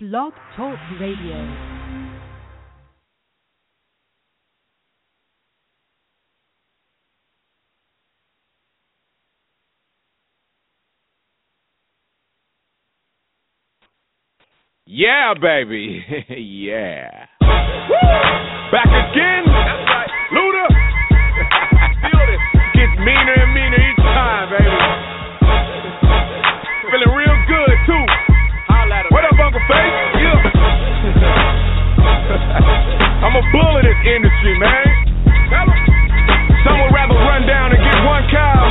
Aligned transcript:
Blog 0.00 0.32
Talk 0.56 0.78
Radio. 1.00 1.42
Yeah, 14.86 15.34
baby. 15.42 16.04
yeah. 16.28 17.26
Back 18.70 18.86
again. 18.86 19.42
That's 19.50 19.82
right. 19.82 20.10
Luda. 20.30 20.68
Gets 22.74 22.98
meaner 23.00 23.34
and 23.34 23.52
meaner 23.52 23.87
this 33.98 34.14
industry, 34.14 34.54
man. 34.58 34.86
Some 36.62 36.76
would 36.82 36.94
rather 36.94 37.14
run 37.14 37.46
down 37.46 37.72
and 37.72 37.80
get 37.80 37.98
one 38.04 38.24
cow. 38.30 38.62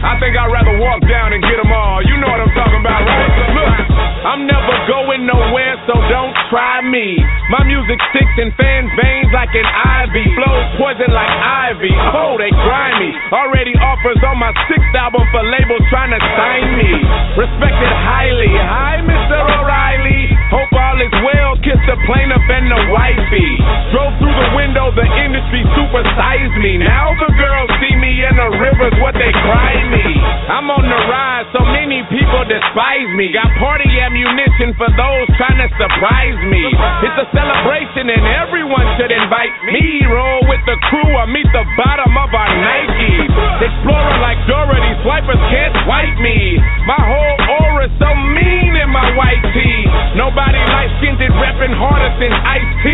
I 0.00 0.16
think 0.16 0.32
I'd 0.36 0.48
rather 0.48 0.80
walk 0.80 1.04
down 1.08 1.32
and 1.36 1.44
get 1.44 1.60
them 1.60 1.72
all. 1.72 2.00
You 2.04 2.16
know 2.16 2.28
what 2.28 2.40
I'm 2.40 2.52
talking 2.56 2.80
about, 2.80 3.04
right? 3.04 3.30
Look, 3.52 3.76
I'm 4.24 4.42
never 4.48 4.72
going 4.88 5.28
nowhere, 5.28 5.76
so 5.84 5.92
don't 6.08 6.32
try 6.48 6.80
me. 6.80 7.20
My 7.52 7.62
music 7.64 8.00
sticks 8.12 8.36
in 8.40 8.48
fans' 8.56 8.88
veins 8.96 9.28
like 9.32 9.52
an 9.52 9.68
ivy. 9.68 10.24
Flows 10.40 10.66
poison 10.80 11.12
like 11.12 11.30
ivy. 11.30 11.92
Oh, 12.16 12.40
they 12.40 12.48
grimy. 12.48 13.12
Already 13.32 13.76
offers 13.76 14.20
on 14.24 14.40
my 14.40 14.52
sixth 14.72 14.92
album 14.96 15.24
for 15.32 15.44
labels 15.44 15.84
trying 15.92 16.16
to 16.16 16.20
sign 16.20 16.80
me. 16.80 16.90
Respected 17.36 17.92
highly. 17.92 18.52
Hi, 18.56 19.04
Mr. 19.04 19.36
O'Reilly. 19.36 20.19
Hope 20.50 20.74
all 20.74 20.98
is 20.98 21.14
well. 21.22 21.54
Kiss 21.62 21.78
the 21.86 21.94
plaintiff 22.10 22.42
and 22.42 22.66
the 22.66 22.82
wifey. 22.90 23.50
Drove 23.94 24.14
through 24.18 24.34
the 24.34 24.50
window, 24.58 24.90
the 24.90 25.06
industry 25.22 25.62
supersized 25.78 26.56
me. 26.58 26.82
Now 26.82 27.14
the 27.22 27.30
girls 27.38 27.70
see 27.78 27.94
me 27.94 28.26
in 28.26 28.34
the 28.34 28.50
rivers, 28.58 28.94
what 28.98 29.14
they 29.14 29.30
cry 29.30 29.78
me. 29.94 30.06
I'm 30.50 30.66
on 30.66 30.82
the 30.82 31.00
rise, 31.06 31.46
so 31.54 31.62
many 31.62 32.02
people 32.10 32.42
despise 32.50 33.10
me. 33.14 33.30
Got 33.30 33.46
party 33.62 33.86
ammunition 34.02 34.74
for 34.74 34.90
those 34.98 35.26
trying 35.38 35.62
to 35.62 35.70
surprise 35.78 36.38
me. 36.50 36.64
It's 37.06 37.18
a 37.22 37.28
celebration 37.30 38.10
and 38.10 38.24
everyone 38.42 38.86
should 38.98 39.14
invite 39.14 39.54
me. 39.70 40.02
Roll 40.10 40.42
with 40.50 40.62
the 40.66 40.76
crew 40.90 41.10
or 41.14 41.30
meet 41.30 41.46
the 41.54 41.62
bottom 41.78 42.10
of 42.18 42.30
our 42.34 42.52
Nike. 42.58 43.30
Explorer 43.62 44.18
like 44.18 44.40
Dorothy, 44.50 44.92
swipers 45.06 45.42
can't 45.54 45.74
swipe 45.86 46.18
me. 46.18 46.58
My 46.90 46.98
whole 46.98 47.36
aura's 47.62 47.94
so 48.02 48.10
mean 48.34 48.59
my 48.90 49.08
white 49.16 49.42
tee. 49.54 49.80
Nobody 50.18 50.60
light 50.70 50.90
skinned 50.98 51.22
it, 51.22 51.32
reppin' 51.32 51.74
harder 51.74 52.10
than 52.18 52.32
Ice 52.34 52.72
T. 52.82 52.86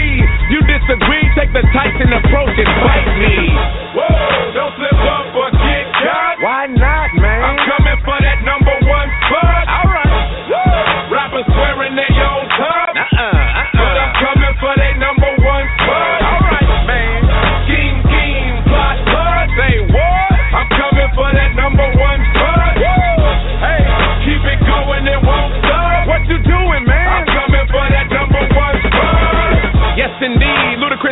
You 0.52 0.60
disagree, 0.68 1.24
take 1.34 1.52
the 1.52 1.64
Tyson 1.72 2.12
approach 2.12 2.56
and 2.56 2.70
fight 2.84 3.08
me. 3.20 3.36
Whoa, 3.96 4.52
don't 4.54 4.72
slip 4.76 5.00
up 5.00 5.26
or 5.34 5.50
get 5.56 5.84
cut. 6.00 6.34
Why 6.44 6.68
not, 6.68 6.95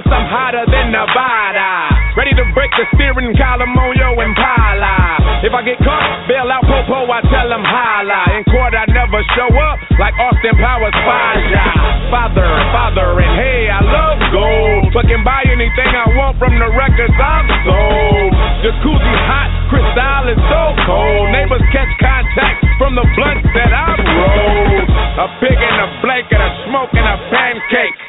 I'm 0.05 0.27
hotter 0.29 0.69
than 0.69 0.93
Nevada. 0.93 1.93
Ready 2.15 2.37
to 2.37 2.45
break 2.53 2.71
the 2.77 2.85
steering 2.95 3.33
column 3.41 3.73
on 3.73 3.97
your 3.97 4.15
Impala. 4.21 5.41
If 5.41 5.53
I 5.53 5.61
get 5.65 5.81
caught, 5.81 6.29
bail 6.29 6.49
out 6.49 6.65
Popo, 6.65 7.09
I 7.09 7.21
tell 7.29 7.49
him 7.49 7.65
holla. 7.65 8.21
In 8.37 8.45
court, 8.53 8.77
I 8.77 8.85
never 8.93 9.21
show 9.35 9.49
up 9.49 9.77
like 9.97 10.15
Austin 10.21 10.57
Powers 10.61 10.97
Faja. 11.05 11.67
Father, 12.13 12.49
father, 12.71 13.09
and 13.21 13.35
hey, 13.41 13.69
I 13.73 13.81
love 13.81 14.21
gold. 14.31 14.93
Fucking 14.93 15.25
buy 15.25 15.43
anything 15.49 15.91
I 15.91 16.07
want 16.17 16.37
from 16.39 16.53
the 16.57 16.69
records 16.77 17.17
I've 17.17 17.51
sold. 17.65 18.33
Jacuzzi 18.65 19.15
hot, 19.29 19.51
Cristal 19.73 20.25
is 20.33 20.41
so 20.49 20.63
cold. 20.87 21.33
Neighbors 21.33 21.65
catch 21.73 21.93
contact 22.01 22.61
from 22.79 22.95
the 22.95 23.05
blunts 23.17 23.49
that 23.57 23.73
I've 23.73 24.01
rolled. 24.05 24.89
A 25.15 25.27
pig 25.41 25.59
and 25.59 25.79
a 25.81 25.89
blanket, 26.05 26.41
a 26.41 26.51
smoke 26.69 26.93
and 26.93 27.09
a 27.09 27.17
pancake. 27.33 28.04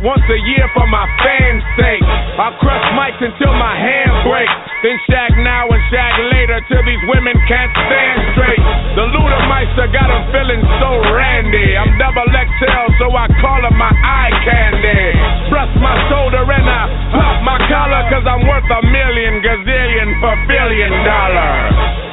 Once 0.00 0.24
a 0.32 0.40
year 0.48 0.64
for 0.72 0.88
my 0.88 1.04
fans' 1.20 1.60
sake. 1.76 2.00
I'll 2.40 2.56
crush 2.56 2.80
mics 2.96 3.20
until 3.20 3.52
my 3.52 3.76
hand 3.76 4.24
breaks. 4.24 4.56
Then 4.80 4.96
shag 5.04 5.36
now 5.44 5.68
and 5.68 5.82
shag 5.92 6.14
later 6.32 6.56
till 6.72 6.80
these 6.88 7.04
women 7.04 7.36
can't 7.44 7.68
stand 7.68 8.18
straight. 8.32 8.64
The 8.96 9.04
Ludameister 9.12 9.92
got 9.92 10.08
them 10.08 10.24
feeling 10.32 10.64
so 10.80 11.04
randy. 11.12 11.76
I'm 11.76 12.00
double 12.00 12.24
XL, 12.32 12.86
so 12.96 13.12
I 13.12 13.28
call 13.44 13.60
her 13.60 13.76
my 13.76 13.92
eye 13.92 14.32
candy. 14.40 15.04
Brush 15.52 15.74
my 15.84 15.92
shoulder 16.08 16.48
and 16.48 16.64
I 16.64 16.82
pop 17.12 17.36
my 17.44 17.60
collar, 17.68 18.00
cause 18.08 18.24
I'm 18.24 18.48
worth 18.48 18.72
a 18.72 18.80
million 18.88 19.44
gazillion 19.44 20.16
per 20.24 20.34
billion 20.48 20.92
dollars. 21.04 22.09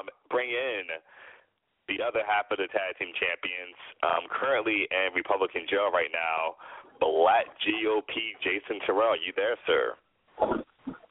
Um 0.00 0.06
bring 0.30 0.50
in 0.50 0.82
the 1.88 2.00
other 2.00 2.20
half 2.26 2.50
of 2.50 2.58
the 2.58 2.68
tag 2.72 2.96
team 2.98 3.12
champions. 3.16 3.76
Um, 4.02 4.24
currently 4.32 4.88
in 4.90 5.12
Republican 5.14 5.66
jail 5.68 5.92
right 5.92 6.10
now, 6.12 6.56
Black 7.00 7.46
GOP 7.60 8.14
Jason 8.42 8.80
Terrell. 8.86 9.16
You 9.16 9.32
there, 9.36 9.56
sir? 9.66 9.94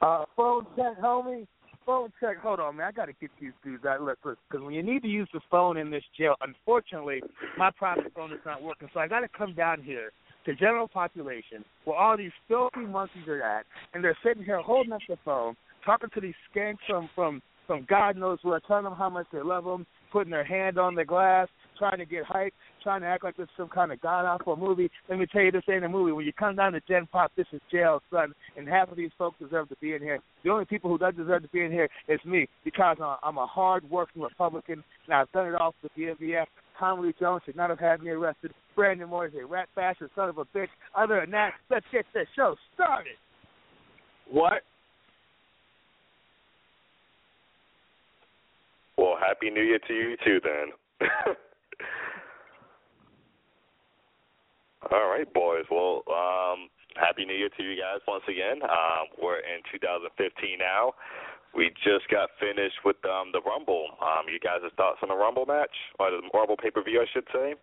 Uh, 0.00 0.24
phone 0.36 0.66
check, 0.76 1.00
homie. 1.00 1.46
Phone 1.86 2.10
check. 2.18 2.38
Hold 2.38 2.60
on, 2.60 2.76
man. 2.76 2.88
I 2.88 2.92
got 2.92 3.06
to 3.06 3.12
get 3.20 3.30
these 3.40 3.52
dudes 3.62 3.84
out. 3.84 4.00
Look, 4.00 4.18
look, 4.24 4.38
because 4.48 4.64
when 4.64 4.74
you 4.74 4.82
need 4.82 5.02
to 5.02 5.08
use 5.08 5.28
the 5.32 5.40
phone 5.50 5.76
in 5.76 5.90
this 5.90 6.04
jail, 6.16 6.34
unfortunately, 6.40 7.22
my 7.58 7.70
private 7.70 8.12
phone 8.14 8.32
is 8.32 8.40
not 8.46 8.62
working. 8.62 8.88
So 8.94 9.00
I 9.00 9.08
got 9.08 9.20
to 9.20 9.28
come 9.28 9.54
down 9.54 9.82
here 9.82 10.10
to 10.46 10.54
general 10.54 10.88
population 10.88 11.64
where 11.84 11.96
all 11.96 12.16
these 12.16 12.32
filthy 12.48 12.80
monkeys 12.80 13.28
are 13.28 13.42
at, 13.42 13.66
and 13.92 14.02
they're 14.02 14.16
sitting 14.24 14.44
here 14.44 14.60
holding 14.60 14.92
up 14.92 15.00
the 15.08 15.16
phone, 15.24 15.56
talking 15.84 16.08
to 16.14 16.20
these 16.20 16.34
skanks 16.54 16.78
from 16.86 17.08
from 17.14 17.42
from 17.66 17.86
God 17.88 18.16
knows 18.16 18.38
where, 18.42 18.60
telling 18.60 18.84
them 18.84 18.94
how 18.94 19.08
much 19.08 19.26
they 19.32 19.40
love 19.40 19.64
them, 19.64 19.86
putting 20.12 20.30
their 20.30 20.44
hand 20.44 20.78
on 20.78 20.94
the 20.94 21.04
glass, 21.04 21.48
trying 21.78 21.98
to 21.98 22.04
get 22.04 22.24
hype, 22.24 22.52
trying 22.82 23.00
to 23.00 23.06
act 23.06 23.24
like 23.24 23.36
this 23.36 23.44
is 23.44 23.50
some 23.56 23.68
kind 23.68 23.90
of 23.90 24.00
god 24.00 24.24
awful 24.24 24.56
movie. 24.56 24.90
Let 25.08 25.18
me 25.18 25.26
tell 25.26 25.42
you, 25.42 25.50
this 25.50 25.64
ain't 25.68 25.84
a 25.84 25.88
movie. 25.88 26.12
When 26.12 26.24
you 26.24 26.32
come 26.32 26.56
down 26.56 26.72
to 26.72 26.80
Gen 26.86 27.08
Pop, 27.10 27.32
this 27.36 27.46
is 27.52 27.60
jail, 27.70 28.00
son. 28.10 28.32
And 28.56 28.68
half 28.68 28.90
of 28.90 28.96
these 28.96 29.10
folks 29.18 29.38
deserve 29.40 29.68
to 29.70 29.76
be 29.80 29.94
in 29.94 30.02
here. 30.02 30.20
The 30.44 30.50
only 30.50 30.66
people 30.66 30.90
who 30.90 30.98
don't 30.98 31.16
deserve 31.16 31.42
to 31.42 31.48
be 31.48 31.62
in 31.62 31.72
here 31.72 31.88
is 32.08 32.20
me, 32.24 32.48
because 32.64 32.98
I'm 33.22 33.38
a 33.38 33.46
hard-working 33.46 34.22
Republican, 34.22 34.84
and 35.06 35.14
I've 35.14 35.32
done 35.32 35.48
it 35.48 35.54
all 35.54 35.74
for 35.80 35.88
the 35.96 36.02
DMVF. 36.02 36.46
Tommy 36.78 37.08
Lee 37.08 37.14
Jones 37.18 37.42
should 37.46 37.56
not 37.56 37.70
have 37.70 37.80
had 37.80 38.02
me 38.02 38.10
arrested. 38.10 38.52
Brandon 38.76 39.08
Moore 39.08 39.26
is 39.26 39.32
a 39.40 39.46
rat 39.46 39.68
bastard, 39.74 40.10
son 40.14 40.28
of 40.28 40.38
a 40.38 40.44
bitch. 40.44 40.68
Other 40.96 41.20
than 41.20 41.30
that, 41.30 41.52
let's 41.70 41.86
get 41.92 42.04
this 42.12 42.26
show 42.36 42.56
started. 42.74 43.14
What? 44.30 44.62
Well, 48.96 49.16
happy 49.20 49.50
New 49.50 49.62
Year 49.62 49.78
to 49.88 49.94
you 49.94 50.16
too, 50.24 50.40
then. 50.42 50.72
All 54.92 55.08
right, 55.08 55.30
boys. 55.32 55.64
Well, 55.70 56.02
um, 56.08 56.68
happy 56.96 57.24
New 57.24 57.34
Year 57.34 57.48
to 57.56 57.62
you 57.62 57.74
guys 57.80 58.00
once 58.06 58.24
again. 58.28 58.62
Um, 58.62 59.08
we're 59.20 59.38
in 59.38 59.62
2015 59.72 60.58
now. 60.58 60.92
We 61.56 61.70
just 61.84 62.08
got 62.10 62.30
finished 62.40 62.76
with 62.84 62.96
um, 63.04 63.30
the 63.32 63.40
Rumble. 63.40 63.86
Um, 64.02 64.26
you 64.30 64.38
guys' 64.40 64.60
have 64.62 64.72
thoughts 64.72 64.98
on 65.02 65.08
the 65.08 65.16
Rumble 65.16 65.46
match 65.46 65.70
or 65.98 66.10
the 66.10 66.20
Rumble 66.34 66.56
pay 66.56 66.70
per 66.70 66.82
view, 66.82 67.00
I 67.00 67.06
should 67.12 67.26
say. 67.32 67.54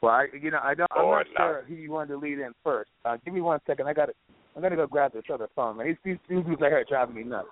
Well, 0.00 0.12
I, 0.14 0.26
you 0.40 0.50
know, 0.50 0.60
I 0.62 0.74
don't. 0.74 0.90
I'm 0.94 1.04
Or 1.04 1.16
not 1.18 1.26
not. 1.36 1.42
sure 1.44 1.64
who 1.66 1.74
you 1.74 1.90
wanted 1.90 2.12
to 2.12 2.18
lead 2.18 2.38
in 2.38 2.52
first. 2.62 2.90
Uh, 3.04 3.16
give 3.24 3.34
me 3.34 3.40
one 3.40 3.58
second. 3.66 3.88
I 3.88 3.92
got 3.92 4.06
to. 4.06 4.12
I'm 4.58 4.62
gonna 4.66 4.74
go 4.74 4.90
grab 4.90 5.14
this 5.14 5.22
other 5.30 5.46
phone. 5.54 5.78
Man, 5.78 5.86
these 5.86 6.02
these, 6.02 6.18
these 6.26 6.42
dudes 6.42 6.58
out 6.58 6.74
here 6.74 6.82
driving 6.82 7.14
me 7.14 7.22
nuts. 7.22 7.46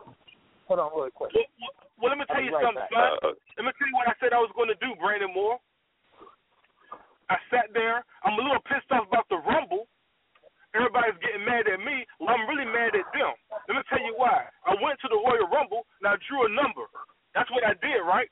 Hold 0.67 0.83
on, 0.83 0.91
really 0.91 1.15
quick. 1.15 1.31
Well, 1.31 1.47
well, 2.03 2.11
let 2.11 2.19
me 2.19 2.27
tell 2.27 2.43
you 2.43 2.51
right 2.51 2.67
something, 2.67 2.83
back. 2.83 3.23
son. 3.23 3.31
Uh, 3.31 3.39
Let 3.55 3.71
me 3.71 3.73
tell 3.79 3.87
you 3.87 3.95
what 3.95 4.11
I 4.11 4.19
said 4.19 4.35
I 4.35 4.43
was 4.43 4.51
going 4.59 4.67
to 4.75 4.79
do, 4.83 4.91
Brandon 4.99 5.31
Moore. 5.31 5.63
I 7.31 7.39
sat 7.47 7.71
there. 7.79 8.03
I'm 8.27 8.35
a 8.35 8.43
little 8.43 8.59
pissed 8.67 8.91
off 8.91 9.07
about 9.07 9.31
the 9.31 9.39
Rumble. 9.39 9.87
Everybody's 10.75 11.15
getting 11.23 11.47
mad 11.47 11.71
at 11.71 11.79
me. 11.79 12.03
Well, 12.19 12.35
I'm 12.35 12.43
really 12.51 12.67
mad 12.67 12.99
at 12.99 13.07
them. 13.15 13.39
Let 13.71 13.79
me 13.79 13.83
tell 13.87 14.03
you 14.03 14.19
why. 14.19 14.51
I 14.67 14.75
went 14.83 14.99
to 15.07 15.09
the 15.09 15.15
Royal 15.23 15.47
Rumble 15.47 15.87
and 16.03 16.11
I 16.11 16.19
drew 16.27 16.43
a 16.43 16.51
number. 16.51 16.91
That's 17.39 17.49
what 17.55 17.63
I 17.63 17.79
did, 17.79 18.03
right? 18.03 18.27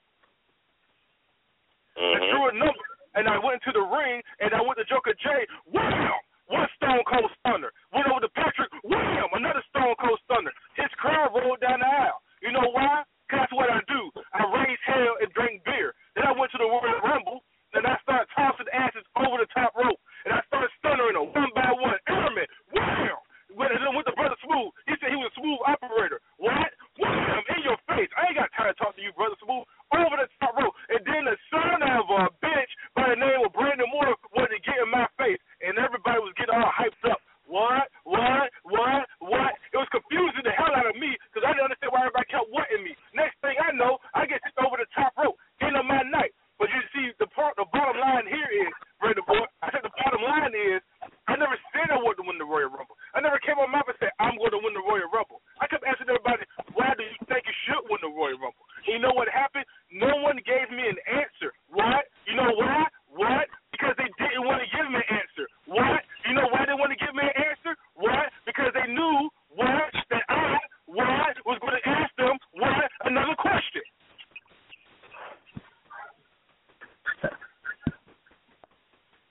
I 1.94 2.18
mhm. 2.18 2.26
drew 2.26 2.42
a 2.50 2.54
number 2.58 2.86
and 3.14 3.30
I 3.30 3.38
went 3.38 3.62
to 3.70 3.72
the 3.72 3.86
ring 3.86 4.18
and 4.42 4.50
I 4.50 4.58
went 4.66 4.82
to 4.82 4.86
Joker 4.90 5.14
J. 5.14 5.46
Wham! 5.70 6.18
One 6.48 6.68
Stone 6.76 7.02
Cold 7.08 7.30
Stunner. 7.40 7.72
Went 7.92 8.06
over 8.12 8.20
to 8.20 8.32
Patrick. 8.36 8.68
Wham! 8.84 9.28
Another 9.32 9.64
Stone 9.72 9.96
Cold 10.00 10.20
Stunner. 10.28 10.52
His 10.76 10.90
crowd 11.00 11.32
rolled 11.32 11.60
down 11.64 11.80
the 11.80 11.88
aisle. 11.88 12.20
You 12.42 12.52
know 12.52 12.68
why? 12.72 13.02
that's 13.32 13.50
what 13.56 13.66
I 13.66 13.80
do. 13.90 14.12
I 14.36 14.46
raise 14.62 14.78
hell 14.86 15.18
and 15.18 15.26
drink 15.34 15.64
beer. 15.66 15.90
Then 16.14 16.22
I 16.28 16.32
went 16.38 16.52
to 16.54 16.58
the 16.60 16.68
Royal 16.70 17.00
Rumble 17.02 17.42
and 17.74 17.82
I 17.82 17.98
started 18.06 18.30
tossing 18.30 18.68
asses 18.70 19.02
over 19.18 19.42
the 19.42 19.48
top 19.50 19.74
rope. 19.74 19.98
And 20.22 20.30
I 20.36 20.40
started 20.46 20.70
stunnering 20.78 21.18
them 21.18 21.34
one 21.34 21.50
by 21.56 21.66
one. 21.74 21.98
Airman. 22.06 22.46
Wham! 22.70 23.18
Then 23.54 23.96
with 23.96 24.06
the 24.06 24.14
brother 24.14 24.38
Smooth, 24.46 24.70
he 24.86 24.94
said 25.02 25.10
he 25.10 25.18
was 25.18 25.28
a 25.34 25.36
smooth 25.40 25.60
operator. 25.66 26.22
What? 26.38 26.70
Wham! 27.00 27.42
In 27.58 27.60
your 27.66 27.80
face. 27.90 28.06
I 28.14 28.30
ain't 28.30 28.38
got 28.38 28.54
time 28.54 28.70
to 28.70 28.76
talk 28.78 28.94
to 28.94 29.02
you, 29.02 29.10
brother 29.18 29.34
Smooth. 29.42 29.66
Over 29.90 30.14
the 30.20 30.28
top 30.38 30.54
rope. 30.54 30.76
And 30.94 31.02
then 31.02 31.26
the 31.26 31.34
son 31.50 31.82
of 31.82 32.06
a 32.06 32.22
bitch 32.38 32.72
by 32.94 33.10
the 33.10 33.18
name 33.18 33.42
of 33.42 33.50
Brandon 33.56 33.88
Moore 33.90 34.14
wanted 34.36 34.56
to 34.56 34.62
get 34.62 34.78
in 34.78 34.88
my 34.94 35.10
face. 35.18 35.40
And 35.64 35.74
everybody 35.80 36.22
was 36.22 36.36
getting 36.38 36.54
all 36.54 36.70
hyped 36.70 37.02
up. 37.10 37.18
What? 37.44 37.92
What? 38.08 38.48
What? 38.64 39.04
What? 39.20 39.52
It 39.70 39.76
was 39.76 39.90
confusing 39.92 40.48
the 40.48 40.54
hell 40.56 40.72
out 40.72 40.88
of 40.88 40.96
me 40.96 41.12
because 41.28 41.44
I 41.44 41.52
didn't 41.52 41.68
understand 41.68 41.92
why 41.92 42.08
everybody 42.08 42.24
kept 42.32 42.48
wanting 42.48 42.80
me. 42.80 42.96
Next 43.12 43.36
thing 43.44 43.52
I 43.60 43.68
know, 43.76 44.00
I 44.16 44.24
get 44.24 44.40
kicked 44.40 44.56
over 44.64 44.80
the 44.80 44.88
top 44.96 45.12
rope. 45.20 45.36
End 45.60 45.76
of 45.76 45.84
my 45.84 46.00
night. 46.08 46.32
But 46.56 46.70
you 46.72 46.80
see, 46.96 47.10
the 47.20 47.26
part, 47.36 47.52
the 47.60 47.66
bottom 47.74 47.98
line 48.00 48.24
here 48.30 48.46
is, 48.48 48.70
Brandon 49.02 49.26
Boy, 49.28 49.42
I 49.60 49.68
said 49.74 49.82
the 49.84 49.92
bottom 49.92 50.22
line 50.24 50.54
is, 50.56 50.80
I 51.28 51.34
never 51.36 51.58
said 51.74 51.90
I 51.92 51.98
wanted 52.00 52.22
to 52.22 52.26
win 52.30 52.38
the 52.40 52.46
Royal 52.48 52.70
Rumble. 52.72 52.94
I 53.12 53.18
never 53.20 53.36
came 53.42 53.58
on 53.60 53.68
my 53.68 53.82
mouth 53.82 53.90
and 53.92 53.98
said 54.00 54.14
I'm 54.22 54.38
going 54.40 54.54
to 54.54 54.62
win 54.64 54.72
the 54.72 54.86
Royal 54.86 55.10
Rumble. 55.12 55.42
I 55.60 55.66
kept 55.68 55.84
asking 55.84 56.08
everybody, 56.08 56.46
why 56.72 56.94
do 56.96 57.02
you 57.04 57.18
think 57.28 57.44
you 57.44 57.56
should 57.68 57.84
win 57.90 58.00
the 58.00 58.08
Royal 58.14 58.38
Rumble? 58.40 58.64
And 58.86 58.96
you 58.96 59.00
know 59.02 59.12
what 59.12 59.28
happened? 59.28 59.66
No 59.92 60.14
one 60.24 60.38
gave 60.46 60.70
me 60.72 60.86
an 60.88 60.96
answer. 61.10 61.50
What? 61.74 62.06
You 62.24 62.38
know 62.38 62.54
why? 62.56 62.86
What? 63.10 63.50
Because 63.74 63.98
they 63.98 64.06
didn't 64.22 64.46
want 64.46 64.62
to 64.62 64.68
give 64.70 64.86
me 64.86 65.02
an 65.02 65.10
answer. 65.10 65.44
What? 65.66 66.06
You 66.30 66.38
know 66.38 66.46
why 66.54 66.62
they 66.70 66.78
want 66.78 66.94
to 66.94 66.98
give 67.02 67.12
me 67.18 67.26
an 67.26 67.34
answer? 67.34 67.74
What? 67.98 68.30
Because 68.46 68.70
they 68.78 68.86
knew 68.94 69.26
what 69.58 69.90
that 70.14 70.22
I 70.30 70.54
what 70.86 71.34
was 71.42 71.58
going 71.58 71.74
to 71.74 71.82
ask 71.82 72.14
them 72.14 72.38
what 72.54 72.86
another 73.10 73.34
question. 73.34 73.82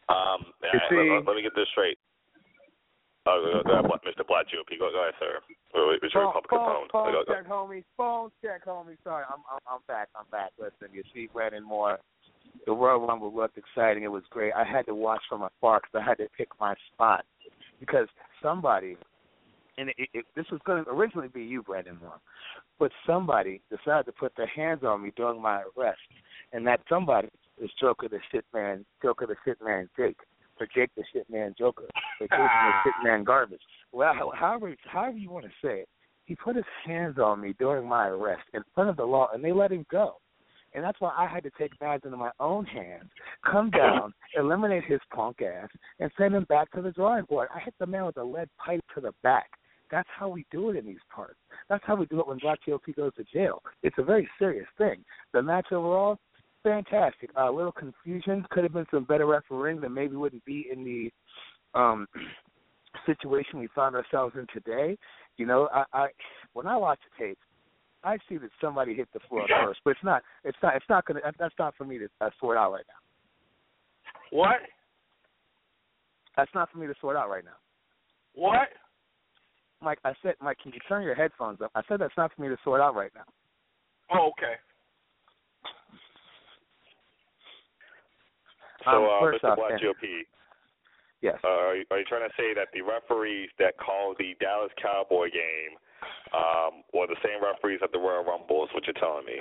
Um, 0.10 0.46
You 0.62 0.68
all 0.68 0.80
right, 0.80 0.90
see- 0.90 1.12
let, 1.16 1.28
let 1.28 1.36
me 1.36 1.42
get 1.42 1.56
this 1.56 1.68
straight. 1.72 1.98
uh, 3.26 3.32
uh, 3.64 3.82
Mr. 4.04 4.28
Black 4.28 4.48
GOP. 4.52 4.78
Go, 4.78 4.92
go 4.92 5.02
ahead, 5.02 5.16
sir. 5.20 5.40
With 5.74 6.04
your 6.14 6.28
Republican 6.28 6.58
phone, 6.60 6.88
phone. 6.92 7.12
phone 7.12 7.12
Go, 7.14 7.24
go. 7.26 7.34
check, 7.34 7.48
homie. 7.48 7.84
Phone 7.98 8.30
check, 8.44 8.66
homie. 8.66 8.98
Sorry, 9.04 9.24
I'm 9.30 9.42
I'm 9.52 9.60
I'm 9.68 9.80
back. 9.88 10.10
I'm 10.16 10.26
back. 10.32 10.52
Listen, 10.60 10.94
you 10.94 11.04
see 11.14 11.30
Brandon 11.34 11.64
Moore. 11.64 12.00
The 12.68 12.72
Royal 12.74 13.06
Rumble 13.08 13.34
looked 13.34 13.58
exciting. 13.58 14.04
It 14.04 14.12
was 14.12 14.24
great. 14.30 14.54
I 14.54 14.64
had 14.64 14.86
to 14.86 14.94
watch 14.94 15.22
from 15.28 15.42
afar 15.42 15.80
because 15.82 16.00
I 16.06 16.08
had 16.08 16.18
to 16.20 16.28
pick 16.38 16.50
my 16.60 16.76
spot 16.94 17.26
because 17.80 18.08
somebody, 18.44 18.96
and 19.80 19.90
it, 19.90 19.96
it, 20.14 20.26
this 20.36 20.46
was 20.52 20.62
going 20.66 20.84
to 20.86 20.92
originally 20.92 21.30
be 21.30 21.42
you, 21.42 21.64
Brandon 21.64 21.98
Moore, 22.00 22.20
but 22.78 22.92
somebody 23.08 23.62
decided 23.84 24.06
to 24.06 24.12
put 24.12 24.34
their 24.36 24.48
hands 24.48 24.84
on 24.84 25.04
me 25.04 25.12
during 25.16 25.42
my 25.42 25.64
arrest, 25.78 26.00
and 26.52 26.66
that 26.68 26.82
somebody 26.90 27.30
is 27.62 27.70
Joker 27.80 28.10
the 28.10 28.20
shit 28.32 28.46
man, 28.54 28.86
Joker 29.02 29.28
the 29.28 29.36
shit 29.46 29.58
man, 29.64 29.90
Jake, 29.98 30.18
or 30.60 30.68
Jake 30.74 30.92
the 30.96 31.04
shit 31.12 31.30
man, 31.30 31.54
Joker, 31.58 31.88
for 32.18 32.24
Jake 32.24 32.30
the 32.30 32.38
ah. 32.40 32.82
shit 32.84 32.94
man, 33.04 33.24
garbage. 33.24 33.62
Well, 33.92 34.14
however, 34.34 34.76
however 34.86 35.18
you 35.18 35.30
want 35.30 35.46
to 35.46 35.52
say 35.62 35.82
it, 35.82 35.90
he 36.26 36.36
put 36.36 36.56
his 36.56 36.66
hands 36.86 37.18
on 37.20 37.42
me 37.42 37.54
during 37.60 37.88
my 37.88 38.08
arrest 38.08 38.44
in 38.54 38.62
front 38.74 38.90
of 38.90 38.98
the 38.98 39.06
law, 39.06 39.30
and 39.34 39.44
they 39.44 39.52
let 39.52 39.72
him 39.72 39.86
go. 39.92 40.16
And 40.76 40.84
that's 40.84 41.00
why 41.00 41.14
I 41.16 41.28
had 41.28 41.44
to 41.44 41.52
take 41.58 41.80
matters 41.82 42.02
into 42.06 42.18
my 42.18 42.32
own 42.40 42.66
hands, 42.66 43.10
come 43.50 43.70
down, 43.72 44.14
eliminate 44.36 44.86
his 44.86 45.02
punk 45.14 45.42
ass, 45.42 45.70
and 46.00 46.10
send 46.18 46.34
him 46.34 46.46
back 46.46 46.72
to 46.72 46.82
the 46.82 46.92
drawing 46.92 47.26
board. 47.26 47.50
I 47.54 47.60
hit 47.60 47.76
the 47.80 47.86
man 47.86 48.06
with 48.06 48.18
a 48.18 48.24
lead 48.24 48.50
pipe 48.64 48.84
to 48.96 49.02
the 49.02 49.12
back. 49.22 49.50
That's 49.94 50.10
how 50.18 50.28
we 50.28 50.44
do 50.50 50.72
it 50.72 50.76
in 50.76 50.88
these 50.88 51.06
parts. 51.14 51.38
That's 51.70 51.84
how 51.86 51.96
we 51.96 52.08
do 52.08 52.20
it 52.20 52.28
when 52.28 52.40
Black 52.40 52.58
GOP 52.68 52.96
goes 52.96 53.14
to 53.14 53.24
jail. 53.32 53.62
It's 53.84 53.96
a 54.00 54.04
very 54.04 54.28
serious 54.40 54.66
thing. 54.76 55.06
The 55.34 55.44
match 55.44 55.68
overall, 55.72 56.18
fantastic. 56.64 57.30
A 57.36 57.52
little 57.52 57.72
confusion. 57.72 58.44
Could 58.50 58.64
have 58.64 58.74
been 58.74 58.88
some 58.90 59.04
better 59.04 59.28
refereeing 59.28 59.82
that 59.82 59.92
maybe 59.92 60.16
wouldn't 60.16 60.44
be 60.46 60.66
in 60.74 60.84
the 60.84 61.80
um 61.80 62.08
situation 63.06 63.60
we 63.60 63.68
found 63.76 63.96
ourselves 63.96 64.34
in 64.36 64.48
today. 64.52 64.98
You 65.38 65.46
know, 65.46 65.70
I, 65.72 65.84
I 65.94 66.08
when 66.54 66.66
I 66.66 66.76
watch 66.76 67.00
the 67.20 67.26
tape, 67.26 67.38
I 68.04 68.18
see 68.28 68.38
that 68.38 68.50
somebody 68.60 68.96
hit 68.96 69.10
the 69.14 69.20
floor 69.30 69.46
first, 69.64 69.82
but 69.86 69.92
it's 69.92 70.04
not. 70.04 70.24
It's 70.44 70.58
not. 70.64 70.76
It's 70.76 70.90
not 70.90 71.06
gonna. 71.06 71.20
That's 71.38 71.54
not 71.60 71.76
for 71.78 71.86
me 71.86 72.00
to 72.00 72.08
uh, 72.20 72.32
sort 72.40 72.58
out 72.58 72.72
right 72.72 72.86
now. 72.88 74.38
What? 74.40 74.58
That's 76.36 76.52
not 76.56 76.72
for 76.72 76.80
me 76.80 76.88
to 76.88 76.96
sort 77.00 77.16
out 77.16 77.30
right 77.30 77.46
now. 77.46 77.52
What? 78.34 78.70
Mike, 79.84 80.00
I 80.06 80.14
said, 80.24 80.36
Mike, 80.42 80.58
can 80.62 80.72
you 80.74 80.80
turn 80.88 81.04
your 81.04 81.16
headphones 81.16 81.62
up? 81.62 81.72
I 81.76 81.82
said 81.88 82.00
that's 82.00 82.16
not 82.18 82.32
for 82.36 82.42
me 82.42 82.48
to 82.50 82.58
sort 82.64 82.82
out 82.82 82.96
right 82.96 83.12
now. 83.16 83.26
Oh, 84.12 84.32
okay. 84.32 84.56
So, 88.86 88.92
Um, 88.92 89.04
uh, 89.04 89.20
first 89.22 89.44
Mr. 89.44 89.50
off, 89.52 89.58
Black 89.58 89.70
then- 89.72 89.80
GOP, 89.80 90.28
Yes. 91.22 91.40
uh, 91.44 91.48
are, 91.48 91.76
you, 91.76 91.86
are 91.92 92.00
you 92.00 92.06
trying 92.06 92.28
to 92.28 92.36
say 92.36 92.54
that 92.54 92.68
the 92.74 92.82
referees 92.82 93.50
that 93.58 93.78
called 93.78 94.18
the 94.18 94.36
Dallas 94.42 94.72
Cowboy 94.82 95.32
game 95.32 95.78
um, 96.34 96.84
were 96.94 97.08
the 97.08 97.16
same 97.24 97.42
referees 97.42 97.80
at 97.82 97.92
the 97.94 98.00
Royal 98.00 98.26
Rumble? 98.26 98.66
Is 98.66 98.74
what 98.74 98.86
you're 98.86 98.94
telling 98.96 99.26
me? 99.26 99.40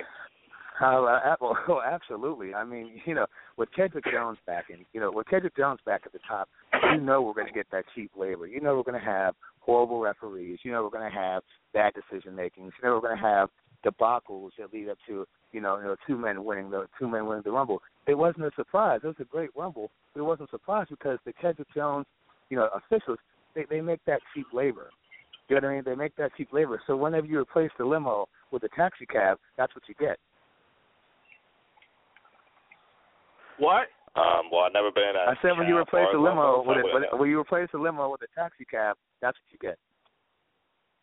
Uh, 0.79 1.35
well, 1.41 1.57
oh, 1.67 1.81
absolutely. 1.85 2.53
I 2.53 2.63
mean, 2.63 3.01
you 3.05 3.13
know, 3.13 3.25
with 3.57 3.69
Kendrick 3.75 4.05
Jones 4.11 4.37
back 4.47 4.69
and 4.69 4.85
you 4.93 4.99
know, 5.01 5.11
with 5.11 5.27
Kendrick 5.27 5.55
Jones 5.57 5.79
back 5.85 6.03
at 6.05 6.13
the 6.13 6.19
top, 6.27 6.47
you 6.93 7.01
know 7.01 7.21
we're 7.21 7.33
going 7.33 7.47
to 7.47 7.53
get 7.53 7.67
that 7.71 7.83
cheap 7.93 8.11
labor. 8.17 8.47
You 8.47 8.61
know 8.61 8.75
we're 8.77 8.83
going 8.83 8.99
to 8.99 9.05
have 9.05 9.35
horrible 9.65 9.99
referees. 9.99 10.59
You 10.63 10.71
know 10.71 10.83
we're 10.83 10.97
going 10.97 11.09
to 11.09 11.17
have 11.17 11.43
bad 11.73 11.93
decision 11.93 12.35
makings. 12.35 12.73
You 12.81 12.87
know 12.87 12.95
we're 12.95 13.07
going 13.07 13.17
to 13.17 13.23
have 13.23 13.49
debacles 13.85 14.51
that 14.57 14.73
lead 14.73 14.89
up 14.89 14.97
to, 15.07 15.25
you 15.51 15.61
know, 15.61 15.77
you 15.77 15.83
know, 15.83 15.95
two 16.07 16.17
men 16.17 16.43
winning 16.43 16.69
the 16.69 16.87
two 16.99 17.07
men 17.07 17.25
winning 17.25 17.43
the 17.43 17.51
Rumble. 17.51 17.81
It 18.07 18.15
wasn't 18.15 18.45
a 18.45 18.51
surprise. 18.55 19.01
It 19.03 19.07
was 19.07 19.15
a 19.19 19.25
great 19.25 19.49
Rumble, 19.55 19.91
it 20.15 20.21
wasn't 20.21 20.49
a 20.49 20.51
surprise 20.51 20.87
because 20.89 21.19
the 21.25 21.33
Kendrick 21.33 21.67
Jones, 21.75 22.05
you 22.49 22.57
know, 22.57 22.69
officials 22.75 23.17
they 23.55 23.65
they 23.69 23.81
make 23.81 23.99
that 24.05 24.19
cheap 24.33 24.47
labor. 24.53 24.89
You 25.49 25.55
know 25.55 25.67
what 25.67 25.71
I 25.71 25.75
mean? 25.75 25.83
They 25.85 25.95
make 25.95 26.15
that 26.15 26.31
cheap 26.37 26.49
labor. 26.53 26.81
So 26.87 26.95
whenever 26.95 27.27
you 27.27 27.39
replace 27.39 27.69
the 27.77 27.85
limo 27.85 28.27
with 28.51 28.63
a 28.63 28.69
taxi 28.75 29.05
cab, 29.05 29.37
that's 29.57 29.75
what 29.75 29.83
you 29.87 29.95
get. 29.99 30.17
What? 33.59 33.87
Um, 34.15 34.49
well, 34.51 34.61
I've 34.61 34.73
never 34.73 34.91
been 34.91 35.09
in 35.09 35.15
a 35.15 35.31
I 35.31 35.35
said 35.41 35.57
when 35.57 35.67
you 35.67 35.77
replace 35.77 36.05
or 36.13 36.17
a 36.17 36.21
limo 36.21 36.61
Rumble, 36.61 36.65
with 36.67 36.77
so 36.77 36.87
I 36.87 36.89
a, 36.89 36.93
wouldn't 36.93 37.19
when 37.19 37.29
you 37.29 37.39
replace 37.39 37.69
a 37.73 37.77
limo 37.77 38.11
with 38.11 38.21
a 38.21 38.29
taxi 38.39 38.65
cab, 38.65 38.95
that's 39.21 39.37
what 39.37 39.49
you 39.51 39.57
get. 39.57 39.77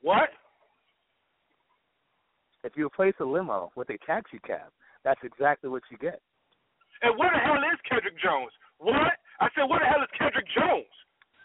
What? 0.00 0.30
If 2.62 2.76
you 2.76 2.86
replace 2.86 3.14
a 3.20 3.24
limo 3.24 3.72
with 3.74 3.90
a 3.90 3.98
taxi 4.06 4.38
cab, 4.46 4.70
that's 5.02 5.20
exactly 5.24 5.70
what 5.70 5.82
you 5.90 5.98
get. 5.98 6.20
And 7.02 7.18
where 7.18 7.30
the 7.32 7.40
hell 7.40 7.56
is 7.56 7.80
Kendrick 7.88 8.20
Jones? 8.22 8.52
What? 8.78 9.16
I 9.40 9.48
said, 9.56 9.64
where 9.68 9.80
the 9.80 9.86
hell 9.86 10.02
is 10.02 10.12
Kendrick 10.18 10.46
Jones? 10.54 10.92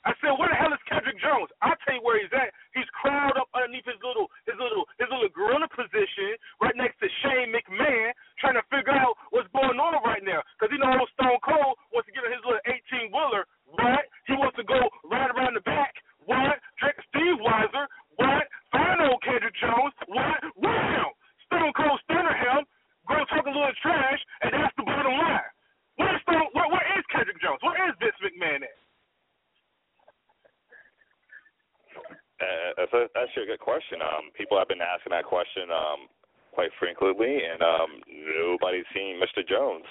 I 0.05 0.13
said, 0.21 0.37
where 0.37 0.53
the 0.53 0.57
hell 0.57 0.69
is 0.69 0.81
Kendrick 0.85 1.17
Jones? 1.17 1.49
I'll 1.65 1.73
tell 1.81 1.97
you 1.97 2.03
where 2.05 2.21
he's 2.21 2.29
at. 2.29 2.53
He's 2.77 2.85
crawled 2.93 3.41
up 3.41 3.49
underneath 3.57 3.89
his 3.89 3.97
little 4.05 4.29
his 4.45 4.53
little 4.61 4.85
his 5.01 5.09
little 5.09 5.33
gorilla 5.33 5.65
position 5.73 6.37
right 6.61 6.77
next 6.77 7.01
to 7.01 7.09
Shane 7.25 7.49
McMahon, 7.49 8.13
trying 8.37 8.53
to 8.53 8.65
figure 8.69 8.93
out 8.93 9.17
what's 9.33 9.49
going 9.49 9.81
on 9.81 9.97
right 10.05 10.21
now. 10.21 10.45
Because 10.55 10.69
you 10.69 10.77
know 10.77 10.93
Stone 11.17 11.41
Cold 11.41 11.73
wants 11.89 12.05
to 12.05 12.13
get 12.13 12.21
in 12.21 12.37
his 12.37 12.45
little 12.45 12.61
eighteen 12.69 13.09
wheeler. 13.09 13.49
What? 13.65 14.05
He 14.29 14.37
wants 14.37 14.53
to 14.61 14.65
go 14.69 14.77
right 15.09 15.33
around 15.33 15.57
the 15.57 15.65
back. 15.65 15.97
What? 16.29 16.61
Drake 16.77 17.01
Steve 17.09 17.41
Weiser. 17.41 17.89
What? 18.21 18.45
Find 18.69 19.01
old 19.09 19.25
Kendrick 19.25 19.57
Jones. 19.57 19.93
What? 20.05 20.41
Wow! 20.61 21.17
Stone 21.49 21.73
Cold 21.73 21.97
stunner 22.05 22.37
him. 22.37 22.61
Go 23.09 23.17
talk 23.33 23.45
a 23.45 23.49
little 23.49 23.73
trash, 23.81 24.21
and 24.45 24.53
that's 24.53 24.73
the 24.77 24.85
bottom 24.85 25.17
line. 25.17 25.49
Where's 25.97 26.21
Stone? 26.29 26.53
Where, 26.53 26.69
where 26.69 26.85
is 26.93 27.05
Kendrick 27.09 27.41
Jones? 27.41 27.61
Where 27.65 27.89
is 27.89 27.97
Vince 27.97 28.17
McMahon 28.21 28.69
at? 28.69 28.84
Uh, 32.45 32.69
that's, 32.77 32.93
a, 32.93 33.01
that's 33.17 33.29
actually 33.33 33.49
a 33.49 33.57
good 33.57 33.63
question. 33.63 34.05
Um, 34.05 34.29
people 34.37 34.57
have 34.57 34.69
been 34.69 34.81
asking 34.85 35.17
that 35.17 35.25
question 35.25 35.73
um, 35.73 36.05
quite 36.53 36.69
frequently, 36.77 37.41
and 37.41 37.61
um, 37.65 37.89
nobody's 38.37 38.85
seen 38.93 39.17
Mr. 39.17 39.41
Jones. 39.41 39.85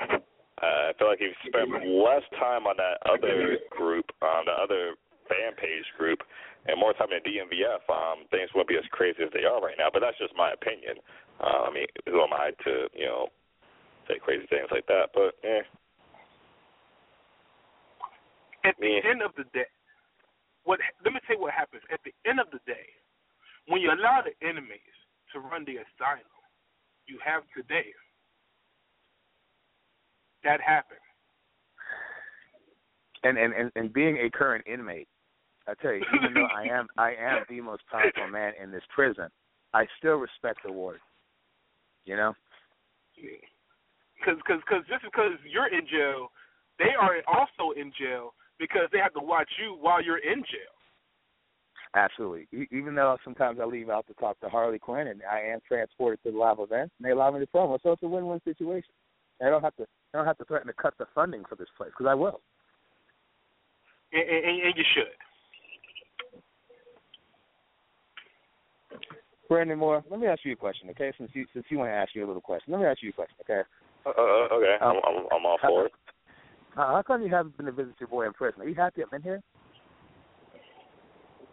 Uh, 0.00 0.18
I 0.62 0.92
feel 0.96 1.08
like 1.10 1.18
he 1.18 1.34
spent 1.50 1.68
less 1.82 2.22
time 2.38 2.70
on 2.70 2.78
that 2.78 3.02
other 3.10 3.58
group, 3.74 4.06
um, 4.22 4.46
the 4.46 4.54
other 4.54 4.94
fan 5.26 5.58
page 5.58 5.84
group, 5.98 6.22
and 6.66 6.78
more 6.78 6.94
time 6.94 7.10
in 7.10 7.20
DMVF. 7.26 7.82
Um, 7.90 8.24
things 8.30 8.48
wouldn't 8.54 8.70
be 8.70 8.78
as 8.78 8.86
crazy 8.92 9.22
as 9.24 9.32
they 9.34 9.44
are 9.44 9.60
right 9.60 9.76
now, 9.76 9.88
but 9.92 10.00
that's 10.00 10.18
just 10.18 10.32
my 10.36 10.52
opinion. 10.52 10.96
Uh, 11.42 11.68
I 11.68 11.70
mean, 11.74 11.86
who 12.06 12.22
am 12.22 12.32
I 12.32 12.54
to, 12.64 12.86
you 12.94 13.06
know, 13.06 13.28
say 14.06 14.22
crazy 14.22 14.46
things 14.46 14.68
like 14.70 14.86
that? 14.86 15.10
But, 15.12 15.34
eh. 15.42 15.66
At 18.64 18.76
the 18.78 18.88
Yeah. 18.88 19.10
end 19.10 19.20
of 19.22 19.34
the 19.36 19.44
day, 19.52 19.66
what? 20.64 20.80
Let 21.04 21.14
me 21.14 21.20
tell 21.26 21.36
you 21.36 21.42
what 21.42 21.52
happens. 21.52 21.82
At 21.92 22.00
the 22.04 22.12
end 22.28 22.40
of 22.40 22.46
the 22.52 22.60
day, 22.66 22.88
when 23.68 23.80
you 23.80 23.90
allow 23.92 24.22
the 24.24 24.34
enemies 24.46 24.80
to 25.32 25.40
run 25.40 25.64
the 25.64 25.80
asylum 25.84 26.28
you 27.06 27.18
have 27.24 27.42
today, 27.56 27.92
that 30.42 30.60
happened. 30.60 31.00
And 33.22 33.38
and 33.38 33.52
and, 33.54 33.70
and 33.76 33.92
being 33.92 34.18
a 34.18 34.30
current 34.30 34.64
inmate, 34.66 35.08
I 35.66 35.74
tell 35.80 35.92
you, 35.92 36.04
even 36.14 36.34
though 36.34 36.48
I 36.54 36.64
am 36.64 36.86
I 36.98 37.14
am 37.14 37.44
the 37.48 37.60
most 37.60 37.82
powerful 37.90 38.28
man 38.28 38.52
in 38.62 38.70
this 38.70 38.84
prison, 38.94 39.28
I 39.72 39.86
still 39.98 40.16
respect 40.16 40.60
the 40.64 40.72
warden. 40.72 41.00
You 42.04 42.16
know, 42.16 42.34
Because 44.18 44.40
cause, 44.46 44.60
cause 44.68 44.82
just 44.88 45.04
because 45.04 45.32
you're 45.48 45.72
in 45.72 45.86
jail, 45.88 46.28
they 46.78 46.92
are 47.00 47.16
also 47.26 47.72
in 47.78 47.92
jail 47.98 48.34
because 48.58 48.88
they 48.92 48.98
have 48.98 49.14
to 49.14 49.20
watch 49.22 49.48
you 49.60 49.76
while 49.80 50.02
you're 50.02 50.18
in 50.18 50.40
jail. 50.42 50.74
absolutely. 51.94 52.46
E- 52.52 52.68
even 52.70 52.94
though 52.94 53.16
sometimes 53.24 53.58
I 53.60 53.64
leave 53.64 53.90
out 53.90 54.06
to 54.08 54.14
talk 54.14 54.38
to 54.40 54.48
Harley 54.48 54.78
Quinn, 54.78 55.08
and 55.08 55.22
I 55.30 55.40
am 55.40 55.60
transported 55.66 56.22
to 56.24 56.32
the 56.32 56.38
live 56.38 56.58
event, 56.58 56.90
and 56.98 57.06
they 57.06 57.10
allow 57.10 57.30
me 57.30 57.40
to 57.40 57.46
promo, 57.46 57.78
so 57.82 57.92
it's 57.92 58.02
a 58.02 58.08
win-win 58.08 58.40
situation. 58.44 58.90
I 59.44 59.50
don't 59.50 59.62
have 59.62 59.76
to 59.76 59.82
I 59.82 60.18
don't 60.18 60.26
have 60.26 60.38
to 60.38 60.44
threaten 60.44 60.68
to 60.68 60.72
cut 60.72 60.94
the 60.98 61.06
funding 61.14 61.44
for 61.48 61.56
this 61.56 61.68
place 61.76 61.90
because 61.90 62.08
I 62.08 62.14
will. 62.14 62.40
And, 64.12 64.22
and, 64.22 64.60
and 64.62 64.74
you 64.76 64.84
should. 64.94 65.10
Brandon 69.48 69.78
Moore, 69.78 70.04
let 70.10 70.20
me 70.20 70.26
ask 70.26 70.44
you 70.44 70.52
a 70.52 70.56
question, 70.56 70.88
okay? 70.90 71.12
Since 71.18 71.30
you 71.34 71.46
since 71.52 71.66
you 71.68 71.78
want 71.78 71.90
to 71.90 71.94
ask 71.94 72.14
you 72.14 72.24
a 72.24 72.28
little 72.28 72.40
question, 72.40 72.72
let 72.72 72.80
me 72.80 72.86
ask 72.86 73.02
you 73.02 73.10
a 73.10 73.12
question, 73.12 73.36
okay? 73.42 73.62
Uh, 74.06 74.10
uh, 74.10 74.54
okay, 74.54 74.76
I'm, 74.80 74.96
I'm, 74.96 75.26
I'm 75.32 75.46
all 75.46 75.58
for 75.60 75.86
it. 75.86 75.92
Uh, 76.76 76.98
how 76.98 77.02
come 77.06 77.22
you 77.22 77.30
haven't 77.30 77.56
been 77.56 77.66
to 77.66 77.72
visit 77.72 77.94
your 78.00 78.08
boy 78.08 78.26
in 78.26 78.32
prison? 78.32 78.62
Are 78.62 78.68
you 78.68 78.74
happy 78.74 79.02
I've 79.02 79.10
been 79.10 79.22
here? 79.22 79.42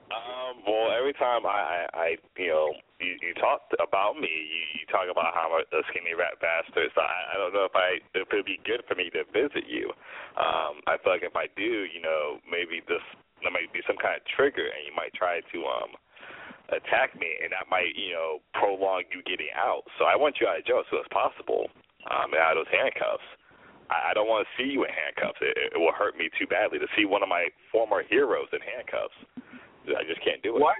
Um, 0.09 0.65
well, 0.67 0.91
every 0.91 1.13
time 1.13 1.45
I, 1.45 1.61
I, 1.61 1.79
I 1.93 2.07
you 2.35 2.49
know, 2.49 2.73
you, 2.99 3.15
you 3.21 3.33
talk 3.37 3.61
about 3.77 4.17
me, 4.17 4.27
you, 4.27 4.81
you 4.81 4.83
talk 4.89 5.07
about 5.07 5.31
how 5.37 5.53
I'm 5.53 5.61
a, 5.61 5.81
skinny 5.93 6.17
rat 6.17 6.41
bastard. 6.41 6.89
So 6.97 7.01
I, 7.05 7.31
I 7.31 7.35
don't 7.37 7.53
know 7.53 7.69
if 7.69 7.77
I, 7.77 8.01
if 8.17 8.27
it'd 8.33 8.49
be 8.49 8.59
good 8.65 8.81
for 8.89 8.97
me 8.97 9.13
to 9.13 9.23
visit 9.29 9.69
you. 9.69 9.93
Um, 10.35 10.81
I 10.89 10.97
feel 10.99 11.13
like 11.13 11.23
if 11.23 11.37
I 11.37 11.47
do, 11.55 11.85
you 11.87 12.01
know, 12.01 12.41
maybe 12.49 12.81
this, 12.89 13.05
there 13.45 13.53
might 13.53 13.71
be 13.71 13.85
some 13.85 13.95
kind 14.01 14.17
of 14.17 14.25
trigger, 14.25 14.65
and 14.65 14.81
you 14.83 14.93
might 14.97 15.13
try 15.13 15.39
to, 15.39 15.57
um, 15.69 15.93
attack 16.71 17.13
me, 17.19 17.27
and 17.43 17.51
that 17.51 17.67
might, 17.69 17.93
you 17.99 18.15
know, 18.15 18.39
prolong 18.55 19.03
you 19.11 19.19
getting 19.27 19.51
out. 19.53 19.83
So 19.99 20.07
I 20.07 20.15
want 20.15 20.39
you 20.39 20.47
out 20.47 20.59
of 20.59 20.65
jail 20.65 20.79
as 20.79 20.87
soon 20.89 21.03
as 21.03 21.11
possible, 21.11 21.67
um, 22.07 22.31
out 22.35 22.55
of 22.57 22.63
those 22.63 22.71
handcuffs. 22.71 23.27
I, 23.91 24.11
I 24.11 24.13
don't 24.13 24.27
want 24.27 24.47
to 24.47 24.63
see 24.63 24.69
you 24.69 24.83
in 24.83 24.89
handcuffs. 24.89 25.39
It, 25.41 25.75
it 25.75 25.77
will 25.77 25.91
hurt 25.91 26.17
me 26.17 26.29
too 26.39 26.47
badly 26.47 26.79
to 26.79 26.87
see 26.97 27.05
one 27.05 27.21
of 27.21 27.29
my 27.29 27.47
former 27.71 28.03
heroes 28.09 28.47
in 28.53 28.59
handcuffs. 28.63 29.13
I 29.87 30.03
just 30.07 30.23
can't 30.23 30.41
do 30.41 30.55
it. 30.55 30.61
What? 30.61 30.75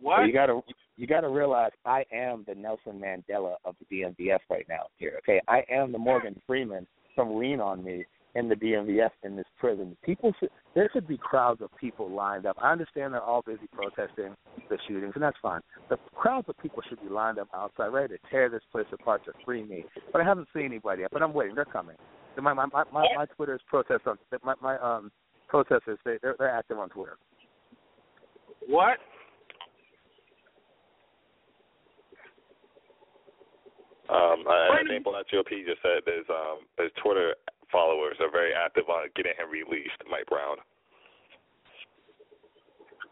What? 0.00 0.18
So 0.18 0.24
you 0.24 0.32
gotta 0.32 0.60
you 0.96 1.06
gotta 1.06 1.28
realize 1.28 1.70
I 1.84 2.04
am 2.12 2.44
the 2.46 2.54
Nelson 2.54 3.00
Mandela 3.00 3.54
of 3.64 3.76
the 3.78 3.96
DMVF 3.96 4.40
right 4.50 4.66
now 4.68 4.86
here. 4.98 5.20
Okay, 5.22 5.40
I 5.48 5.62
am 5.70 5.92
the 5.92 5.98
Morgan 5.98 6.40
Freeman 6.46 6.86
from 7.14 7.38
Lean 7.38 7.60
on 7.60 7.84
Me 7.84 8.04
in 8.34 8.48
the 8.48 8.54
DMVF 8.54 9.10
in 9.22 9.36
this 9.36 9.46
prison. 9.58 9.96
People 10.02 10.32
should 10.40 10.50
there 10.74 10.88
should 10.92 11.06
be 11.06 11.18
crowds 11.18 11.60
of 11.60 11.70
people 11.78 12.10
lined 12.10 12.46
up. 12.46 12.56
I 12.60 12.72
understand 12.72 13.12
they're 13.12 13.22
all 13.22 13.42
busy 13.42 13.68
protesting 13.72 14.34
the 14.70 14.78
shootings, 14.88 15.12
and 15.14 15.22
that's 15.22 15.36
fine. 15.42 15.60
The 15.90 15.98
crowds 16.14 16.48
of 16.48 16.56
people 16.58 16.82
should 16.88 17.00
be 17.02 17.08
lined 17.08 17.38
up 17.38 17.48
outside, 17.54 17.88
ready 17.88 18.14
to 18.14 18.20
tear 18.30 18.48
this 18.48 18.62
place 18.70 18.86
apart 18.92 19.24
to 19.26 19.32
free 19.44 19.64
me. 19.64 19.84
But 20.12 20.22
I 20.22 20.24
haven't 20.24 20.48
seen 20.54 20.64
anybody 20.64 21.02
yet. 21.02 21.10
But 21.12 21.22
I'm 21.22 21.34
waiting. 21.34 21.54
They're 21.54 21.64
coming. 21.64 21.96
My 22.40 22.54
my 22.54 22.66
my 22.66 22.84
my, 22.92 23.06
my 23.14 23.26
Twitter 23.36 23.54
is 23.54 23.60
protest 23.68 24.06
on 24.06 24.16
my 24.42 24.54
my 24.62 24.78
um 24.78 25.12
protesters. 25.48 25.98
They 26.04 26.16
they're, 26.22 26.36
they're 26.38 26.50
active 26.50 26.78
on 26.78 26.88
Twitter. 26.88 27.18
What? 28.66 28.98
Um, 34.08 34.44
I, 34.48 34.80
I 34.80 34.88
think 34.88 35.04
Black 35.04 35.26
GOP 35.32 35.64
just 35.64 35.82
said 35.82 36.02
his 36.06 36.24
um 36.30 36.60
his 36.78 36.90
Twitter 37.02 37.34
followers 37.72 38.16
are 38.20 38.30
very 38.30 38.52
active 38.54 38.88
on 38.88 39.08
getting 39.16 39.32
him 39.36 39.48
released, 39.50 39.96
Mike 40.10 40.26
Brown. 40.28 40.56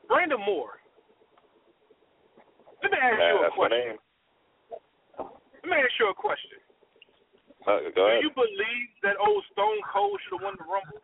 Brandon 0.06 0.40
Moore. 0.44 0.78
Let 2.82 2.92
me 2.92 2.98
ask 2.98 3.20
Uh, 3.20 3.24
you 3.26 3.44
a 3.44 3.50
question. 3.50 3.78
name. 3.78 3.98
Let 5.18 5.64
me 5.64 5.76
ask 5.76 5.98
you 5.98 6.08
a 6.08 6.14
question. 6.14 6.58
Uh, 7.66 7.80
Do 7.94 8.18
you 8.22 8.30
believe 8.34 8.88
that 9.02 9.16
old 9.20 9.44
Stone 9.52 9.80
Cold 9.92 10.20
should 10.24 10.32
have 10.40 10.42
won 10.42 10.56
the 10.56 10.64
Rumble? 10.64 11.00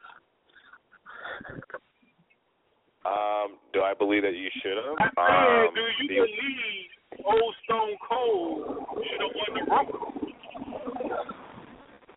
Um, 3.05 3.59
do 3.73 3.83
I 3.83 3.95
believe 3.95 4.23
that 4.23 4.35
you 4.35 4.51
should 4.63 4.77
have? 4.79 4.97
I 4.99 5.09
said, 5.15 5.69
Um, 5.69 5.75
do 5.75 5.81
you 6.03 6.09
the- 6.09 6.15
believe 6.15 6.91
old 7.25 7.55
Stone 7.65 7.99
Cold 7.99 8.89
should 9.07 9.21
have 9.21 9.35
won 9.37 9.55
the 9.55 9.63
Rumble? 9.71 10.13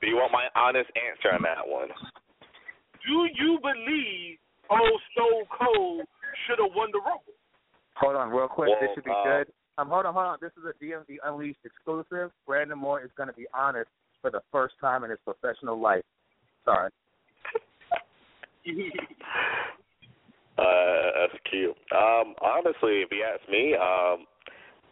Do 0.01 0.07
you 0.07 0.15
want 0.15 0.31
my 0.31 0.47
honest 0.55 0.89
answer 0.95 1.33
on 1.33 1.41
that 1.43 1.67
one? 1.67 1.89
Do 3.05 3.27
you 3.35 3.59
believe 3.61 4.37
old 4.69 5.01
Stone 5.11 5.45
Cold 5.51 6.05
should 6.47 6.59
have 6.59 6.71
won 6.75 6.89
the 6.91 6.99
Rumble? 6.99 7.35
Hold 7.95 8.15
on, 8.15 8.29
real 8.29 8.47
quick. 8.47 8.69
this 8.79 8.89
should 8.95 9.03
be 9.03 9.11
uh, 9.11 9.23
good. 9.23 9.47
Um, 9.77 9.89
hold 9.89 10.05
on, 10.05 10.13
hold 10.13 10.25
on. 10.25 10.37
This 10.41 10.51
is 10.57 10.63
a 10.63 10.75
DMV 10.83 11.17
Unleashed 11.23 11.63
exclusive. 11.65 12.31
Brandon 12.45 12.77
Moore 12.77 13.01
is 13.01 13.11
going 13.17 13.27
to 13.27 13.35
be 13.35 13.45
honest 13.53 13.89
for 14.21 14.31
the 14.31 14.41
first 14.51 14.75
time 14.79 15.03
in 15.03 15.09
his 15.09 15.19
professional 15.25 15.79
life. 15.79 16.03
Sorry. 16.65 16.91
Uh, 20.59 21.15
that's 21.15 21.39
cute. 21.49 21.71
Um, 21.95 22.35
honestly, 22.43 22.99
if 22.99 23.07
you 23.15 23.23
ask 23.23 23.39
me, 23.47 23.79
um, 23.79 24.27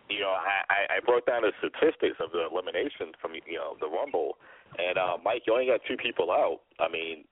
you 0.07 0.23
know, 0.23 0.31
I, 0.31 0.63
I, 0.71 0.79
I 0.95 0.97
broke 1.03 1.27
down 1.27 1.43
the 1.43 1.51
statistics 1.59 2.15
of 2.23 2.31
the 2.31 2.47
elimination 2.47 3.11
from 3.19 3.35
you 3.35 3.59
know 3.59 3.75
the 3.83 3.91
Rumble, 3.91 4.39
and 4.77 4.97
uh, 4.97 5.17
Mike, 5.23 5.43
you 5.47 5.53
only 5.53 5.67
got 5.67 5.81
two 5.87 5.97
people 5.97 6.31
out. 6.31 6.61
I 6.79 6.87
mean, 6.91 7.23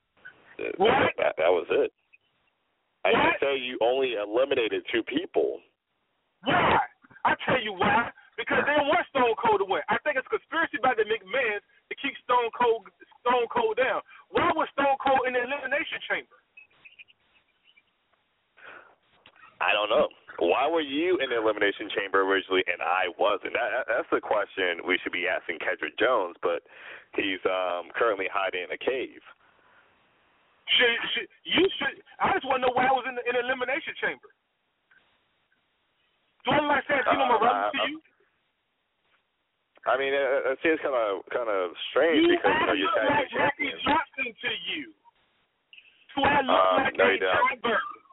What? 0.78 1.12
that, 1.18 1.36
that 1.38 1.52
was 1.52 1.68
it. 1.70 1.92
I 3.04 3.12
What? 3.12 3.38
didn't 3.38 3.42
say 3.42 3.54
you 3.62 3.78
only 3.82 4.16
eliminated 4.16 4.84
two 4.92 5.04
people. 5.04 5.60
Why? 6.44 6.80
I 7.26 7.34
tell 7.46 7.62
you 7.62 7.74
why. 7.74 8.10
Because 8.38 8.68
they 8.68 8.76
want 8.84 9.08
Stone 9.16 9.32
Cold 9.40 9.64
to 9.64 9.68
win. 9.68 9.80
I 9.88 9.96
think 10.04 10.20
it's 10.20 10.28
conspiracy 10.28 10.76
by 10.84 10.92
the 10.92 11.08
McMahons 11.08 11.64
to 11.88 11.94
keep 11.96 12.12
Stone 12.28 12.52
Cold 12.52 12.84
Stone 13.24 13.48
Cold 13.48 13.80
down. 13.80 14.04
Why 14.28 14.52
was 14.52 14.68
Stone 14.76 15.00
Cold 15.00 15.24
in 15.24 15.34
the 15.34 15.42
elimination 15.48 16.04
chamber? 16.04 16.36
I 19.62 19.72
don't 19.74 19.90
know. 19.90 20.10
Why 20.40 20.68
were 20.68 20.84
you 20.84 21.16
in 21.24 21.32
the 21.32 21.40
elimination 21.40 21.88
chamber 21.96 22.22
originally 22.28 22.64
and 22.68 22.84
I 22.84 23.08
wasn't? 23.16 23.56
That, 23.56 23.88
that's 23.88 24.10
the 24.12 24.20
question 24.20 24.84
we 24.84 25.00
should 25.00 25.16
be 25.16 25.32
asking 25.32 25.60
Kendrick 25.64 25.96
Jones, 25.98 26.36
but 26.44 26.60
he's 27.16 27.40
um, 27.48 27.88
currently 27.96 28.28
hiding 28.28 28.68
in 28.68 28.72
a 28.76 28.78
cave. 28.78 29.24
Should, 30.76 30.92
should 31.16 31.28
you 31.48 31.64
should? 31.80 31.96
I 32.20 32.34
just 32.36 32.44
want 32.44 32.60
to 32.60 32.68
know 32.68 32.74
why 32.76 32.90
I 32.90 32.92
was 32.92 33.06
in 33.08 33.16
the, 33.16 33.24
in 33.30 33.38
the 33.40 33.48
elimination 33.48 33.96
chamber. 34.02 34.28
Do 36.44 36.52
I 36.52 36.60
look 36.60 36.74
like 36.74 36.86
Santino 36.90 37.26
Uh, 37.26 37.32
Morales 37.40 37.72
to 37.72 37.80
you? 37.90 37.98
I 39.86 39.94
mean, 40.02 40.12
it, 40.12 40.26
it 40.52 40.58
seems 40.66 40.82
kind 40.82 40.98
of 40.98 41.22
kind 41.30 41.46
of 41.48 41.72
strange 41.94 42.26
You 42.26 42.34
because 42.36 42.50
you 42.60 42.66
know 42.66 42.74
you're 42.76 42.90
look 42.92 43.06
tag 43.08 43.24
like 43.24 43.30
team 43.30 43.72
Jackie. 43.72 43.72
Johnson 43.86 44.30
to 44.34 44.52
you. 44.74 44.84
Do 46.18 46.20
I 46.26 46.42
look 46.42 46.58
Um, 46.60 46.76
like 46.84 46.98
no, 46.98 47.06
a 47.08 47.14
you 47.14 47.20
don't. 47.22 47.38
John 47.40 47.56
Burton? 47.62 48.04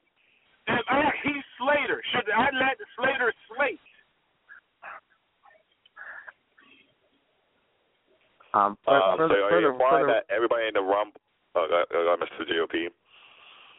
Am 0.68 0.78
I 0.88 1.10
Heath 1.24 1.44
Slater? 1.58 2.02
Should 2.12 2.30
I 2.30 2.50
let 2.54 2.78
Slater 2.96 3.32
slate? 3.48 3.80
Um, 8.54 8.76
for, 8.84 8.94
Um, 8.94 9.16
for 9.16 9.28
so 9.28 9.34
the, 9.34 9.40
are 9.42 9.60
you 9.60 9.72
the, 9.72 9.78
for 9.78 9.84
implying 9.84 10.06
the, 10.06 10.12
that 10.12 10.24
everybody 10.28 10.68
in 10.68 10.74
the 10.74 10.82
rumble? 10.82 11.20
Oh, 11.54 11.66
uh, 11.70 11.84
uh, 11.88 12.16
Mr. 12.16 12.48
GOP. 12.48 12.88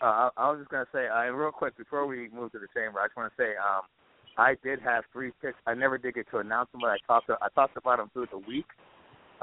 Uh, 0.01 0.05
I, 0.05 0.29
I 0.37 0.49
was 0.51 0.59
just 0.59 0.69
gonna 0.69 0.89
say, 0.91 1.07
uh, 1.07 1.31
real 1.31 1.51
quick 1.51 1.77
before 1.77 2.05
we 2.05 2.29
move 2.29 2.51
to 2.51 2.59
the 2.59 2.67
chamber, 2.73 2.99
I 2.99 3.07
just 3.07 3.17
want 3.17 3.31
to 3.31 3.41
say, 3.41 3.55
um, 3.55 3.83
I 4.37 4.55
did 4.63 4.81
have 4.81 5.03
three 5.13 5.31
picks. 5.41 5.57
I 5.67 5.73
never 5.73 5.97
did 5.97 6.15
get 6.15 6.29
to 6.31 6.39
announce 6.39 6.71
them, 6.71 6.81
but 6.81 6.89
I 6.89 6.97
talked. 7.05 7.29
I 7.29 7.47
talked 7.53 7.77
about 7.77 7.97
them 7.97 8.09
through 8.13 8.27
the 8.31 8.39
week. 8.39 8.65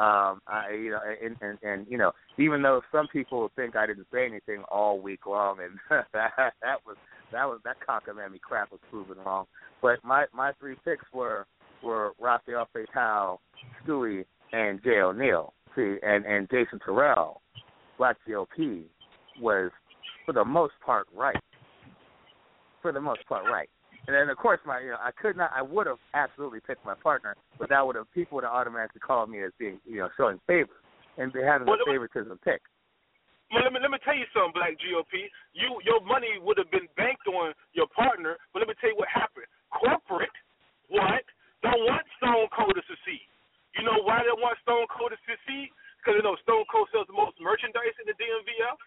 Um, 0.00 0.40
I, 0.46 0.70
you 0.72 0.90
know, 0.92 1.00
and, 1.22 1.36
and 1.42 1.58
and 1.62 1.86
you 1.86 1.98
know, 1.98 2.12
even 2.38 2.62
though 2.62 2.80
some 2.90 3.06
people 3.08 3.50
think 3.54 3.76
I 3.76 3.86
didn't 3.86 4.06
say 4.10 4.24
anything 4.24 4.62
all 4.70 4.98
week 4.98 5.26
long, 5.26 5.58
and 5.60 5.78
that 6.14 6.32
that 6.36 6.78
was 6.86 6.96
that 7.32 7.44
was 7.44 7.60
that 7.64 7.76
cockamamie 7.86 8.40
crap 8.40 8.72
was 8.72 8.80
proven 8.90 9.18
wrong. 9.26 9.44
But 9.82 10.02
my 10.02 10.24
my 10.32 10.52
three 10.58 10.76
picks 10.86 11.04
were 11.12 11.46
were 11.82 12.12
Rafael 12.18 12.66
Fatal, 12.72 13.42
Stewie, 13.84 14.24
and 14.52 14.82
Jay 14.82 15.00
O'Neill. 15.02 15.52
See, 15.76 15.96
and 16.02 16.24
and 16.24 16.48
Jason 16.50 16.78
Terrell, 16.82 17.42
Black 17.98 18.16
GOP, 18.26 18.84
was 19.38 19.70
for 20.24 20.32
the 20.32 20.46
most 20.46 20.72
part 20.84 21.08
right. 21.14 21.36
For 22.80 22.90
the 22.90 23.02
most 23.02 23.26
part 23.28 23.44
right. 23.44 23.68
And 24.06 24.16
then 24.16 24.28
of 24.28 24.36
course 24.38 24.60
my 24.66 24.80
you 24.80 24.90
know, 24.90 24.98
I 25.00 25.10
could 25.12 25.36
not 25.36 25.50
I 25.54 25.62
would 25.62 25.86
have 25.86 25.98
absolutely 26.14 26.60
picked 26.60 26.84
my 26.84 26.94
partner, 26.94 27.36
but 27.58 27.68
that 27.68 27.84
would 27.86 27.96
have 27.96 28.10
people 28.12 28.36
would 28.36 28.44
have 28.44 28.52
automatically 28.54 29.00
called 29.00 29.30
me 29.30 29.42
as 29.42 29.52
being 29.58 29.80
you 29.86 29.98
know, 29.98 30.08
showing 30.16 30.40
favor 30.46 30.80
and 31.18 31.32
having 31.34 31.66
Well, 31.66 31.76
a 31.76 31.84
let 31.84 31.86
me- 31.86 31.92
favoritism 31.94 32.38
pick. 32.44 32.62
Well, 33.50 33.66
let 33.66 33.74
me 33.74 33.82
let 33.82 33.90
me 33.90 33.98
tell 34.06 34.14
you 34.14 34.26
something, 34.30 34.54
Black 34.54 34.78
GOP. 34.78 35.26
You 35.58 35.74
your 35.82 35.98
money 36.06 36.38
would 36.38 36.54
have 36.58 36.70
been 36.70 36.86
banked 36.96 37.26
on 37.26 37.50
your 37.74 37.90
partner, 37.90 38.38
but 38.54 38.62
let 38.62 38.68
me 38.70 38.74
tell 38.78 38.90
you 38.94 38.98
what 38.98 39.10
happened. 39.10 39.46
Corporate, 39.74 40.30
what 40.86 41.26
don't 41.62 41.82
want 41.82 42.06
Stone 42.22 42.46
Cold 42.54 42.78
to 42.78 42.82
succeed. 42.86 43.26
You 43.74 43.82
know 43.82 44.02
why 44.06 44.22
they 44.22 44.30
want 44.38 44.54
Stone 44.62 44.86
Cold 44.94 45.10
to 45.10 45.18
succeed? 45.26 45.70
Because 45.98 46.14
you 46.16 46.24
know 46.24 46.38
Stone 46.46 46.62
Cold 46.70 46.88
sells 46.94 47.10
the 47.10 47.18
most 47.18 47.36
merchandise 47.42 47.94
in 47.98 48.06
the 48.06 48.14
DMVF. 48.14 48.78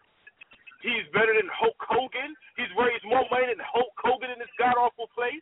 He's 0.84 1.08
better 1.16 1.32
than 1.32 1.48
Hulk 1.48 1.80
Hogan. 1.80 2.36
He's 2.60 2.68
raised 2.76 3.08
more 3.08 3.24
money 3.32 3.48
than 3.48 3.64
Hulk 3.64 3.96
Hogan 4.04 4.36
in 4.36 4.40
this 4.44 4.52
god 4.60 4.76
awful 4.76 5.08
place. 5.16 5.40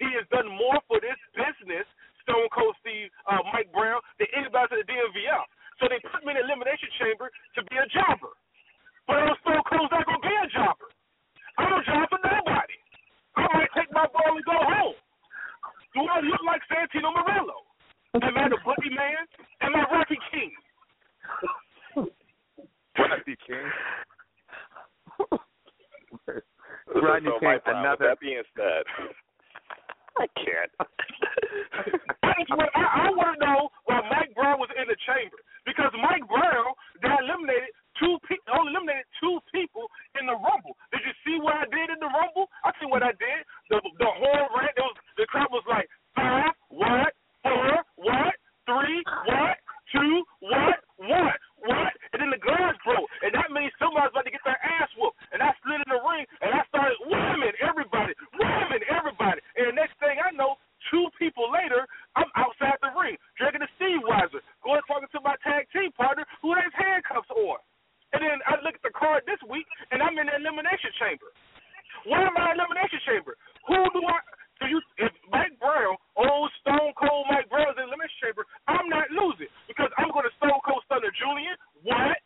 He 0.00 0.08
has 0.16 0.24
done 0.32 0.48
more 0.48 0.80
for 0.88 0.96
this 0.96 1.20
business, 1.36 1.84
Stone 2.24 2.48
Cold 2.56 2.72
Steve 2.80 3.12
uh, 3.28 3.44
Mike 3.52 3.68
Brown, 3.76 4.00
than 4.16 4.32
anybody 4.32 4.80
in 4.80 4.80
the 4.80 4.88
DMVF. 4.88 5.44
So 5.76 5.92
they 5.92 6.00
put 6.08 6.24
me 6.24 6.32
in 6.32 6.40
the 6.40 6.44
elimination 6.48 6.88
chamber 6.96 7.28
to 7.28 7.60
be 7.68 7.76
a 7.76 7.84
jobber. 7.92 8.32
But 9.04 9.20
I'm 9.20 9.36
Stone 9.44 9.64
Cold's 9.68 9.92
not 9.92 10.08
gonna 10.08 10.24
be 10.24 10.32
a 10.32 10.48
jobber. 10.56 10.88
I 11.60 11.68
don't 11.68 11.84
job 11.84 12.08
for 12.08 12.20
nobody. 12.24 12.78
I 13.36 13.44
might 13.52 13.72
take 13.76 13.92
my 13.92 14.08
ball 14.08 14.40
and 14.40 14.46
go 14.48 14.56
home. 14.56 14.98
Do 15.92 16.00
I 16.08 16.24
look 16.24 16.42
like 16.48 16.64
Santino 16.72 17.12
Marella? 17.12 17.60
Am 18.24 18.34
I 18.40 18.48
the 18.48 18.56
boogeyman? 18.64 19.24
Am 19.60 19.76
I 19.76 19.84
Rocky 19.92 20.16
King? 20.32 20.52
Rodney 22.98 23.36
King. 23.44 23.68
Rodney 26.94 27.30
so 27.30 27.40
King, 27.40 27.60
with 27.60 27.66
another 27.66 28.14
that 28.14 28.20
being 28.20 28.42
said, 28.56 28.84
I 30.18 30.26
can't. 30.40 30.72
I, 32.22 32.34
want- 32.50 32.74
I, 32.74 33.10
want 33.14 33.38
to 33.38 33.40
know 33.44 33.60
why 33.86 34.02
Mike 34.10 34.34
Brown 34.34 34.58
was 34.58 34.70
in 34.74 34.88
the 34.88 34.98
chamber 35.06 35.38
because 35.66 35.92
Mike 36.00 36.26
Brown 36.26 36.74
got 37.02 37.22
eliminated 37.22 37.70
two 38.00 38.18
pe- 38.26 38.42
only 38.50 38.74
eliminated 38.74 39.06
two 39.20 39.38
people 39.52 39.86
in 40.18 40.26
the 40.26 40.34
Rumble. 40.34 40.74
Did 40.90 41.02
you 41.06 41.14
see 41.22 41.36
what 41.38 41.54
I 41.54 41.66
did 41.70 41.90
in 41.92 42.00
the 42.02 42.10
Rumble? 42.10 42.50
I 42.64 42.72
see 42.80 42.86
what 42.90 43.02
I 43.02 43.14
did. 43.14 43.40
The 43.70 43.78
the 43.98 44.10
horn 44.10 44.46
rant. 44.58 44.74
There 44.74 44.86
was, 44.86 44.98
the 45.18 45.26
crowd 45.30 45.50
was 45.50 45.66
like 45.68 45.86
five, 46.14 46.54
what, 46.70 47.12
four, 47.42 47.70
what, 47.98 48.34
three, 48.66 49.02
what, 49.26 49.56
two, 49.92 50.22
what, 50.40 50.78
what, 50.98 51.36
what, 51.62 51.92
and 52.12 52.18
then 52.22 52.30
the 52.32 52.40
guards 52.40 52.78
broke, 52.84 53.08
and 53.22 53.32
that 53.34 53.48
means 53.52 53.72
somebody's 53.76 54.12
about 54.12 54.24
to 54.24 54.34
get 54.34 54.44
their 54.44 54.60
ass 54.60 54.90
whooped. 54.96 55.18
And 55.32 55.42
I 55.42 55.52
slid 55.64 55.82
in 55.82 55.90
the 55.90 56.00
ring, 56.00 56.24
and 56.40 56.50
I 56.54 56.62
started 56.68 56.96
whamming 57.06 57.56
everybody, 57.60 58.12
whamming 58.38 58.84
everybody. 58.88 59.40
And 59.56 59.72
the 59.72 59.76
next 59.76 59.98
thing 60.00 60.16
I 60.18 60.32
know, 60.32 60.56
two 60.90 61.10
people 61.18 61.50
later, 61.50 61.84
I'm 62.16 62.30
outside 62.38 62.78
the 62.80 62.94
ring, 62.94 63.18
dragging 63.36 63.60
the 63.60 63.68
a 63.68 63.76
Steewizer, 63.76 64.40
going 64.64 64.80
talking 64.86 65.10
to 65.12 65.20
my 65.20 65.36
tag 65.44 65.66
team 65.74 65.92
partner 65.92 66.24
who 66.40 66.54
has 66.54 66.70
handcuffs 66.74 67.30
on. 67.34 67.58
And 68.16 68.24
then 68.24 68.40
I 68.48 68.56
look 68.64 68.72
at 68.72 68.84
the 68.84 68.94
card 68.94 69.28
this 69.28 69.40
week, 69.44 69.68
and 69.92 70.00
I'm 70.00 70.16
in 70.16 70.32
the 70.32 70.36
elimination 70.40 70.92
chamber. 70.96 71.28
Why 72.08 72.24
am 72.24 72.36
I 72.40 72.56
in 72.56 72.56
the 72.56 72.64
elimination 72.64 73.00
chamber? 73.04 73.36
Who 73.68 73.76
do 73.92 74.00
I? 74.08 74.18
So 74.58 74.66
you, 74.66 74.82
if 74.98 75.14
Mike 75.30 75.54
Brown, 75.62 75.94
old 76.18 76.50
Stone 76.62 76.92
Cold 76.98 77.26
Mike 77.30 77.46
Brown's 77.46 77.78
in 77.78 77.86
the 77.86 77.94
Elimination 77.94 78.18
Chamber, 78.22 78.42
I'm 78.66 78.90
not 78.90 79.06
losing 79.14 79.50
because 79.70 79.90
I'm 79.94 80.10
going 80.10 80.26
to 80.26 80.34
Stone 80.42 80.58
Cold 80.66 80.82
Stunner 80.90 81.14
Julian. 81.14 81.54
What? 81.86 82.18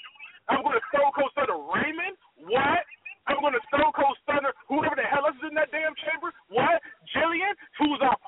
I'm 0.48 0.64
going 0.64 0.76
to 0.76 0.86
Stone 0.88 1.12
Cold 1.12 1.30
Stunner 1.36 1.60
Raymond. 1.60 2.16
What? 2.48 2.84
I'm 3.30 3.38
going 3.38 3.54
to 3.54 3.64
Stone 3.70 3.92
Cold 3.94 4.16
Stunner 4.26 4.50
whoever 4.66 4.96
the 4.98 5.06
hell 5.06 5.28
else 5.28 5.38
is 5.38 5.52
in 5.52 5.54
that 5.54 5.70
damn 5.70 5.94
chamber. 6.08 6.32
What? 6.48 6.80
Jillian, 7.14 7.54
who's 7.78 8.00
our 8.02 8.18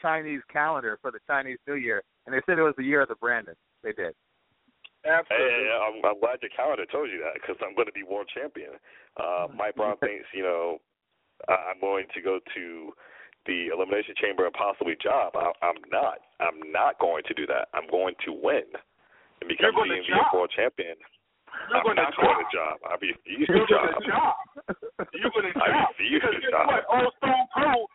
Chinese 0.00 0.42
calendar 0.52 0.98
for 1.00 1.10
the 1.10 1.18
Chinese 1.26 1.58
New 1.66 1.74
Year, 1.74 2.02
and 2.26 2.34
they 2.34 2.40
said 2.46 2.58
it 2.58 2.62
was 2.62 2.74
the 2.76 2.84
year 2.84 3.02
of 3.02 3.08
the 3.08 3.16
Brandon. 3.16 3.54
They 3.82 3.92
did. 3.92 4.14
Absolutely. 5.06 5.46
Hey, 5.46 5.70
I'm, 5.70 6.02
I'm 6.02 6.18
glad 6.20 6.42
your 6.42 6.50
calendar 6.54 6.84
told 6.90 7.10
you 7.10 7.22
that 7.22 7.38
because 7.38 7.56
I'm 7.62 7.74
going 7.74 7.86
to 7.86 7.94
be 7.94 8.02
world 8.02 8.28
champion. 8.34 8.74
Uh, 9.16 9.46
Mike 9.56 9.76
Brown 9.76 9.96
thinks, 9.98 10.26
you 10.34 10.42
know, 10.42 10.78
I'm 11.46 11.78
going 11.80 12.06
to 12.14 12.20
go 12.20 12.40
to 12.42 12.92
the 13.46 13.70
elimination 13.70 14.14
chamber 14.18 14.44
and 14.44 14.54
possibly 14.54 14.98
job. 14.98 15.32
I, 15.38 15.54
I'm 15.62 15.78
not. 15.88 16.18
I'm 16.42 16.58
not 16.72 16.98
going 16.98 17.22
to 17.30 17.34
do 17.34 17.46
that. 17.46 17.70
I'm 17.72 17.86
going 17.88 18.14
to 18.26 18.32
win 18.34 18.66
and 19.40 19.46
become 19.48 19.72
the 19.72 19.86
NBA 19.86 20.34
world 20.34 20.50
champion. 20.54 20.98
You're 21.70 21.80
I'm 21.80 21.96
not 21.96 22.12
going 22.12 22.44
to 22.44 22.52
job. 22.52 22.76
I 22.84 22.94
refuse 23.00 23.48
the 23.48 23.64
job. 23.70 23.88
You're 25.14 25.32
going 25.32 25.48
to 25.48 25.54
job. 25.58 25.64
I 25.64 25.88
refuse 25.94 26.22
the 26.22 26.42
job. 26.50 26.66
What? 26.68 26.84
Old 26.92 27.12
Stone 27.22 27.46
Cold 27.56 27.87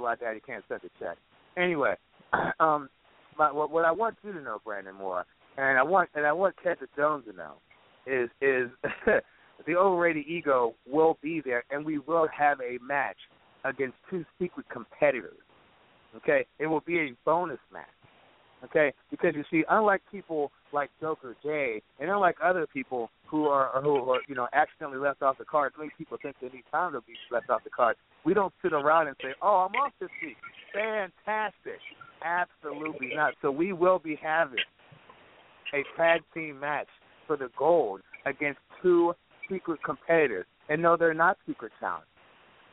why 0.00 0.16
Daddy 0.16 0.40
can't 0.44 0.64
send 0.68 0.80
a 0.84 1.04
check. 1.04 1.16
Anyway, 1.56 1.94
um, 2.60 2.88
my, 3.38 3.52
what, 3.52 3.70
what 3.70 3.84
I 3.84 3.92
want 3.92 4.16
you 4.22 4.32
to 4.32 4.40
know, 4.40 4.58
Brandon 4.64 4.94
Moore, 4.94 5.24
and 5.56 5.78
I 5.78 5.82
want 5.82 6.10
and 6.14 6.26
I 6.26 6.32
want 6.32 6.54
Kendra 6.64 6.86
Jones 6.96 7.24
to 7.30 7.36
know, 7.36 7.54
is 8.06 8.30
is 8.40 8.70
the 9.66 9.76
overrated 9.76 10.26
ego 10.26 10.74
will 10.86 11.18
be 11.22 11.40
there, 11.44 11.64
and 11.70 11.84
we 11.84 11.98
will 11.98 12.28
have 12.36 12.58
a 12.60 12.82
match 12.84 13.16
against 13.64 13.96
two 14.08 14.24
secret 14.38 14.66
competitors. 14.70 15.36
Okay, 16.16 16.46
it 16.58 16.66
will 16.66 16.80
be 16.80 16.98
a 16.98 17.14
bonus 17.24 17.58
match. 17.72 17.86
Okay, 18.64 18.92
because 19.10 19.34
you 19.34 19.44
see, 19.50 19.64
unlike 19.70 20.02
people 20.12 20.52
like 20.72 20.90
Joker 21.00 21.34
Jay, 21.42 21.80
and 21.98 22.10
unlike 22.10 22.36
other 22.44 22.66
people 22.66 23.10
who 23.26 23.46
are 23.46 23.80
who 23.82 23.96
are 24.10 24.20
you 24.28 24.34
know 24.34 24.48
accidentally 24.52 24.98
left 24.98 25.22
off 25.22 25.38
the 25.38 25.44
card, 25.44 25.72
many 25.78 25.90
people 25.96 26.18
think 26.20 26.36
they 26.42 26.48
need 26.48 26.64
time 26.70 26.92
to 26.92 27.00
be 27.00 27.14
left 27.30 27.48
off 27.48 27.64
the 27.64 27.70
card. 27.70 27.96
We 28.24 28.34
don't 28.34 28.52
sit 28.62 28.74
around 28.74 29.08
and 29.08 29.16
say, 29.22 29.30
"Oh, 29.40 29.66
I'm 29.66 29.74
off 29.76 29.92
this 29.98 30.10
week." 30.22 30.36
Fantastic, 30.74 31.80
absolutely 32.22 33.12
not. 33.14 33.32
So 33.40 33.50
we 33.50 33.72
will 33.72 33.98
be 33.98 34.18
having 34.22 34.58
a 35.72 35.82
tag 35.96 36.20
team 36.34 36.60
match 36.60 36.88
for 37.26 37.38
the 37.38 37.48
gold 37.58 38.02
against 38.26 38.60
two 38.82 39.14
secret 39.48 39.82
competitors, 39.82 40.46
and 40.68 40.82
no, 40.82 40.98
they're 40.98 41.14
not 41.14 41.38
secret 41.46 41.72
talent, 41.80 42.04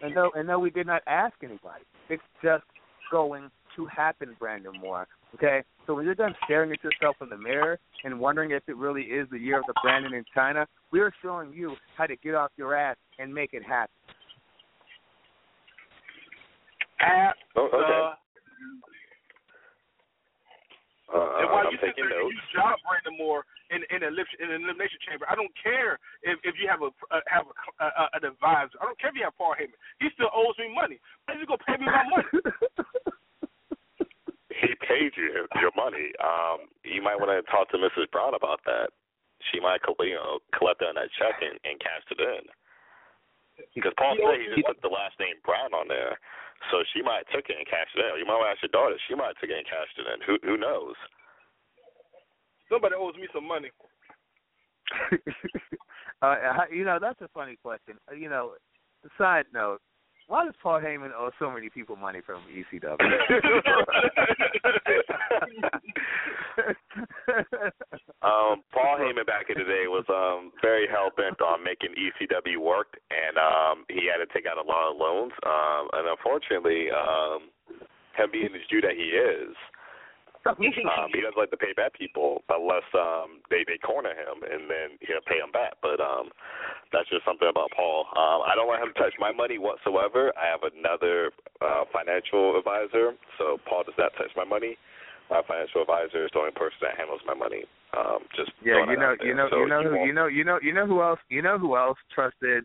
and 0.02 0.14
no, 0.14 0.32
and 0.36 0.48
no, 0.48 0.60
we 0.60 0.70
did 0.70 0.86
not 0.86 1.02
ask 1.08 1.36
anybody. 1.42 1.84
It's 2.10 2.24
just 2.44 2.66
going 3.10 3.50
to 3.78 3.86
happen, 3.86 4.36
Brandon 4.38 4.74
Moore. 4.82 5.08
Okay, 5.36 5.64
so 5.88 5.96
when 5.96 6.04
you're 6.04 6.16
done 6.16 6.36
staring 6.44 6.72
at 6.72 6.84
yourself 6.84 7.16
in 7.22 7.30
the 7.30 7.38
mirror 7.38 7.80
and 8.04 8.20
wondering 8.20 8.52
if 8.52 8.62
it 8.68 8.76
really 8.76 9.04
is 9.04 9.28
the 9.32 9.40
year 9.40 9.58
of 9.58 9.66
the 9.68 9.74
Brandon 9.82 10.14
in 10.14 10.26
China, 10.36 10.68
we 10.92 11.00
are 11.00 11.14
showing 11.24 11.54
you 11.54 11.76
how 11.98 12.06
to 12.06 12.16
get 12.18 12.36
off 12.36 12.52
your 12.58 12.76
ass 12.76 12.98
and 13.20 13.34
make 13.34 13.54
it 13.54 13.64
happen. 13.64 13.96
At 17.00 17.36
Oh, 17.56 17.70
okay. 17.72 18.18
Uh, 21.08 21.40
and 21.40 21.48
while 21.48 21.64
I'm 21.64 21.72
you 21.72 21.80
sit 21.80 21.96
taking 21.96 22.12
there 22.12 22.20
notes. 22.20 22.36
you 22.36 22.60
job 22.60 22.76
Brandon 22.84 23.16
Moore 23.16 23.48
in 23.72 23.80
in 23.96 24.04
an 24.04 24.12
elimination, 24.12 24.44
in 24.44 24.52
an 24.52 24.60
elimination 24.68 25.00
chamber, 25.08 25.24
I 25.32 25.40
don't 25.40 25.54
care 25.56 25.96
if 26.20 26.36
if 26.44 26.60
you 26.60 26.68
have 26.68 26.84
a 26.84 26.92
uh, 27.16 27.24
have 27.32 27.48
a, 27.48 27.88
a, 27.88 28.04
an 28.20 28.28
advisor. 28.28 28.76
I 28.84 28.92
don't 28.92 29.00
care 29.00 29.16
if 29.16 29.16
you 29.16 29.24
have 29.24 29.38
Paul 29.40 29.56
Heyman. 29.56 29.80
He 30.04 30.12
still 30.20 30.28
owes 30.36 30.60
me 30.60 30.68
money. 30.68 31.00
Why 31.24 31.40
you 31.40 31.48
gonna 31.48 31.64
pay 31.64 31.80
me 31.80 31.88
my 31.88 32.04
money? 32.12 32.28
He 34.58 34.74
paid 34.82 35.14
you 35.14 35.46
your 35.62 35.72
money. 35.78 36.10
Um, 36.18 36.70
you 36.84 37.02
might 37.02 37.20
want 37.20 37.30
to 37.30 37.46
talk 37.52 37.70
to 37.72 37.78
Mrs. 37.78 38.10
Brown 38.10 38.34
about 38.34 38.62
that. 38.66 38.90
She 39.52 39.62
might, 39.62 39.86
you 40.02 40.18
know, 40.18 40.42
collect 40.58 40.82
on 40.82 40.98
that 40.98 41.14
check 41.14 41.38
and, 41.46 41.62
and 41.62 41.78
cash 41.78 42.02
it 42.10 42.18
in. 42.18 42.44
Because 43.74 43.94
Paul 43.98 44.18
said 44.18 44.42
he 44.42 44.50
just 44.54 44.66
put 44.66 44.82
the 44.82 44.94
last 44.94 45.18
name 45.22 45.38
Brown 45.46 45.74
on 45.74 45.88
there, 45.88 46.18
so 46.70 46.82
she 46.94 47.02
might 47.02 47.26
have 47.26 47.34
took 47.34 47.50
it 47.50 47.58
and 47.58 47.66
cashed 47.66 47.94
it 47.98 48.06
in. 48.06 48.22
You 48.22 48.26
might 48.26 48.38
want 48.38 48.50
to 48.50 48.54
ask 48.54 48.62
your 48.62 48.74
daughter. 48.74 48.98
She 49.10 49.18
might 49.18 49.34
have 49.34 49.40
took 49.42 49.50
it 49.50 49.58
and 49.58 49.66
cashed 49.66 49.98
it 49.98 50.06
in. 50.10 50.22
Who 50.26 50.38
who 50.46 50.58
knows? 50.58 50.94
Somebody 52.70 52.96
owes 52.98 53.16
me 53.16 53.28
some 53.34 53.48
money. 53.48 53.70
uh, 56.22 56.36
you 56.72 56.86
know, 56.86 56.98
that's 57.02 57.22
a 57.22 57.30
funny 57.34 57.58
question. 57.62 57.98
Uh, 58.10 58.16
You 58.16 58.30
know, 58.30 58.54
side 59.18 59.46
note, 59.54 59.82
why 60.28 60.46
does 60.46 60.54
Paul 60.62 60.80
Heyman 60.80 61.12
owe 61.16 61.32
so 61.40 61.52
many 61.52 61.70
people 61.70 61.96
money 61.96 62.20
from 62.26 62.42
ECW? 62.52 62.98
Um, 68.24 68.64
Paul 68.74 68.98
Heyman 69.00 69.26
back 69.26 69.46
in 69.48 69.58
the 69.58 69.64
day 69.64 69.86
was 69.88 70.04
um 70.10 70.52
very 70.62 70.88
hell 70.90 71.12
bent 71.16 71.40
on 71.40 71.64
making 71.64 71.94
ECW 71.94 72.58
work, 72.58 72.98
and 73.08 73.38
um 73.38 73.86
he 73.88 74.10
had 74.10 74.20
to 74.20 74.28
take 74.34 74.46
out 74.50 74.58
a 74.58 74.68
lot 74.68 74.92
of 74.92 74.98
loans. 74.98 75.32
Um, 75.46 75.88
and 75.94 76.10
unfortunately, 76.10 76.90
um, 76.92 77.48
him 78.18 78.30
being 78.34 78.52
the 78.52 78.60
Jew 78.70 78.82
that 78.82 78.98
he 78.98 79.16
is, 79.16 79.56
um, 80.46 81.10
he 81.14 81.22
doesn't 81.22 81.38
like 81.38 81.52
to 81.52 81.58
pay 81.58 81.74
back 81.74 81.94
people 81.98 82.44
unless 82.50 82.86
um 82.94 83.42
they 83.50 83.64
they 83.66 83.78
corner 83.82 84.12
him 84.12 84.44
and 84.44 84.70
then 84.70 85.00
he'll 85.02 85.24
pay 85.26 85.40
them 85.40 85.52
back. 85.52 85.80
But 85.82 86.00
um, 86.00 86.30
that's 86.92 87.10
just 87.10 87.26
something 87.26 87.48
about 87.48 87.72
Paul. 87.76 88.06
Um, 88.16 88.46
I 88.46 88.54
don't 88.56 88.70
let 88.70 88.82
him 88.82 88.94
to 88.94 89.00
touch 89.00 89.16
my 89.20 89.32
money 89.32 89.58
whatsoever. 89.58 90.32
I 90.38 90.46
have 90.48 90.64
another 90.64 91.32
uh, 91.62 91.84
financial 91.92 92.58
advisor, 92.58 93.18
so 93.38 93.58
Paul 93.68 93.84
does 93.84 93.98
not 93.98 94.14
touch 94.16 94.32
my 94.36 94.46
money. 94.46 94.78
My 95.30 95.42
financial 95.44 95.82
advisor 95.82 96.24
is 96.24 96.32
the 96.32 96.40
only 96.40 96.56
person 96.56 96.80
that 96.88 96.96
handles 96.96 97.20
my 97.28 97.34
money. 97.36 97.68
Um, 97.96 98.20
just 98.36 98.52
Yeah, 98.64 98.86
you 98.88 98.98
know, 98.98 99.16
you 99.20 99.36
know, 99.36 99.48
So 99.52 99.60
you 99.60 99.68
know, 99.68 99.84
who, 99.84 100.06
you 100.06 100.14
know, 100.14 100.28
you 100.28 100.44
know, 100.44 100.60
you 100.62 100.74
know 100.74 100.88
who 100.88 101.02
else, 101.02 101.20
you 101.30 101.42
know 101.42 101.58
who 101.58 101.76
else 101.76 101.98
trusted, 102.14 102.64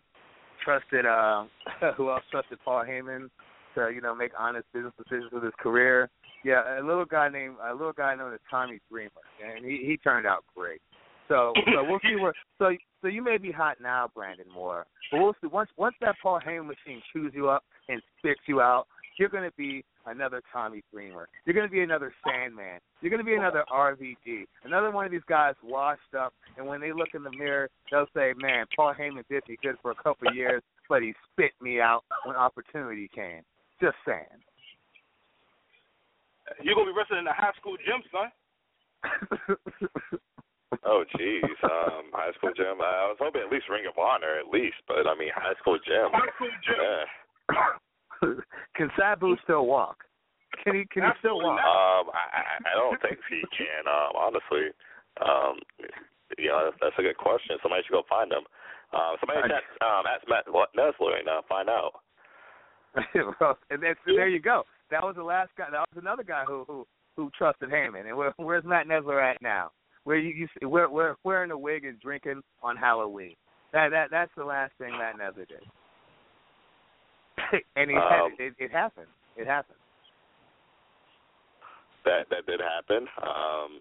trusted, 0.65 1.07
uh, 1.07 1.45
who 1.97 2.11
else 2.11 2.23
trusted 2.31 2.59
Paul 2.65 2.85
Heyman 2.85 3.31
to, 3.75 3.91
you 3.91 4.01
know, 4.01 4.15
make 4.15 4.33
honest 4.39 4.67
business 4.73 4.93
decisions 4.99 5.33
with 5.33 5.43
his 5.43 5.55
career. 5.59 6.11
Yeah, 6.45 6.81
a 6.81 6.83
little 6.83 7.05
guy 7.05 7.29
named, 7.29 7.57
a 7.65 7.73
little 7.73 7.93
guy 7.93 8.15
known 8.15 8.35
as 8.35 8.41
Tommy 8.51 8.81
Dreamer, 8.91 9.11
and 9.45 9.65
he 9.65 9.85
he 9.87 9.97
turned 9.97 10.27
out 10.27 10.45
great. 10.57 10.81
So, 11.29 11.53
so 11.75 11.85
we'll 11.85 12.01
see 12.03 12.17
where. 12.21 12.35
So, 12.59 12.71
so 13.01 13.09
you 13.09 13.25
may 13.25 13.39
be 13.39 13.51
hot 13.51 13.79
now, 13.83 14.09
Brandon 14.15 14.47
Moore, 14.55 14.87
but 15.11 15.21
we'll 15.21 15.35
see 15.41 15.49
once 15.49 15.71
once 15.77 15.97
that 16.01 16.15
Paul 16.23 16.39
Heyman 16.47 16.67
machine 16.67 17.03
chews 17.13 17.33
you 17.35 17.49
up 17.49 17.65
and 17.89 18.01
spits 18.19 18.41
you 18.47 18.61
out. 18.61 18.87
You're 19.19 19.31
going 19.31 19.49
to 19.49 19.57
be 19.57 19.85
another 20.07 20.43
Tommy 20.53 20.83
Dreamer. 20.93 21.29
You're 21.45 21.55
going 21.55 21.67
to 21.67 21.73
be 21.73 21.81
another 21.83 22.15
Sandman. 22.25 22.79
You're 23.01 23.11
going 23.11 23.19
to 23.19 23.27
be 23.27 23.35
another 23.35 23.65
RVD. 23.73 24.45
Another 24.65 24.93
one 24.93 25.07
of 25.07 25.11
these 25.11 25.21
guys 25.29 25.55
washed 25.65 26.15
up, 26.17 26.33
and 26.57 26.67
when 26.67 26.81
they 26.81 26.93
look 26.93 27.09
in 27.15 27.25
the 27.25 27.33
mirror, 27.33 27.69
they'll 27.91 28.07
say, 28.15 28.33
"Man, 28.37 28.67
Paul 28.77 28.95
Heyman 28.99 29.25
did 29.29 29.43
me 29.49 29.57
good 29.61 29.77
for 29.83 29.91
a 29.91 29.97
couple 29.97 30.29
of 30.29 30.37
years, 30.37 30.63
but 30.89 31.03
he 31.03 31.15
spit 31.33 31.53
me 31.61 31.81
out 31.81 32.05
when 32.25 32.37
opportunity 32.37 33.11
came." 33.13 33.43
Just 33.81 33.97
saying. 34.07 34.41
You're 36.61 36.75
gonna 36.75 36.93
be 36.93 36.97
wrestling 36.97 37.21
in 37.21 37.27
a 37.27 37.33
high 37.33 37.55
school 37.59 37.77
gym, 37.81 38.03
son. 38.13 38.29
Oh, 40.85 41.05
jeez. 41.21 41.45
Um, 41.63 42.09
high 42.17 42.33
school 42.33 42.51
gym. 42.57 42.81
I 42.81 43.13
was 43.13 43.21
hoping 43.21 43.43
at 43.45 43.53
least 43.53 43.69
Ring 43.69 43.85
of 43.85 43.99
Honor, 44.01 44.41
at 44.41 44.49
least. 44.49 44.81
But 44.89 45.07
I 45.07 45.15
mean, 45.15 45.29
high 45.37 45.53
school 45.61 45.77
gym. 45.85 46.09
High 46.11 46.33
school 46.35 46.49
gym. 46.65 46.81
Yeah. 46.81 48.41
can 48.75 48.89
Sabu 48.97 49.37
still 49.45 49.67
walk? 49.67 50.05
Can 50.65 50.75
he? 50.75 50.85
Can 50.89 51.05
he 51.05 51.13
still 51.21 51.37
walk? 51.39 51.61
Um, 51.61 52.09
I, 52.17 52.25
I 52.33 52.43
I 52.67 52.75
don't 52.75 52.97
think 53.03 53.21
he 53.29 53.45
can. 53.53 53.85
Um, 53.85 54.17
honestly. 54.17 54.73
Um, 55.21 55.61
you 56.39 56.49
know, 56.49 56.65
that's, 56.65 56.77
that's 56.81 56.99
a 56.99 57.03
good 57.03 57.21
question. 57.21 57.61
Somebody 57.63 57.83
should 57.85 57.93
go 57.93 58.09
find 58.09 58.33
him. 58.33 58.49
Um, 58.97 59.21
somebody 59.21 59.41
I- 59.45 59.61
ask, 59.61 59.69
um, 59.85 60.05
ask 60.09 60.25
Matt 60.29 60.49
what 60.49 60.73
Nesler 60.73 61.13
right 61.13 61.27
now. 61.27 61.45
Find 61.49 61.69
out. 61.69 62.01
well, 63.41 63.59
and 63.71 63.83
that's, 63.83 64.01
there 64.07 64.29
you 64.29 64.41
go. 64.41 64.65
That 64.93 65.03
was 65.03 65.17
the 65.17 65.25
last 65.25 65.51
guy. 65.57 65.69
That 65.73 65.87
was 65.93 66.01
another 66.01 66.23
guy 66.23 66.45
who 66.47 66.65
who 66.69 66.87
who 67.17 67.31
trusted 67.37 67.71
Heyman. 67.71 68.07
And 68.07 68.17
where, 68.17 68.35
where's 68.37 68.65
Matt 68.65 68.87
Nesler 68.87 69.23
at 69.23 69.41
now? 69.41 69.71
Where 70.05 70.19
you, 70.19 70.47
you 70.61 70.69
where 70.69 70.89
where 70.89 71.17
wearing 71.25 71.51
a 71.51 71.59
wig 71.59 71.87
and 71.87 71.99
drinking 71.99 72.43
on 72.63 72.77
Halloween. 72.77 73.35
That 73.73 73.89
that 73.89 74.11
that's 74.11 74.31
the 74.37 74.45
last 74.45 74.73
thing 74.79 74.93
Matt 74.93 75.17
Nesler 75.17 75.49
did. 75.49 75.65
and 77.77 77.91
he 77.91 77.97
Um, 77.97 78.37
it, 78.39 78.55
it 78.59 78.71
happened. 78.71 79.09
It 79.37 79.47
happened. 79.47 79.79
that 82.05 82.29
that 82.29 82.45
did 82.47 82.61
happen. 82.61 83.09
Um, 83.23 83.81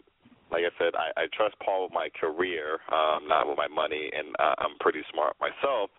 like 0.50 0.64
I 0.64 0.72
said, 0.78 0.96
I, 0.96 1.12
I 1.22 1.26
trust 1.36 1.56
Paul 1.64 1.84
with 1.84 1.94
my 1.94 2.10
career, 2.20 2.80
um, 2.92 3.28
not 3.28 3.48
with 3.48 3.58
my 3.58 3.68
money, 3.68 4.12
and 4.14 4.36
uh, 4.40 4.56
I'm 4.60 4.78
pretty 4.80 5.02
smart 5.12 5.36
myself. 5.40 5.90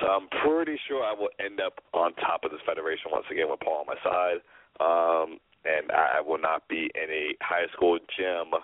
So 0.00 0.06
I'm 0.06 0.28
pretty 0.44 0.78
sure 0.88 1.02
I 1.04 1.12
will 1.12 1.32
end 1.40 1.60
up 1.60 1.80
on 1.92 2.12
top 2.20 2.44
of 2.44 2.50
this 2.50 2.60
federation 2.66 3.10
once 3.10 3.26
again 3.30 3.48
with 3.48 3.60
Paul 3.60 3.84
on 3.84 3.88
my 3.88 3.98
side. 4.04 4.40
Um, 4.78 5.40
and 5.64 5.90
I 5.90 6.20
will 6.20 6.38
not 6.38 6.68
be 6.68 6.90
in 6.94 7.08
a 7.10 7.34
high 7.42 7.66
school 7.74 7.98
gym 8.14 8.54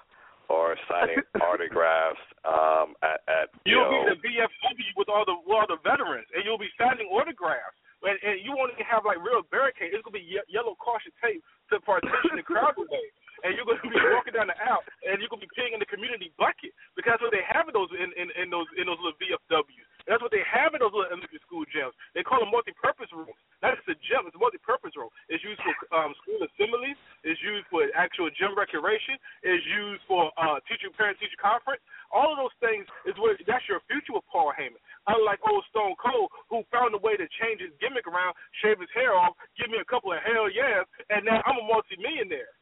or 0.48 0.76
signing 0.86 1.18
autographs 1.42 2.20
um, 2.44 2.94
at, 3.02 3.24
at 3.26 3.48
you 3.64 3.80
You'll 3.80 3.90
know. 3.90 4.12
be 4.12 4.14
the 4.14 4.18
VFW 4.22 4.90
with 4.96 5.08
all 5.08 5.24
the 5.26 5.34
with 5.34 5.56
all 5.56 5.66
the 5.66 5.80
veterans, 5.82 6.28
and 6.36 6.44
you'll 6.44 6.60
be 6.60 6.70
signing 6.78 7.08
autographs. 7.10 7.78
And, 8.02 8.18
and 8.26 8.42
you 8.42 8.50
won't 8.50 8.74
even 8.74 8.82
have 8.86 9.06
like 9.06 9.22
real 9.22 9.46
barricades. 9.46 9.94
It's 9.94 10.02
gonna 10.02 10.18
be 10.18 10.26
ye- 10.26 10.48
yellow 10.50 10.74
caution 10.74 11.14
tape 11.22 11.38
to 11.70 11.78
partition 11.86 12.34
the 12.34 12.42
crowd 12.42 12.74
away. 12.74 13.06
And 13.42 13.58
you're 13.58 13.66
gonna 13.66 13.82
be 13.82 13.98
walking 14.14 14.34
down 14.34 14.48
the 14.48 14.58
aisle, 14.58 14.86
and 15.02 15.18
you're 15.18 15.30
gonna 15.30 15.42
be 15.42 15.50
peeing 15.50 15.74
in 15.74 15.82
the 15.82 15.90
community 15.90 16.30
bucket 16.38 16.70
because 16.94 17.18
that's 17.18 17.24
what 17.26 17.34
they 17.34 17.42
have 17.42 17.66
in 17.66 17.74
those 17.74 17.90
in, 17.90 18.14
in, 18.14 18.30
in 18.38 18.46
those 18.50 18.70
in 18.78 18.86
those 18.86 18.98
little 19.02 19.18
VFWs. 19.18 19.88
That's 20.06 20.22
what 20.22 20.34
they 20.34 20.42
have 20.46 20.74
in 20.74 20.82
those 20.82 20.94
little 20.94 21.10
elementary 21.10 21.42
school 21.42 21.66
gyms. 21.70 21.94
They 22.14 22.26
call 22.26 22.42
them 22.42 22.50
multi-purpose 22.50 23.10
rooms. 23.14 23.38
Not 23.62 23.78
just 23.78 23.86
a 23.90 23.98
gym; 24.02 24.26
it's 24.26 24.34
a 24.34 24.42
multi-purpose 24.42 24.94
room. 24.98 25.10
It's 25.30 25.42
used 25.42 25.62
for 25.62 25.74
um, 25.94 26.14
school 26.22 26.42
assemblies. 26.42 26.98
It's 27.22 27.38
used 27.42 27.66
for 27.70 27.86
actual 27.94 28.30
gym 28.34 28.54
recreation. 28.58 29.18
It's 29.42 29.62
used 29.66 30.02
for 30.06 30.30
uh, 30.38 30.58
teacher 30.66 30.90
parent 30.94 31.18
teacher 31.18 31.38
conference. 31.38 31.82
All 32.10 32.30
of 32.30 32.38
those 32.38 32.54
things 32.62 32.86
is 33.06 33.14
where 33.18 33.34
that's 33.46 33.66
your 33.66 33.82
future 33.90 34.14
with 34.14 34.26
Paul 34.30 34.54
Heyman. 34.54 34.78
Unlike 35.10 35.42
old 35.46 35.66
Stone 35.70 35.98
Cold, 35.98 36.30
who 36.50 36.62
found 36.70 36.94
a 36.94 37.00
way 37.02 37.18
to 37.18 37.26
change 37.42 37.58
his 37.62 37.74
gimmick 37.82 38.06
around, 38.06 38.34
shave 38.62 38.78
his 38.78 38.90
hair 38.94 39.14
off, 39.14 39.34
give 39.58 39.70
me 39.70 39.78
a 39.82 39.88
couple 39.88 40.14
of 40.14 40.22
hell 40.22 40.46
yes, 40.50 40.86
and 41.10 41.26
now 41.26 41.42
I'm 41.42 41.58
a 41.58 41.66
multi-millionaire. 41.66 42.54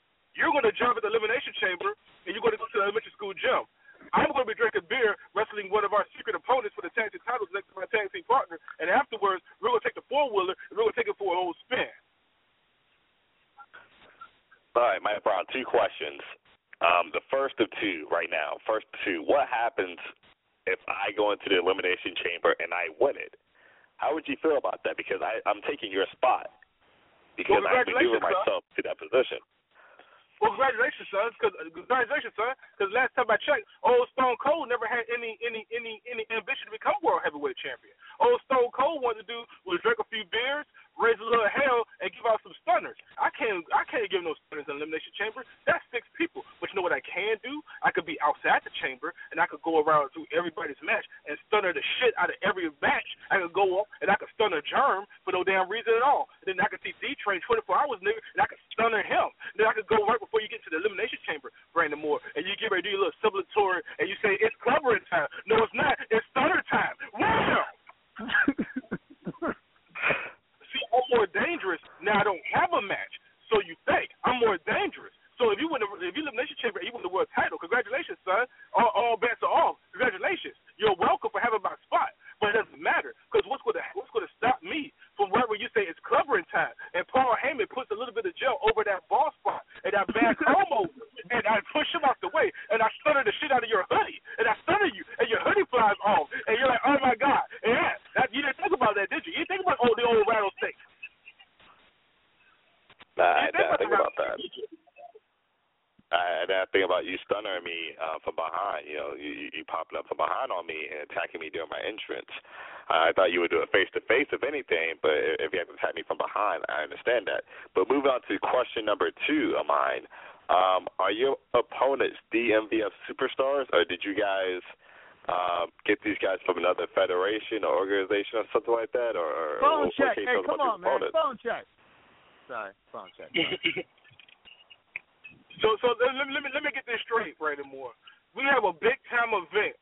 So 135.60 135.76
so 135.84 135.92
let, 136.00 136.16
let, 136.16 136.42
me 136.42 136.50
let 136.52 136.64
me 136.64 136.72
get 136.72 136.88
this 136.88 137.00
straight, 137.04 137.36
Brandon 137.36 137.68
Moore. 137.68 137.92
We 138.32 138.44
have 138.48 138.64
a 138.64 138.72
big 138.72 138.96
time 139.12 139.36
event. 139.36 139.76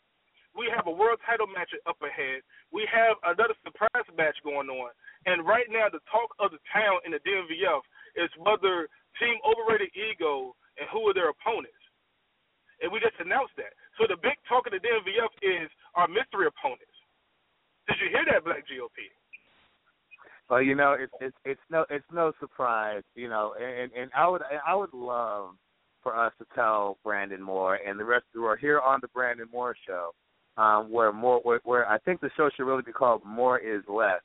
We 0.56 0.66
have 0.74 0.90
a 0.90 0.94
world 0.94 1.22
title 1.22 1.46
match 1.46 1.70
up 1.86 2.00
ahead. 2.02 2.42
We 2.74 2.82
have 2.90 3.14
another 3.22 3.54
surprise 3.62 4.08
match 4.18 4.34
going 4.42 4.66
on. 4.66 4.90
And 5.26 5.46
right 5.46 5.70
now, 5.70 5.86
the 5.86 6.02
talk 6.10 6.34
of 6.42 6.50
the 6.50 6.58
town 6.74 6.98
in 7.06 7.14
the 7.14 7.22
DMVF 7.22 7.84
is 8.18 8.30
whether 8.42 8.90
Team 9.22 9.38
Overrated 9.46 9.94
Ego 9.94 10.58
and 10.80 10.90
who 10.90 11.06
are 11.06 11.14
their 11.14 11.30
opponents. 11.30 11.78
And 12.82 12.90
we 12.90 12.98
just 12.98 13.18
announced 13.22 13.54
that. 13.58 13.74
So 13.98 14.10
the 14.10 14.18
big 14.18 14.38
talk 14.50 14.66
of 14.66 14.74
the 14.74 14.82
DMVF 14.82 15.30
is 15.42 15.70
our 15.94 16.10
mystery 16.10 16.50
opponents. 16.50 16.96
Did 17.86 18.02
you 18.02 18.08
hear 18.10 18.26
that, 18.30 18.42
Black 18.42 18.66
GOP? 18.66 19.10
Well, 20.50 20.62
you 20.62 20.74
know, 20.74 20.96
it's 20.98 21.12
it's 21.20 21.36
it's 21.44 21.60
no 21.68 21.84
it's 21.90 22.08
no 22.10 22.32
surprise, 22.40 23.02
you 23.14 23.28
know, 23.28 23.54
and 23.60 23.92
and 23.92 24.10
I 24.16 24.26
would 24.26 24.40
I 24.66 24.74
would 24.74 24.94
love 24.94 25.54
for 26.02 26.16
us 26.16 26.32
to 26.38 26.46
tell 26.54 26.98
Brandon 27.04 27.42
Moore 27.42 27.78
and 27.86 27.98
the 27.98 28.04
rest 28.04 28.24
who 28.32 28.44
are 28.44 28.56
here 28.56 28.80
on 28.80 28.98
the 29.00 29.08
Brandon 29.08 29.46
Moore 29.52 29.74
show, 29.86 30.10
um, 30.56 30.90
where 30.90 31.12
more 31.12 31.40
where, 31.40 31.60
where 31.64 31.88
I 31.88 31.98
think 31.98 32.20
the 32.20 32.30
show 32.36 32.50
should 32.54 32.64
really 32.64 32.82
be 32.82 32.92
called 32.92 33.22
More 33.24 33.58
Is 33.58 33.82
Less. 33.88 34.20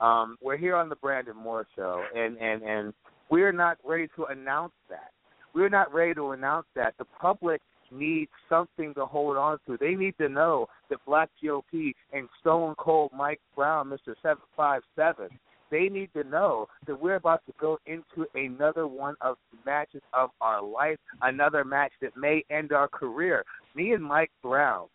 Um, 0.00 0.36
we're 0.42 0.56
here 0.56 0.76
on 0.76 0.88
the 0.88 0.96
Brandon 0.96 1.36
Moore 1.36 1.66
show, 1.76 2.02
and 2.14 2.36
and 2.38 2.62
and 2.62 2.94
we're 3.30 3.52
not 3.52 3.78
ready 3.84 4.08
to 4.16 4.26
announce 4.26 4.72
that. 4.88 5.10
We're 5.54 5.68
not 5.68 5.92
ready 5.94 6.14
to 6.14 6.32
announce 6.32 6.66
that. 6.74 6.94
The 6.98 7.04
public 7.20 7.60
needs 7.90 8.30
something 8.48 8.92
to 8.94 9.06
hold 9.06 9.36
on 9.36 9.58
to. 9.66 9.76
They 9.78 9.94
need 9.94 10.16
to 10.18 10.28
know 10.28 10.66
that 10.90 10.98
Black 11.06 11.30
GOP 11.42 11.92
and 12.12 12.28
Stone 12.40 12.74
Cold 12.78 13.12
Mike 13.16 13.40
Brown, 13.54 13.88
Mr. 13.88 14.14
Seven 14.22 14.42
Five 14.56 14.82
Seven, 14.96 15.28
they 15.74 15.88
need 15.88 16.08
to 16.12 16.22
know 16.22 16.68
that 16.86 17.00
we're 17.00 17.16
about 17.16 17.44
to 17.46 17.52
go 17.60 17.78
into 17.86 18.28
another 18.36 18.86
one 18.86 19.16
of 19.20 19.36
the 19.50 19.58
matches 19.66 20.02
of 20.12 20.30
our 20.40 20.62
life, 20.62 20.98
another 21.22 21.64
match 21.64 21.90
that 22.00 22.16
may 22.16 22.44
end 22.48 22.70
our 22.70 22.86
career. 22.86 23.44
Me 23.74 23.92
and 23.92 24.04
Mike 24.04 24.30
Brown 24.40 24.86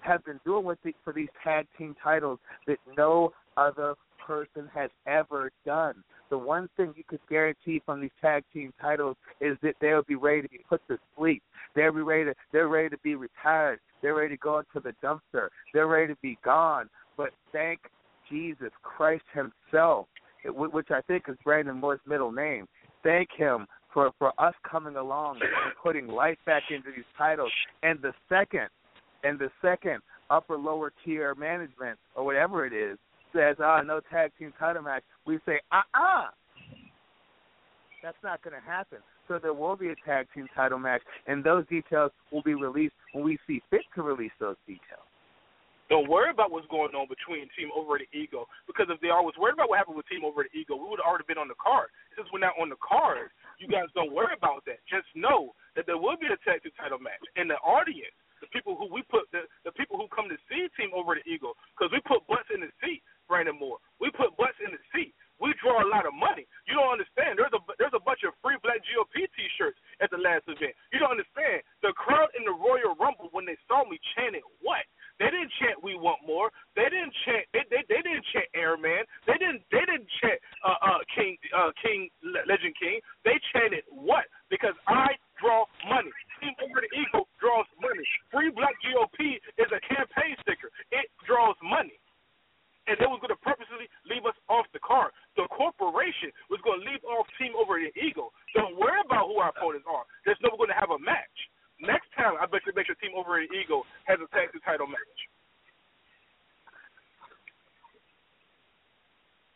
have 0.00 0.24
been 0.24 0.40
doing 0.44 0.64
with 0.64 0.78
the, 0.82 0.92
for 1.04 1.12
these 1.12 1.28
tag 1.44 1.68
team 1.78 1.94
titles 2.02 2.40
that 2.66 2.78
no 2.98 3.32
other 3.56 3.94
person 4.26 4.68
has 4.74 4.90
ever 5.06 5.52
done. 5.64 5.94
The 6.30 6.38
one 6.38 6.68
thing 6.76 6.92
you 6.96 7.04
could 7.06 7.20
guarantee 7.30 7.80
from 7.86 8.00
these 8.00 8.10
tag 8.20 8.42
team 8.52 8.74
titles 8.80 9.16
is 9.40 9.56
that 9.62 9.74
they'll 9.80 10.02
be 10.02 10.16
ready 10.16 10.42
to 10.42 10.48
be 10.48 10.60
put 10.68 10.80
to 10.88 10.98
sleep. 11.16 11.40
They'll 11.76 11.94
be 11.94 12.02
ready 12.02 12.24
to 12.24 12.34
they're 12.50 12.66
ready 12.66 12.88
to 12.88 12.98
be 12.98 13.14
retired. 13.14 13.78
They're 14.02 14.16
ready 14.16 14.34
to 14.34 14.40
go 14.40 14.58
into 14.58 14.80
the 14.80 14.92
dumpster. 15.06 15.50
They're 15.72 15.86
ready 15.86 16.12
to 16.12 16.18
be 16.20 16.36
gone. 16.44 16.88
But 17.16 17.30
thank 17.52 17.78
Jesus 18.28 18.70
Christ 18.82 19.24
Himself, 19.32 20.06
which 20.48 20.90
I 20.90 21.00
think 21.02 21.24
is 21.28 21.36
Brandon 21.44 21.76
Moore's 21.76 22.00
middle 22.06 22.32
name. 22.32 22.66
Thank 23.02 23.28
Him 23.36 23.66
for 23.92 24.10
for 24.18 24.32
us 24.38 24.54
coming 24.68 24.96
along 24.96 25.36
and 25.36 25.74
putting 25.82 26.06
life 26.06 26.38
back 26.44 26.64
into 26.70 26.90
these 26.94 27.04
titles. 27.16 27.52
And 27.82 28.00
the 28.02 28.12
second, 28.28 28.68
and 29.24 29.38
the 29.38 29.50
second 29.62 30.00
upper 30.30 30.56
lower 30.56 30.92
tier 31.04 31.34
management 31.34 31.98
or 32.14 32.24
whatever 32.24 32.66
it 32.66 32.72
is 32.72 32.98
says, 33.32 33.56
"Ah, 33.60 33.82
no 33.82 34.00
tag 34.00 34.32
team 34.38 34.52
title 34.58 34.82
match," 34.82 35.04
we 35.24 35.38
say, 35.46 35.60
"Ah, 35.72 35.84
ah." 35.94 36.30
That's 38.02 38.22
not 38.22 38.42
going 38.42 38.54
to 38.54 38.60
happen. 38.60 38.98
So 39.26 39.38
there 39.38 39.52
will 39.52 39.76
be 39.76 39.88
a 39.88 39.96
tag 40.04 40.28
team 40.32 40.48
title 40.54 40.78
match, 40.78 41.02
and 41.26 41.42
those 41.42 41.66
details 41.66 42.12
will 42.30 42.42
be 42.42 42.54
released 42.54 42.94
when 43.12 43.24
we 43.24 43.38
see 43.46 43.62
fit 43.70 43.82
to 43.94 44.02
release 44.02 44.32
those 44.38 44.56
details. 44.66 45.05
Don't 45.86 46.10
worry 46.10 46.34
about 46.34 46.50
what's 46.50 46.66
going 46.66 46.94
on 46.98 47.06
between 47.06 47.46
Team 47.54 47.70
Overrated 47.70 48.10
Ego 48.10 48.50
because 48.66 48.90
if 48.90 48.98
they 48.98 49.14
always 49.14 49.38
worried 49.38 49.54
about 49.54 49.70
what 49.70 49.78
happened 49.78 49.94
with 49.94 50.10
Team 50.10 50.26
Overrated 50.26 50.58
Ego, 50.58 50.74
we 50.74 50.90
would 50.90 50.98
have 50.98 51.06
already 51.06 51.30
been 51.30 51.38
on 51.38 51.46
the 51.46 51.58
card. 51.62 51.94
Since 52.18 52.26
we're 52.34 52.42
not 52.42 52.58
on 52.58 52.66
the 52.74 52.80
card, 52.82 53.30
you 53.62 53.70
guys 53.70 53.86
don't 53.94 54.10
worry 54.10 54.34
about 54.34 54.66
that. 54.66 54.82
Just 54.90 55.06
know 55.14 55.54
that 55.78 55.86
there 55.86 55.98
will 55.98 56.18
be 56.18 56.26
a 56.26 56.38
tag 56.42 56.66
team 56.66 56.74
title 56.74 56.98
match, 56.98 57.22
and 57.38 57.46
the 57.46 57.60
audience, 57.62 58.14
the 58.42 58.50
people 58.50 58.74
who 58.74 58.90
we 58.90 59.06
put, 59.06 59.30
the, 59.30 59.46
the 59.62 59.72
people 59.78 59.94
who 59.94 60.10
come 60.10 60.26
to 60.26 60.38
see 60.50 60.66
Team 60.74 60.90
Overrated 60.90 61.30
Ego, 61.30 61.54
because 61.72 61.94
we 61.94 62.02
put 62.02 62.26
butts 62.26 62.50
in 62.50 62.60
the 62.60 62.70
seat, 62.82 63.00
Brandon 63.30 63.54
Moore. 63.54 63.78
We 64.02 64.10
put 64.10 64.34
butts 64.34 64.58
in 64.62 64.74
the 64.74 64.82
seat. 64.90 65.14
We 65.36 65.52
draw 65.60 65.84
a 65.84 65.88
lot 65.92 66.08
of 66.08 66.16
money. 66.16 66.48
You 66.64 66.80
don't 66.80 66.88
understand. 66.88 67.36
There's 67.36 67.52
a 67.52 67.60
there's 67.76 67.92
a 67.92 68.00
bunch 68.00 68.24
of 68.24 68.32
free 68.40 68.56
Black 68.64 68.80
GOP 68.80 69.28
T-shirts 69.36 69.76
at 70.00 70.08
the 70.08 70.16
last 70.16 70.48
event. 70.48 70.72
You 70.96 70.96
don't 70.96 71.12
understand. 71.12 71.60
The 71.84 71.92
crowd 71.92 72.32
in 72.32 72.48
the 72.48 72.56
Royal 72.56 72.96
Rumble 72.96 73.28
when 73.36 73.44
they 73.44 73.60
saw 73.68 73.84
me 73.84 74.00
chanted 74.16 74.40
what? 74.64 74.88
They 75.18 75.32
didn't 75.32 75.52
chant 75.60 75.80
"We 75.82 75.96
want 75.96 76.20
more." 76.26 76.52
They 76.76 76.88
didn't 76.88 77.14
chant. 77.24 77.48
They 77.52 77.64
they, 77.72 77.82
they 77.88 78.00
didn't 78.04 78.26
chant 78.32 78.48
"Airman." 78.52 79.04
They 79.26 79.36
didn't. 79.40 79.64
They 79.72 79.84
didn't 79.88 80.08
chant 80.20 80.38
uh, 80.64 80.76
uh, 80.80 81.00
"King 81.16 81.36
uh, 81.56 81.72
King 81.80 82.08
Legend 82.22 82.74
King." 82.76 83.00
They 83.24 83.40
chanted 83.52 83.84
what? 83.88 84.28
Because 84.52 84.76
I 84.86 85.16
draw 85.40 85.64
money. 85.88 86.12
Team 86.40 86.52
Overrated 86.60 86.92
Ego 86.92 87.24
draws 87.40 87.68
money. 87.80 88.04
Free 88.32 88.52
Black 88.52 88.76
GOP 88.84 89.40
is 89.56 89.68
a 89.72 89.80
campaign 89.88 90.36
sticker. 90.44 90.68
It 90.92 91.08
draws 91.24 91.56
money. 91.64 91.96
And 92.86 92.94
they 93.02 93.08
was 93.10 93.18
going 93.18 93.34
to 93.34 93.42
purposely 93.42 93.90
leave 94.06 94.22
us 94.22 94.38
off 94.46 94.62
the 94.70 94.78
card. 94.78 95.10
The 95.34 95.50
corporation 95.50 96.30
was 96.46 96.62
going 96.62 96.78
to 96.78 96.86
leave 96.86 97.02
off 97.02 97.26
Team 97.34 97.50
Overrated 97.58 97.98
Ego. 97.98 98.30
Don't 98.54 98.78
worry 98.78 99.02
about 99.02 99.26
who 99.26 99.42
our 99.42 99.50
opponents 99.50 99.90
are. 99.90 100.06
There's 100.22 100.38
never 100.38 100.54
going 100.54 100.70
to 100.70 100.78
have 100.78 100.94
a 100.94 101.00
match. 101.02 101.36
Next 101.82 102.08
time, 102.86 102.96
I 102.96 103.10
bet 103.10 103.10
you 103.10 103.10
make 103.10 103.10
sure 103.10 103.10
Team 103.10 103.18
Overrated 103.18 103.50
Ego 103.54 103.82
has 104.06 104.18
a 104.22 104.28
tag 104.34 104.52
team 104.52 104.60
title 104.64 104.86
match. 104.86 105.20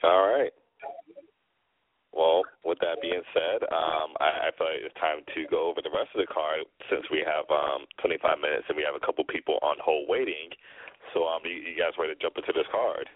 All 0.02 0.28
right. 0.32 0.52
Well, 2.10 2.42
with 2.64 2.78
that 2.82 2.98
being 3.00 3.22
said, 3.30 3.62
um, 3.70 4.18
I, 4.18 4.50
I 4.50 4.56
feel 4.58 4.66
like 4.66 4.82
it's 4.82 4.98
time 4.98 5.22
to 5.22 5.40
go 5.46 5.70
over 5.70 5.78
the 5.78 5.94
rest 5.94 6.10
of 6.10 6.18
the 6.18 6.26
card 6.26 6.66
since 6.90 7.06
we 7.12 7.22
have 7.22 7.46
um, 7.54 7.86
25 8.02 8.42
minutes 8.42 8.66
and 8.66 8.74
we 8.74 8.82
have 8.82 8.96
a 8.98 9.04
couple 9.04 9.22
people 9.24 9.60
on 9.62 9.76
hold 9.78 10.08
waiting. 10.10 10.50
So, 11.14 11.24
um, 11.30 11.46
you, 11.46 11.54
you 11.54 11.78
guys 11.78 11.94
ready 11.94 12.12
to 12.14 12.18
jump 12.18 12.34
into 12.34 12.50
this 12.50 12.66
card? 12.74 13.06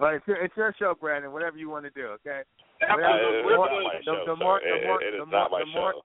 Well, 0.00 0.16
it's 0.16 0.24
your, 0.26 0.40
it's 0.40 0.56
your 0.56 0.72
show, 0.78 0.96
Brandon. 0.96 1.32
Whatever 1.32 1.56
you 1.60 1.68
want 1.68 1.84
to 1.84 1.92
do, 1.92 2.16
okay? 2.24 2.42
Uh, 2.80 2.96
Whatever- 2.96 3.44
it 3.44 3.44
is 3.44 3.60
not 3.60 3.68
my 3.68 4.00
show, 4.04 4.24
the 4.24 4.36
sir. 4.36 4.44
more- 4.44 4.60
the 4.64 4.72
It- 4.72 4.86
more- 4.88 5.02
it 5.02 5.14
is 5.14 5.28
not 5.28 5.50
my 5.52 5.64
show. 5.68 6.00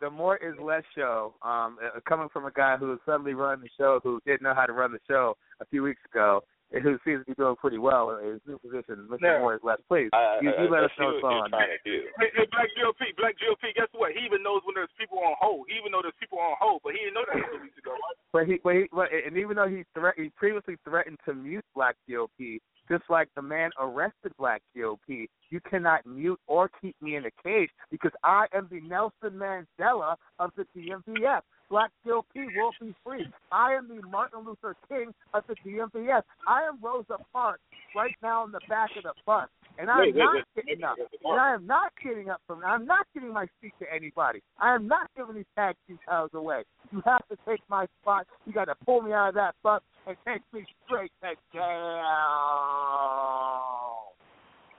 The 0.00 0.10
more 0.10 0.36
is 0.36 0.54
less 0.60 0.82
show. 0.94 1.34
Um, 1.42 1.78
uh, 1.82 2.00
coming 2.08 2.28
from 2.32 2.46
a 2.46 2.50
guy 2.52 2.76
who 2.76 2.88
was 2.88 2.98
suddenly 3.04 3.34
running 3.34 3.62
the 3.62 3.70
show, 3.76 4.00
who 4.02 4.20
didn't 4.26 4.42
know 4.42 4.54
how 4.54 4.66
to 4.66 4.72
run 4.72 4.92
the 4.92 5.00
show 5.08 5.36
a 5.60 5.66
few 5.66 5.82
weeks 5.82 6.00
ago, 6.10 6.42
and 6.72 6.82
who 6.82 6.98
seems 7.04 7.24
to 7.24 7.32
be 7.32 7.34
doing 7.34 7.56
pretty 7.56 7.78
well 7.78 8.18
in 8.20 8.32
his 8.32 8.42
new 8.46 8.58
position. 8.58 9.08
Mr. 9.08 9.18
Yeah. 9.22 9.38
More 9.40 9.54
is 9.56 9.64
less. 9.64 9.80
Please, 9.88 10.10
I, 10.12 10.38
you, 10.42 10.52
you 10.52 10.68
I, 10.68 10.70
let 10.70 10.84
us 10.84 10.92
know 10.98 11.16
what 11.16 11.22
what's 11.22 11.22
going 11.22 11.42
on. 11.42 11.50
trying. 11.50 11.80
Hey, 11.84 12.28
hey, 12.36 12.46
Black 12.52 12.68
GOP, 12.76 13.16
Black 13.16 13.34
GOP, 13.40 13.72
guess 13.74 13.88
what? 13.96 14.12
He 14.12 14.20
even 14.24 14.42
knows 14.42 14.60
when 14.64 14.76
there's 14.76 14.92
people 15.00 15.18
on 15.18 15.34
hold. 15.40 15.66
He 15.68 15.80
even 15.80 15.92
know 15.92 16.04
there's 16.04 16.18
people 16.20 16.38
on 16.38 16.56
hold, 16.60 16.84
but 16.84 16.92
he 16.92 17.00
didn't 17.00 17.16
know 17.16 17.24
that 17.24 17.40
a 17.40 17.42
couple 17.42 17.64
weeks 17.64 17.78
ago. 17.80 17.96
But 18.32 18.44
he, 18.44 18.60
but 18.60 18.74
he, 18.76 18.82
but, 18.92 19.08
and 19.08 19.36
even 19.40 19.56
though 19.56 19.68
he 19.68 19.88
threat, 19.96 20.20
he 20.20 20.28
previously 20.36 20.76
threatened 20.84 21.16
to 21.24 21.32
mute 21.32 21.64
Black 21.72 21.96
GOP, 22.04 22.60
just 22.88 23.04
like 23.08 23.28
the 23.34 23.42
man 23.42 23.70
arrested 23.80 24.32
Black 24.38 24.62
GOP, 24.76 25.28
you 25.50 25.60
cannot 25.68 26.06
mute 26.06 26.40
or 26.46 26.70
keep 26.80 26.96
me 27.00 27.16
in 27.16 27.24
a 27.26 27.30
cage 27.42 27.70
because 27.90 28.12
I 28.24 28.46
am 28.54 28.68
the 28.70 28.80
Nelson 28.80 29.38
Mandela 29.38 30.16
of 30.38 30.50
the 30.56 30.64
DMVF. 30.76 31.40
Black 31.70 31.90
GOP 32.06 32.46
will 32.56 32.72
be 32.80 32.94
free. 33.04 33.26
I 33.52 33.74
am 33.74 33.88
the 33.88 34.06
Martin 34.08 34.40
Luther 34.46 34.74
King 34.88 35.12
of 35.34 35.44
the 35.48 35.54
DMVF. 35.66 36.22
I 36.48 36.62
am 36.62 36.78
Rosa 36.82 37.16
Parks 37.32 37.60
right 37.94 38.14
now 38.22 38.44
in 38.44 38.52
the 38.52 38.60
back 38.68 38.90
of 38.96 39.02
the 39.02 39.12
bus. 39.26 39.48
And 39.78 39.90
I'm 39.90 40.00
Wait, 40.00 40.14
wait, 40.14 40.20
not 40.24 40.34
wait. 40.34 40.66
getting 40.66 40.84
up. 40.84 40.96
And 41.24 41.40
I 41.40 41.54
am 41.54 41.66
not 41.66 41.92
getting 42.02 42.30
up 42.30 42.40
from 42.46 42.64
I'm 42.64 42.86
not 42.86 43.06
giving 43.14 43.32
my 43.32 43.46
seat 43.60 43.72
to 43.80 43.86
anybody. 43.94 44.42
I 44.58 44.74
am 44.74 44.88
not 44.88 45.08
giving 45.16 45.36
these 45.36 45.44
tag 45.54 45.76
titles 46.06 46.30
away. 46.34 46.62
You 46.90 47.02
have 47.04 47.26
to 47.28 47.36
take 47.46 47.60
my 47.68 47.86
spot. 48.00 48.26
You 48.46 48.52
got 48.52 48.64
to 48.64 48.74
pull 48.86 49.02
me 49.02 49.12
out 49.12 49.28
of 49.28 49.34
that 49.34 49.54
bus 49.62 49.82
and 50.08 50.16
take 50.26 50.42
me 50.52 50.64
straight 50.86 51.12
to 51.22 51.34
jail. 51.52 52.02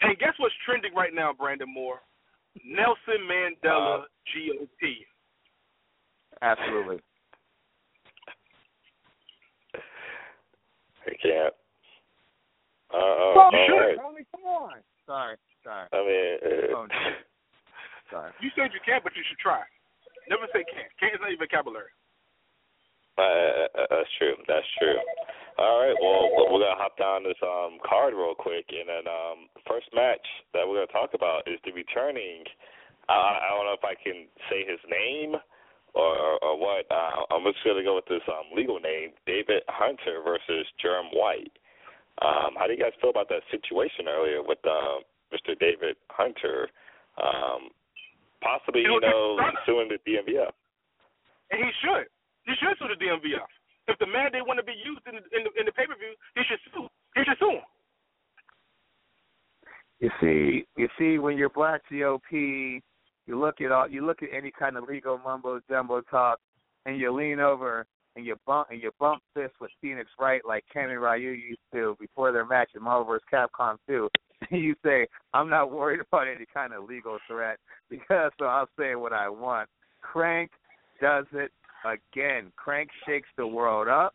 Hey, 0.01 0.15
guess 0.19 0.33
what's 0.39 0.55
trending 0.65 0.93
right 0.95 1.13
now, 1.13 1.33
Brandon 1.33 1.71
Moore? 1.71 2.01
Nelson 2.65 3.21
Mandela 3.29 4.05
GOP. 4.33 5.05
Absolutely. 6.41 6.99
I 11.05 11.13
can't. 11.21 11.53
Uh, 12.91 12.97
uh, 12.97 13.33
Well, 13.35 13.51
sure, 13.67 13.87
right. 13.87 13.97
Tony, 13.97 14.25
come 14.31 14.45
on. 14.45 14.81
Sorry, 15.05 15.37
sorry, 15.63 15.87
I 15.93 15.97
mean, 15.97 16.37
uh, 16.41 16.75
Oh, 16.75 16.87
sorry. 18.11 18.31
You 18.41 18.49
said 18.55 18.73
you 18.73 18.79
can't, 18.85 19.03
but 19.03 19.13
you 19.15 19.23
should 19.27 19.39
try. 19.39 19.61
Never 20.29 20.45
say 20.53 20.63
can't. 20.65 20.89
Can't 20.99 21.13
is 21.13 21.21
not 21.21 21.31
even 21.31 21.39
vocabulary. 21.45 21.89
Uh, 23.19 23.67
uh, 23.75 23.87
that's 23.91 24.13
true. 24.17 24.35
That's 24.47 24.65
true. 24.79 24.99
All 25.59 25.83
right. 25.83 25.95
Well, 25.99 26.47
we're 26.47 26.63
gonna 26.63 26.79
hop 26.79 26.95
down 26.95 27.27
this 27.27 27.39
um 27.43 27.83
card 27.83 28.15
real 28.15 28.35
quick, 28.35 28.65
and 28.71 28.87
then 28.87 29.05
um 29.11 29.51
first 29.67 29.91
match 29.93 30.23
that 30.55 30.63
we're 30.63 30.79
gonna 30.79 30.95
talk 30.95 31.11
about 31.13 31.43
is 31.47 31.59
the 31.67 31.75
returning. 31.75 32.47
I, 33.11 33.43
I 33.43 33.47
don't 33.51 33.67
know 33.67 33.75
if 33.75 33.83
I 33.83 33.99
can 33.99 34.31
say 34.47 34.63
his 34.63 34.79
name 34.87 35.35
or 35.93 36.11
or, 36.15 36.33
or 36.39 36.53
what. 36.55 36.87
Uh, 36.87 37.27
I'm 37.35 37.43
just 37.43 37.59
gonna 37.67 37.83
go 37.83 37.99
with 37.99 38.07
this 38.07 38.23
um 38.31 38.55
legal 38.55 38.79
name: 38.79 39.11
David 39.27 39.67
Hunter 39.67 40.23
versus 40.23 40.63
Jerm 40.79 41.11
White. 41.11 41.51
Um, 42.23 42.55
how 42.55 42.67
do 42.67 42.73
you 42.73 42.79
guys 42.79 42.95
feel 42.99 43.11
about 43.11 43.27
that 43.29 43.43
situation 43.51 44.07
earlier 44.07 44.43
with 44.43 44.59
uh, 44.63 45.03
Mr. 45.31 45.57
David 45.59 45.95
Hunter? 46.11 46.67
Um, 47.15 47.71
possibly, 48.41 48.81
you 48.81 48.99
know, 48.99 49.39
suing 49.65 49.87
the 49.87 49.99
DMVF. 50.03 50.51
And 51.51 51.59
he 51.63 51.71
should. 51.83 52.07
He 52.49 52.55
should 52.57 52.73
sue 52.79 52.89
the 52.89 52.97
DMVF. 52.97 53.45
If 53.87 53.99
the 53.99 54.07
mandate 54.07 54.45
want 54.45 54.57
to 54.57 54.65
be 54.65 54.73
used 54.73 55.05
in 55.05 55.21
the, 55.21 55.37
in 55.37 55.45
the, 55.45 55.51
in 55.59 55.65
the 55.69 55.71
pay 55.71 55.85
per 55.85 55.93
view, 55.93 56.17
he 56.33 56.41
should 56.49 56.57
sue. 56.73 56.89
He 57.13 57.21
should 57.21 57.37
sue 57.37 57.61
him. 57.61 57.65
You 59.99 60.09
see, 60.19 60.65
you 60.77 60.87
see, 60.97 61.19
when 61.19 61.37
you're 61.37 61.49
Black 61.49 61.81
GOP, 61.91 62.81
you 63.27 63.39
look 63.39 63.61
at 63.61 63.71
all, 63.71 63.87
you 63.87 64.05
look 64.05 64.23
at 64.23 64.29
any 64.33 64.51
kind 64.51 64.77
of 64.77 64.85
legal 64.85 65.19
mumbo 65.19 65.59
jumbo 65.69 66.01
talk, 66.01 66.39
and 66.85 66.99
you 66.99 67.13
lean 67.13 67.39
over 67.39 67.85
and 68.15 68.25
you 68.25 68.35
bump 68.47 68.69
and 68.71 68.81
you 68.81 68.91
bump 68.99 69.21
fists 69.35 69.57
with 69.61 69.69
Phoenix 69.81 70.09
Wright 70.19 70.41
like 70.47 70.63
Ken 70.73 70.89
and 70.89 71.01
Ryu 71.01 71.31
used 71.31 71.59
to 71.73 71.95
before 71.99 72.31
their 72.31 72.45
match 72.45 72.69
in 72.75 72.81
Marvel 72.81 73.05
vs. 73.05 73.21
Capcom 73.31 73.77
2. 73.87 74.09
You 74.51 74.73
say, 74.83 75.05
I'm 75.33 75.49
not 75.49 75.69
worried 75.69 75.99
about 75.99 76.27
any 76.27 76.45
kind 76.51 76.73
of 76.73 76.85
legal 76.85 77.19
threat 77.27 77.57
because 77.89 78.31
so 78.39 78.45
I'll 78.45 78.69
say 78.79 78.95
what 78.95 79.11
I 79.11 79.27
want. 79.27 79.69
Crank 80.01 80.49
does 81.01 81.25
it 81.33 81.51
again. 81.85 82.51
Crank 82.55 82.89
shakes 83.05 83.29
the 83.37 83.47
world 83.47 83.87
up. 83.87 84.13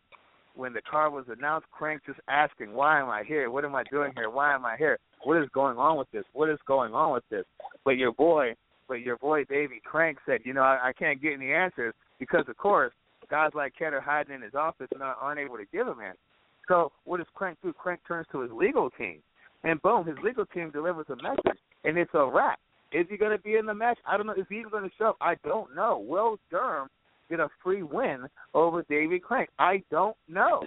When 0.55 0.71
the 0.71 0.81
card 0.89 1.11
was 1.11 1.25
announced, 1.27 1.67
Crank 1.71 2.01
just 2.05 2.19
asking, 2.29 2.71
Why 2.71 3.01
am 3.01 3.09
I 3.09 3.23
here? 3.23 3.51
What 3.51 3.65
am 3.65 3.75
I 3.75 3.83
doing 3.91 4.13
here? 4.15 4.29
Why 4.29 4.53
am 4.53 4.65
I 4.65 4.77
here? 4.77 4.97
What 5.23 5.41
is 5.41 5.49
going 5.53 5.77
on 5.77 5.97
with 5.97 6.09
this? 6.11 6.23
What 6.31 6.49
is 6.49 6.59
going 6.65 6.93
on 6.93 7.13
with 7.13 7.23
this? 7.29 7.43
But 7.83 7.97
your 7.97 8.13
boy, 8.13 8.55
but 8.87 9.01
your 9.01 9.17
boy 9.17 9.43
Davey 9.45 9.81
Crank 9.83 10.17
said, 10.25 10.41
you 10.45 10.53
know, 10.53 10.61
I, 10.61 10.89
I 10.89 10.93
can't 10.93 11.21
get 11.21 11.33
any 11.33 11.51
answers 11.51 11.93
because, 12.19 12.45
of 12.47 12.55
course, 12.57 12.93
guys 13.29 13.51
like 13.53 13.73
Ken 13.77 13.93
are 13.93 13.99
hiding 13.99 14.35
in 14.35 14.41
his 14.41 14.55
office 14.55 14.87
and 14.93 15.03
are- 15.03 15.15
aren't 15.15 15.39
able 15.39 15.57
to 15.57 15.65
give 15.73 15.87
him 15.87 15.99
answers. 15.99 16.19
So 16.67 16.91
what 17.03 17.17
does 17.17 17.27
Crank 17.33 17.57
do? 17.61 17.73
Crank 17.73 17.99
turns 18.07 18.27
to 18.31 18.39
his 18.39 18.51
legal 18.51 18.89
team, 18.91 19.17
and 19.63 19.81
boom, 19.81 20.05
his 20.05 20.15
legal 20.23 20.45
team 20.45 20.71
delivers 20.71 21.07
a 21.09 21.15
message, 21.21 21.59
and 21.83 21.97
it's 21.97 22.11
a 22.13 22.25
wrap. 22.25 22.59
Is 22.91 23.05
he 23.09 23.17
going 23.17 23.35
to 23.35 23.43
be 23.43 23.55
in 23.55 23.65
the 23.65 23.73
match? 23.73 23.97
I 24.07 24.15
don't 24.15 24.25
know. 24.25 24.33
Is 24.33 24.45
he 24.49 24.59
even 24.59 24.71
going 24.71 24.83
to 24.83 24.95
show 24.97 25.09
up? 25.09 25.17
I 25.19 25.35
don't 25.43 25.75
know. 25.75 25.99
Will 25.99 26.37
Durham 26.49 26.87
get 27.29 27.39
a 27.39 27.47
free 27.63 27.83
win 27.83 28.25
over 28.53 28.83
Davey 28.89 29.19
Crank? 29.19 29.49
I 29.59 29.83
don't 29.91 30.15
know. 30.27 30.63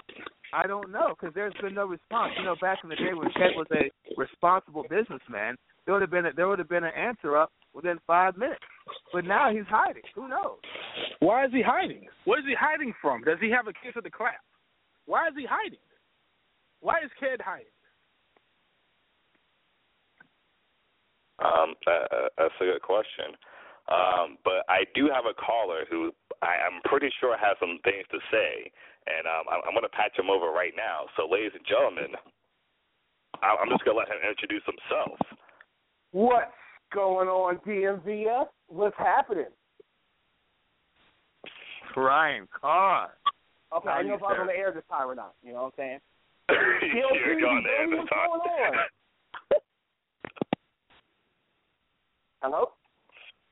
I 0.53 0.67
don't 0.67 0.91
know 0.91 1.15
because 1.19 1.35
there's 1.35 1.55
been 1.61 1.75
no 1.75 1.87
response. 1.87 2.33
You 2.39 2.45
know, 2.45 2.57
back 2.61 2.79
in 2.83 2.89
the 2.89 2.97
day 2.97 3.13
when 3.15 3.31
Ted 3.33 3.53
was 3.57 3.67
a 3.73 3.91
responsible 4.17 4.85
businessman, 4.89 5.57
there 5.85 5.95
would 5.95 6.03
have 6.03 6.11
been 6.11 6.27
a, 6.27 6.33
there 6.33 6.49
would 6.49 6.59
have 6.59 6.69
been 6.69 6.85
an 6.85 6.95
answer 6.97 7.37
up 7.37 7.51
within 7.75 7.99
five 8.07 8.37
minutes. 8.37 8.61
But 9.13 9.25
now 9.25 9.53
he's 9.53 9.67
hiding. 9.69 10.03
Who 10.15 10.29
knows? 10.29 10.59
Why 11.21 11.45
is 11.45 11.53
he 11.53 11.63
hiding? 11.63 12.07
What 12.25 12.39
is 12.39 12.45
he 12.47 12.55
hiding 12.59 12.95
from? 13.01 13.23
Does 13.23 13.39
he 13.41 13.51
have 13.51 13.67
a 13.69 13.73
case 13.73 13.97
of 13.97 14.05
the 14.05 14.11
clap? 14.11 14.41
Why 15.07 15.29
is 15.29 15.35
he 15.37 15.47
hiding? 15.49 15.79
Why 16.81 16.97
is 17.05 17.11
Ked 17.19 17.41
hiding? 17.45 17.67
Um, 21.41 21.75
uh, 21.87 22.29
that's 22.37 22.55
a 22.61 22.65
good 22.65 22.83
question. 22.83 23.35
Um, 23.89 24.37
but 24.45 24.69
I 24.69 24.85
do 24.95 25.09
have 25.09 25.25
a 25.25 25.33
caller 25.35 25.89
who 25.89 26.13
I, 26.43 26.61
I'm 26.69 26.81
pretty 26.85 27.09
sure 27.21 27.37
has 27.39 27.57
some 27.59 27.79
things 27.85 28.05
to 28.13 28.19
say, 28.31 28.71
and 29.09 29.25
um, 29.27 29.49
I'm, 29.49 29.61
I'm 29.69 29.73
going 29.73 29.89
to 29.89 29.97
patch 29.97 30.13
him 30.19 30.29
over 30.29 30.53
right 30.53 30.77
now. 30.77 31.09
So, 31.17 31.25
ladies 31.25 31.53
and 31.57 31.65
gentlemen, 31.65 32.13
I, 33.41 33.57
I'm 33.57 33.69
just 33.73 33.85
going 33.85 33.97
to 33.97 34.01
let 34.05 34.09
him 34.09 34.21
introduce 34.29 34.63
himself. 34.69 35.17
What's 36.13 36.53
going 36.93 37.29
on, 37.29 37.59
DMVF? 37.65 38.49
What's 38.69 38.97
happening? 38.99 39.53
Ryan 41.97 42.47
Carr. 42.61 43.11
Okay, 43.75 43.89
How 43.89 43.97
I 43.97 44.01
you, 44.01 44.09
know 44.09 44.15
if 44.15 44.23
I 44.23 44.27
was 44.27 44.37
sir? 44.37 44.41
on 44.43 44.47
the 44.47 44.53
air 44.53 44.73
this 44.73 44.85
time 44.91 45.09
or 45.09 45.15
not. 45.15 45.35
You 45.43 45.53
know 45.53 45.65
what 45.65 45.75
I'm 45.79 45.99
saying? 45.99 45.99
You're 46.95 47.41
going 47.41 47.65
to 47.65 47.83
end 47.83 47.93
what's 47.93 48.11
this 48.11 48.13
time. 48.13 49.61
Hello? 52.43 52.71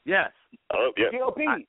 Yes. 0.06 0.30
Oh, 0.72 0.92
yeah. 0.96 1.06
GOP. 1.12 1.46
I- 1.46 1.64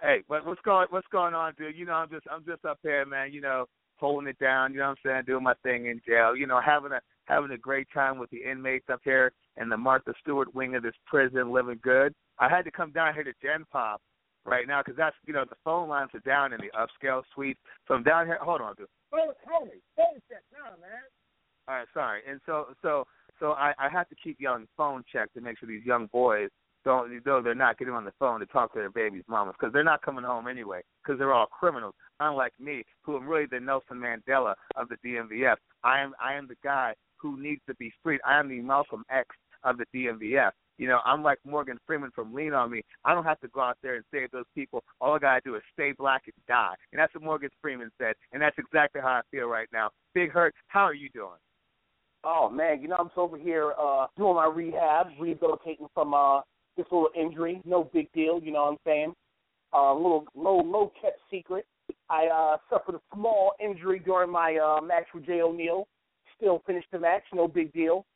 Hey, 0.00 0.22
what, 0.28 0.46
what's 0.46 0.60
going 0.60 0.86
what's 0.90 1.08
going 1.08 1.34
on, 1.34 1.54
dude? 1.58 1.76
You 1.76 1.84
know, 1.84 1.94
I'm 1.94 2.08
just 2.08 2.24
I'm 2.30 2.44
just 2.44 2.64
up 2.64 2.78
here, 2.84 3.04
man. 3.04 3.32
You 3.32 3.40
know, 3.40 3.66
holding 3.96 4.28
it 4.28 4.38
down. 4.38 4.72
You 4.72 4.78
know 4.78 4.84
what 4.84 4.98
I'm 5.04 5.10
saying? 5.10 5.22
Doing 5.26 5.42
my 5.42 5.54
thing 5.64 5.86
in 5.86 6.00
jail. 6.06 6.36
You 6.36 6.46
know, 6.46 6.60
having 6.64 6.92
a 6.92 7.00
having 7.24 7.50
a 7.50 7.58
great 7.58 7.88
time 7.92 8.16
with 8.16 8.30
the 8.30 8.48
inmates 8.48 8.86
up 8.92 9.00
here 9.02 9.32
in 9.60 9.68
the 9.68 9.76
Martha 9.76 10.14
Stewart 10.20 10.54
wing 10.54 10.76
of 10.76 10.84
this 10.84 10.94
prison, 11.04 11.50
living 11.50 11.80
good. 11.82 12.14
I 12.38 12.48
had 12.48 12.64
to 12.66 12.70
come 12.70 12.92
down 12.92 13.12
here 13.12 13.24
to 13.24 13.32
Gen 13.42 13.64
Pop 13.72 14.00
right 14.44 14.68
now 14.68 14.82
because 14.82 14.96
that's 14.96 15.16
you 15.26 15.32
know 15.32 15.44
the 15.44 15.56
phone 15.64 15.88
lines 15.88 16.10
are 16.14 16.20
down 16.20 16.52
in 16.52 16.60
the 16.60 16.70
upscale 16.78 17.22
suite. 17.34 17.58
So 17.88 17.94
I'm 17.94 18.04
down 18.04 18.26
here. 18.26 18.38
Hold 18.40 18.60
on, 18.60 18.76
dude. 18.76 18.86
Hold 19.12 19.34
hold 19.48 19.66
me. 19.66 19.80
Hold 19.96 20.22
that 20.30 20.42
down, 20.56 20.80
man. 20.80 20.90
All 21.66 21.74
right, 21.74 21.88
sorry. 21.92 22.20
And 22.28 22.40
so 22.46 22.66
so 22.82 23.04
so 23.40 23.52
I 23.54 23.72
I 23.80 23.88
have 23.88 24.08
to 24.10 24.14
keep 24.14 24.36
you 24.38 24.48
on 24.48 24.68
phone 24.76 25.02
check 25.12 25.32
to 25.34 25.40
make 25.40 25.58
sure 25.58 25.68
these 25.68 25.84
young 25.84 26.06
boys 26.12 26.50
don't 26.88 27.22
though 27.24 27.42
they're 27.42 27.54
not 27.54 27.78
getting 27.78 27.92
on 27.92 28.06
the 28.06 28.12
phone 28.18 28.40
to 28.40 28.46
talk 28.46 28.72
to 28.72 28.78
their 28.78 28.90
babies' 28.90 29.24
mamas 29.28 29.54
because 29.58 29.72
they're 29.74 29.84
not 29.84 30.00
coming 30.00 30.24
home 30.24 30.48
anyway 30.48 30.80
because 31.02 31.18
they're 31.18 31.34
all 31.34 31.46
criminals. 31.46 31.94
Unlike 32.20 32.54
me, 32.58 32.82
who 33.02 33.16
am 33.16 33.28
really 33.28 33.44
the 33.44 33.60
Nelson 33.60 33.98
Mandela 33.98 34.54
of 34.74 34.88
the 34.88 34.96
DMVF. 35.04 35.56
I 35.84 36.00
am 36.00 36.14
I 36.22 36.32
am 36.32 36.48
the 36.48 36.56
guy 36.64 36.94
who 37.18 37.40
needs 37.40 37.60
to 37.68 37.74
be 37.74 37.92
freed. 38.02 38.20
I 38.26 38.38
am 38.38 38.48
the 38.48 38.60
Malcolm 38.60 39.04
X 39.10 39.28
of 39.64 39.76
the 39.76 39.84
DMVF. 39.94 40.52
You 40.78 40.88
know, 40.88 41.00
I'm 41.04 41.22
like 41.22 41.38
Morgan 41.44 41.78
Freeman 41.86 42.10
from 42.14 42.32
Lean 42.32 42.54
on 42.54 42.70
Me. 42.70 42.82
I 43.04 43.12
don't 43.12 43.24
have 43.24 43.40
to 43.40 43.48
go 43.48 43.60
out 43.60 43.76
there 43.82 43.96
and 43.96 44.04
save 44.10 44.30
those 44.30 44.46
people. 44.54 44.82
All 45.00 45.14
I 45.14 45.18
gotta 45.18 45.40
do 45.44 45.56
is 45.56 45.62
stay 45.74 45.92
black 45.92 46.22
and 46.26 46.34
die. 46.46 46.74
And 46.92 46.98
that's 46.98 47.12
what 47.14 47.22
Morgan 47.22 47.50
Freeman 47.60 47.90
said. 47.98 48.14
And 48.32 48.40
that's 48.40 48.56
exactly 48.58 49.02
how 49.02 49.08
I 49.08 49.20
feel 49.30 49.46
right 49.46 49.68
now. 49.72 49.90
Big 50.14 50.30
Hurt, 50.30 50.54
how 50.68 50.84
are 50.84 50.94
you 50.94 51.10
doing? 51.10 51.38
Oh 52.24 52.48
man, 52.48 52.80
you 52.80 52.88
know 52.88 52.96
I'm 52.98 53.10
over 53.16 53.36
here 53.36 53.74
uh 53.78 54.06
doing 54.16 54.36
my 54.36 54.46
rehab, 54.46 55.08
rehabilitating 55.20 55.88
from 55.92 56.14
uh 56.14 56.40
this 56.78 56.86
little 56.90 57.10
injury. 57.14 57.60
No 57.66 57.90
big 57.92 58.10
deal, 58.12 58.40
you 58.42 58.52
know 58.52 58.64
what 58.64 58.70
I'm 58.72 58.78
saying? 58.86 59.14
Uh 59.74 59.92
little 59.92 60.24
low 60.34 60.56
low 60.56 60.90
kept 61.00 61.20
secret. 61.30 61.66
I 62.08 62.26
uh 62.26 62.56
suffered 62.70 62.94
a 62.94 63.00
small 63.14 63.52
injury 63.62 64.00
during 64.02 64.30
my 64.30 64.56
uh 64.56 64.80
match 64.80 65.06
with 65.12 65.26
Jay 65.26 65.42
O'Neill. 65.42 65.86
Still 66.36 66.62
finished 66.66 66.88
the 66.90 66.98
match, 66.98 67.24
no 67.34 67.46
big 67.46 67.72
deal. 67.74 68.06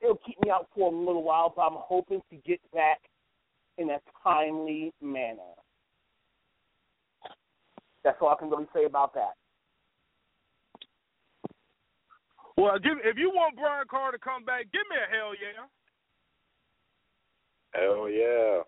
It'll 0.00 0.20
keep 0.26 0.40
me 0.44 0.50
out 0.50 0.68
for 0.74 0.92
a 0.92 0.96
little 0.96 1.22
while, 1.24 1.52
but 1.54 1.62
I'm 1.62 1.78
hoping 1.78 2.20
to 2.30 2.36
get 2.46 2.60
back 2.72 3.00
in 3.78 3.90
a 3.90 3.98
timely 4.22 4.92
manner. 5.00 5.40
That's 8.04 8.18
all 8.20 8.28
I 8.28 8.36
can 8.36 8.50
really 8.50 8.66
say 8.74 8.84
about 8.84 9.14
that. 9.14 9.34
Well, 12.56 12.78
give, 12.78 12.98
if 13.04 13.16
you 13.16 13.30
want 13.30 13.56
Bryan 13.56 13.86
Carr 13.88 14.12
to 14.12 14.18
come 14.18 14.44
back, 14.44 14.66
give 14.72 14.82
me 14.90 14.96
a 14.96 15.08
hell 15.08 15.32
yeah. 15.32 15.64
Hell 17.74 18.08
yeah. 18.08 18.60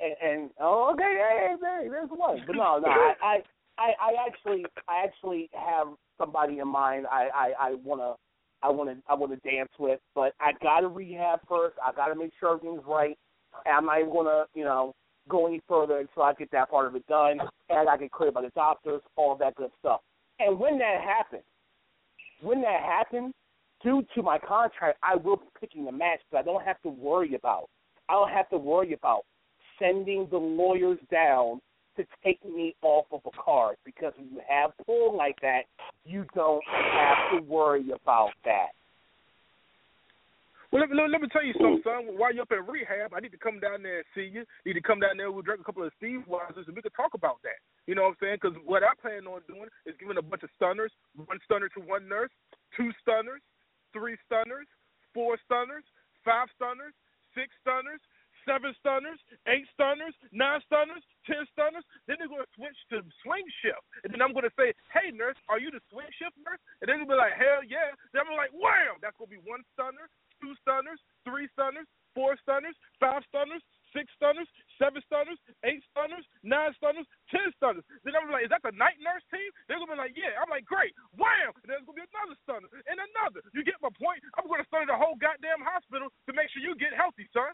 And, 0.00 0.14
and 0.22 0.50
oh, 0.60 0.90
okay, 0.94 1.16
hey, 1.16 1.54
hey, 1.60 1.88
there's 1.88 2.08
one. 2.10 2.42
But 2.46 2.56
no, 2.56 2.78
no, 2.78 2.88
I, 2.88 3.14
I, 3.22 3.38
I, 3.78 3.90
I 4.00 4.26
actually, 4.26 4.64
I 4.88 5.04
actually 5.04 5.48
have 5.52 5.88
somebody 6.18 6.58
in 6.58 6.68
mind. 6.68 7.06
I, 7.10 7.28
I, 7.34 7.52
I 7.58 7.74
wanna, 7.84 8.14
I 8.62 8.70
wanna, 8.70 8.96
I 9.08 9.14
wanna 9.14 9.36
dance 9.36 9.70
with, 9.78 10.00
but 10.14 10.34
I 10.40 10.52
gotta 10.62 10.88
rehab 10.88 11.40
first. 11.48 11.76
I 11.84 11.92
gotta 11.92 12.14
make 12.14 12.32
sure 12.40 12.54
everything's 12.54 12.82
right. 12.86 13.16
And 13.64 13.76
I'm 13.76 13.86
not 13.86 14.12
gonna, 14.12 14.44
you 14.54 14.64
know, 14.64 14.94
go 15.28 15.46
any 15.46 15.60
further 15.68 15.98
until 15.98 16.22
I 16.24 16.32
get 16.34 16.50
that 16.50 16.70
part 16.70 16.86
of 16.86 16.96
it 16.96 17.06
done, 17.06 17.38
and 17.68 17.88
I 17.88 17.96
get 17.96 18.10
cleared 18.10 18.34
by 18.34 18.42
the 18.42 18.50
doctors, 18.50 19.02
all 19.16 19.36
that 19.36 19.54
good 19.54 19.70
stuff. 19.78 20.00
And 20.38 20.58
when 20.58 20.78
that 20.78 21.00
happens, 21.00 21.44
when 22.40 22.60
that 22.62 22.82
happens, 22.82 23.32
due 23.82 24.04
to 24.14 24.22
my 24.22 24.38
contract, 24.38 24.98
I 25.02 25.16
will 25.16 25.36
be 25.36 25.46
picking 25.60 25.84
the 25.84 25.92
match, 25.92 26.20
but 26.30 26.38
I 26.38 26.42
don't 26.42 26.64
have 26.64 26.80
to 26.82 26.88
worry 26.88 27.34
about. 27.34 27.68
I 28.08 28.14
don't 28.14 28.30
have 28.30 28.48
to 28.50 28.58
worry 28.58 28.92
about 28.92 29.22
sending 29.78 30.28
the 30.30 30.38
lawyers 30.38 30.98
down 31.10 31.60
to 31.96 32.04
take 32.24 32.42
me 32.44 32.74
off 32.82 33.06
of 33.12 33.20
a 33.26 33.42
card 33.42 33.76
because 33.84 34.12
when 34.16 34.28
you 34.30 34.40
have 34.48 34.70
pull 34.86 35.16
like 35.16 35.40
that, 35.42 35.62
you 36.04 36.24
don't 36.34 36.62
have 36.68 37.38
to 37.38 37.42
worry 37.46 37.90
about 37.90 38.30
that. 38.44 38.68
Well, 40.72 40.80
let 40.80 40.88
me, 40.88 40.96
let 40.96 41.20
me 41.20 41.28
tell 41.28 41.44
you 41.44 41.52
something, 41.60 41.84
mm. 41.84 41.84
son. 41.84 42.16
While 42.16 42.32
you're 42.32 42.48
up 42.48 42.52
in 42.52 42.64
rehab, 42.64 43.12
I 43.12 43.20
need 43.20 43.36
to 43.36 43.42
come 43.44 43.60
down 43.60 43.84
there 43.84 44.00
and 44.00 44.08
see 44.16 44.24
you. 44.24 44.48
Need 44.64 44.72
to 44.72 44.80
come 44.80 45.04
down 45.04 45.20
there. 45.20 45.28
We'll 45.28 45.44
drink 45.44 45.60
a 45.60 45.64
couple 45.68 45.84
of 45.84 45.92
Steve 46.00 46.24
Weisers 46.24 46.64
and 46.64 46.72
we 46.72 46.80
can 46.80 46.96
talk 46.96 47.12
about 47.12 47.44
that. 47.44 47.60
You 47.84 47.92
know 47.94 48.08
what 48.08 48.16
I'm 48.16 48.24
saying? 48.24 48.38
Because 48.40 48.56
what 48.64 48.80
I 48.80 48.96
plan 48.96 49.28
on 49.28 49.44
doing 49.44 49.68
is 49.84 49.92
giving 50.00 50.16
a 50.16 50.24
bunch 50.24 50.42
of 50.42 50.48
stunners, 50.56 50.90
one 51.12 51.36
stunner 51.44 51.68
to 51.76 51.80
one 51.84 52.08
nurse, 52.08 52.32
two 52.72 52.88
stunners, 53.04 53.44
three 53.92 54.16
stunners, 54.24 54.64
four 55.12 55.36
stunners, 55.44 55.84
five 56.24 56.48
stunners, 56.56 56.96
six 57.34 57.52
stunners, 57.60 58.00
seven 58.44 58.74
stunners, 58.78 59.18
eight 59.46 59.66
stunners, 59.72 60.14
nine 60.34 60.60
stunners, 60.66 61.02
ten 61.26 61.46
stunners. 61.54 61.84
Then 62.06 62.18
they're 62.18 62.30
going 62.30 62.44
to 62.44 62.54
switch 62.58 62.78
to 62.90 63.06
swing 63.22 63.46
shift. 63.62 63.82
And 64.02 64.10
then 64.10 64.22
I'm 64.22 64.34
going 64.34 64.48
to 64.48 64.56
say, 64.58 64.74
hey, 64.90 65.14
nurse, 65.14 65.38
are 65.46 65.62
you 65.62 65.70
the 65.70 65.82
swing 65.90 66.10
shift 66.18 66.34
nurse? 66.42 66.60
And 66.82 66.90
then 66.90 67.02
they'll 67.02 67.14
be 67.14 67.18
like, 67.18 67.38
hell 67.38 67.62
yeah. 67.62 67.94
Then 68.10 68.26
I'm 68.26 68.38
like, 68.38 68.54
wham! 68.54 68.98
That's 69.00 69.16
going 69.18 69.30
to 69.30 69.36
be 69.38 69.44
one 69.46 69.62
stunner, 69.74 70.10
two 70.42 70.54
stunners, 70.62 70.98
three 71.22 71.46
stunners, 71.54 71.86
four 72.14 72.36
stunners, 72.42 72.76
five 72.98 73.22
stunners, 73.30 73.62
six 73.92 74.08
stunners, 74.16 74.48
seven 74.80 75.00
stunners, 75.06 75.38
eight 75.64 75.84
stunners, 75.92 76.24
nine 76.42 76.72
stunners, 76.76 77.06
ten 77.28 77.48
stunners. 77.56 77.84
Then 78.04 78.16
I'm 78.16 78.32
like, 78.32 78.48
is 78.48 78.52
that 78.52 78.64
the 78.64 78.74
night 78.74 78.98
nurse 78.98 79.24
team? 79.28 79.48
They're 79.68 79.78
gonna 79.78 79.94
be 79.94 80.02
like, 80.02 80.16
yeah. 80.16 80.36
I'm 80.40 80.50
like, 80.50 80.66
great, 80.66 80.96
wham! 81.16 81.52
And 81.62 81.68
there's 81.68 81.84
gonna 81.84 82.00
be 82.00 82.08
another 82.08 82.36
stunner 82.44 82.68
and 82.88 82.98
another. 82.98 83.44
You 83.54 83.62
get 83.62 83.78
my 83.80 83.92
point? 83.94 84.24
I'm 84.34 84.48
gonna 84.48 84.66
stun 84.66 84.88
the 84.88 84.98
whole 84.98 85.16
goddamn 85.20 85.62
hospital 85.62 86.10
to 86.10 86.30
make 86.32 86.50
sure 86.50 86.64
you 86.64 86.74
get 86.74 86.96
healthy, 86.96 87.28
son. 87.30 87.52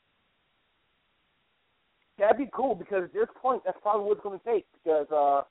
That'd 2.18 2.38
be 2.38 2.50
cool 2.50 2.74
because 2.74 3.04
at 3.04 3.14
this 3.14 3.30
point, 3.38 3.62
that's 3.62 3.78
probably 3.80 4.06
what 4.10 4.18
it's 4.18 4.26
to 4.26 4.42
take 4.42 4.66
because 4.82 5.06
uh, 5.14 5.46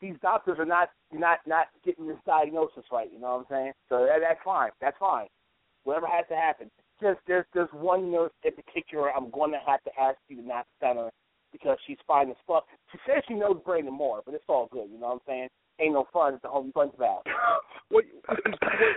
these 0.00 0.14
doctors 0.22 0.58
are 0.58 0.68
not 0.68 0.90
not 1.12 1.40
not 1.46 1.66
getting 1.84 2.06
this 2.06 2.22
diagnosis 2.24 2.84
right. 2.92 3.10
You 3.12 3.18
know 3.18 3.42
what 3.42 3.46
I'm 3.46 3.50
saying? 3.50 3.72
So 3.88 4.06
that, 4.06 4.20
that's 4.22 4.40
fine. 4.44 4.70
That's 4.80 4.96
fine. 4.98 5.26
Whatever 5.84 6.06
has 6.06 6.24
to 6.28 6.36
happen. 6.36 6.70
Just 7.00 7.20
there's 7.26 7.44
there's 7.52 7.68
one 7.72 8.10
nurse 8.10 8.32
in 8.44 8.52
particular 8.52 9.12
I'm 9.12 9.30
going 9.30 9.52
to 9.52 9.60
have 9.66 9.82
to 9.84 9.90
ask 10.00 10.18
you 10.28 10.40
to 10.40 10.46
not 10.46 10.66
her 10.80 11.10
because 11.52 11.78
she's 11.86 11.98
fine 12.06 12.30
as 12.30 12.36
fuck. 12.46 12.64
She 12.92 12.98
says 13.06 13.22
she 13.28 13.34
knows 13.34 13.60
Brandon 13.64 13.92
Moore, 13.92 14.22
but 14.24 14.34
it's 14.34 14.44
all 14.48 14.68
good. 14.70 14.88
You 14.90 14.98
know 14.98 15.08
what 15.08 15.14
I'm 15.14 15.26
saying? 15.26 15.48
Ain't 15.78 15.92
no 15.92 16.06
fun. 16.12 16.34
It's 16.34 16.44
a 16.44 16.48
home 16.48 16.72
fun 16.72 16.90
about. 16.94 17.22
well, 17.90 18.02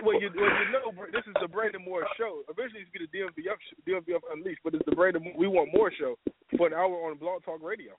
well, 0.04 0.20
you, 0.20 0.30
well, 0.34 0.48
you 0.48 0.72
know, 0.72 1.04
this 1.12 1.24
is 1.26 1.34
the 1.40 1.48
Brandon 1.48 1.82
Moore 1.84 2.06
show. 2.16 2.42
Eventually, 2.48 2.80
it's 2.80 2.90
going 2.90 3.04
to 3.04 3.12
be 3.12 3.20
the 3.20 3.44
DMVF, 3.44 4.00
DMVF 4.00 4.20
Unleashed, 4.32 4.60
but 4.64 4.74
it's 4.74 4.84
the 4.86 4.96
Brandon 4.96 5.22
We 5.36 5.46
Want 5.46 5.70
More 5.74 5.92
show 5.98 6.16
for 6.56 6.66
an 6.66 6.72
hour 6.72 7.10
on 7.10 7.18
Blog 7.18 7.44
Talk 7.44 7.62
Radio. 7.62 7.92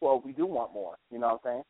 Well, 0.00 0.22
we 0.24 0.32
do 0.32 0.46
want 0.46 0.72
more. 0.72 0.94
You 1.10 1.18
know 1.18 1.38
what 1.42 1.50
I'm 1.50 1.52
saying? 1.52 1.62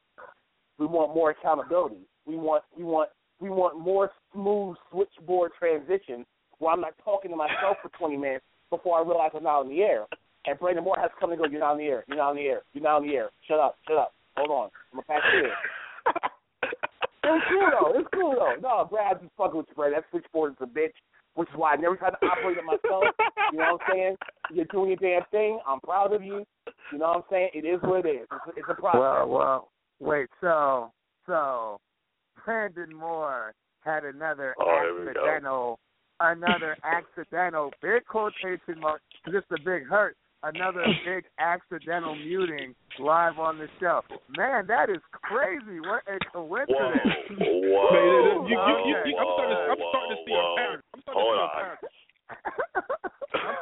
We 0.78 0.86
want 0.86 1.14
more 1.14 1.30
accountability. 1.30 2.06
We 2.26 2.36
want 2.36 2.62
we 2.76 2.84
want 2.84 3.10
we 3.40 3.50
want 3.50 3.78
more 3.78 4.10
smooth 4.32 4.76
switchboard 4.90 5.52
transitions 5.58 6.26
where 6.58 6.72
I'm 6.72 6.80
not 6.80 6.94
talking 7.04 7.30
to 7.30 7.36
myself 7.36 7.78
for 7.82 7.88
20 7.98 8.16
minutes 8.16 8.44
before 8.68 8.98
I 8.98 9.02
realize 9.02 9.30
I'm 9.34 9.42
not 9.42 9.60
on 9.60 9.68
the 9.68 9.80
air. 9.80 10.04
And 10.46 10.58
Brandon 10.58 10.84
Moore 10.84 10.96
has 11.00 11.10
to 11.10 11.20
come 11.20 11.32
and 11.32 11.40
go, 11.40 11.46
you're 11.46 11.60
not 11.60 11.72
on 11.72 11.78
the 11.78 11.84
air, 11.84 12.04
you're 12.06 12.16
not 12.16 12.30
on 12.30 12.36
the 12.36 12.42
air, 12.42 12.62
you're 12.72 12.84
not 12.84 12.96
on 12.96 13.06
the 13.06 13.14
air. 13.14 13.30
Shut 13.48 13.58
up, 13.58 13.76
shut 13.86 13.96
up. 13.96 14.14
Hold 14.36 14.50
on. 14.50 14.70
I'm 14.92 15.00
going 15.00 15.04
to 15.04 15.08
pass 15.08 15.22
you 15.34 15.50
it's 17.24 17.46
cool, 17.48 17.70
though. 17.70 17.98
It's 17.98 18.08
cool, 18.14 18.34
though. 18.38 18.54
No, 18.62 18.88
Brad, 18.90 19.16
I'm 19.16 19.22
just 19.22 19.36
fucking 19.36 19.56
with 19.56 19.66
you, 19.68 19.74
Brad. 19.74 19.92
That 19.92 20.04
switchboard 20.10 20.52
is 20.52 20.58
a 20.60 20.66
bitch, 20.66 20.96
which 21.34 21.48
is 21.48 21.54
why 21.56 21.74
I 21.74 21.76
never 21.76 21.96
tried 21.96 22.10
to 22.10 22.26
operate 22.26 22.58
it 22.58 22.64
myself. 22.64 23.04
You 23.52 23.58
know 23.58 23.72
what 23.72 23.82
I'm 23.88 23.92
saying? 23.92 24.16
You're 24.52 24.64
doing 24.66 24.88
your 24.90 24.96
damn 24.96 25.26
thing. 25.30 25.60
I'm 25.66 25.80
proud 25.80 26.12
of 26.12 26.22
you. 26.22 26.44
You 26.92 26.98
know 26.98 27.08
what 27.08 27.16
I'm 27.16 27.22
saying? 27.30 27.50
It 27.54 27.64
is 27.64 27.80
what 27.82 28.06
it 28.06 28.08
is. 28.08 28.26
It's 28.30 28.46
a, 28.46 28.50
it's 28.58 28.68
a 28.68 28.74
process. 28.74 29.00
Well, 29.00 29.28
well, 29.28 29.68
wait. 30.00 30.28
So, 30.40 30.92
so 31.26 31.80
Brandon 32.44 32.94
Moore 32.94 33.54
had 33.80 34.04
another 34.04 34.54
oh, 34.60 35.06
accidental, 35.08 35.78
another 36.20 36.76
accidental, 36.84 37.70
big 37.82 38.04
quotation 38.06 38.80
mark, 38.80 39.00
just 39.30 39.46
a 39.50 39.58
big 39.64 39.86
hurt, 39.86 40.16
another 40.42 40.84
big 41.04 41.24
accidental 41.38 42.14
muting 42.14 42.74
live 42.98 43.38
on 43.38 43.58
the 43.58 43.68
show. 43.80 44.02
Man, 44.36 44.66
that 44.66 44.90
is 44.90 45.02
crazy. 45.12 45.80
What 45.80 46.02
a 46.08 46.18
coincidence. 46.32 46.78
Whoa, 47.38 47.60
whoa, 47.60 48.46
you, 48.48 48.56
you, 48.56 48.76
you, 48.84 48.96
you, 49.06 49.16
I'm 49.16 49.26
starting 49.34 49.56
to, 49.56 49.72
I'm 49.72 49.78
starting 49.90 50.16
to 50.16 50.22
see 50.26 50.34
a 50.34 50.56
pattern. 50.56 50.82
I'm 50.94 51.02
starting 51.02 51.22
Hold 51.22 51.34
to 51.34 51.40
see 51.40 51.60
on. 51.60 51.66
a 51.66 51.74
pattern. 51.74 52.96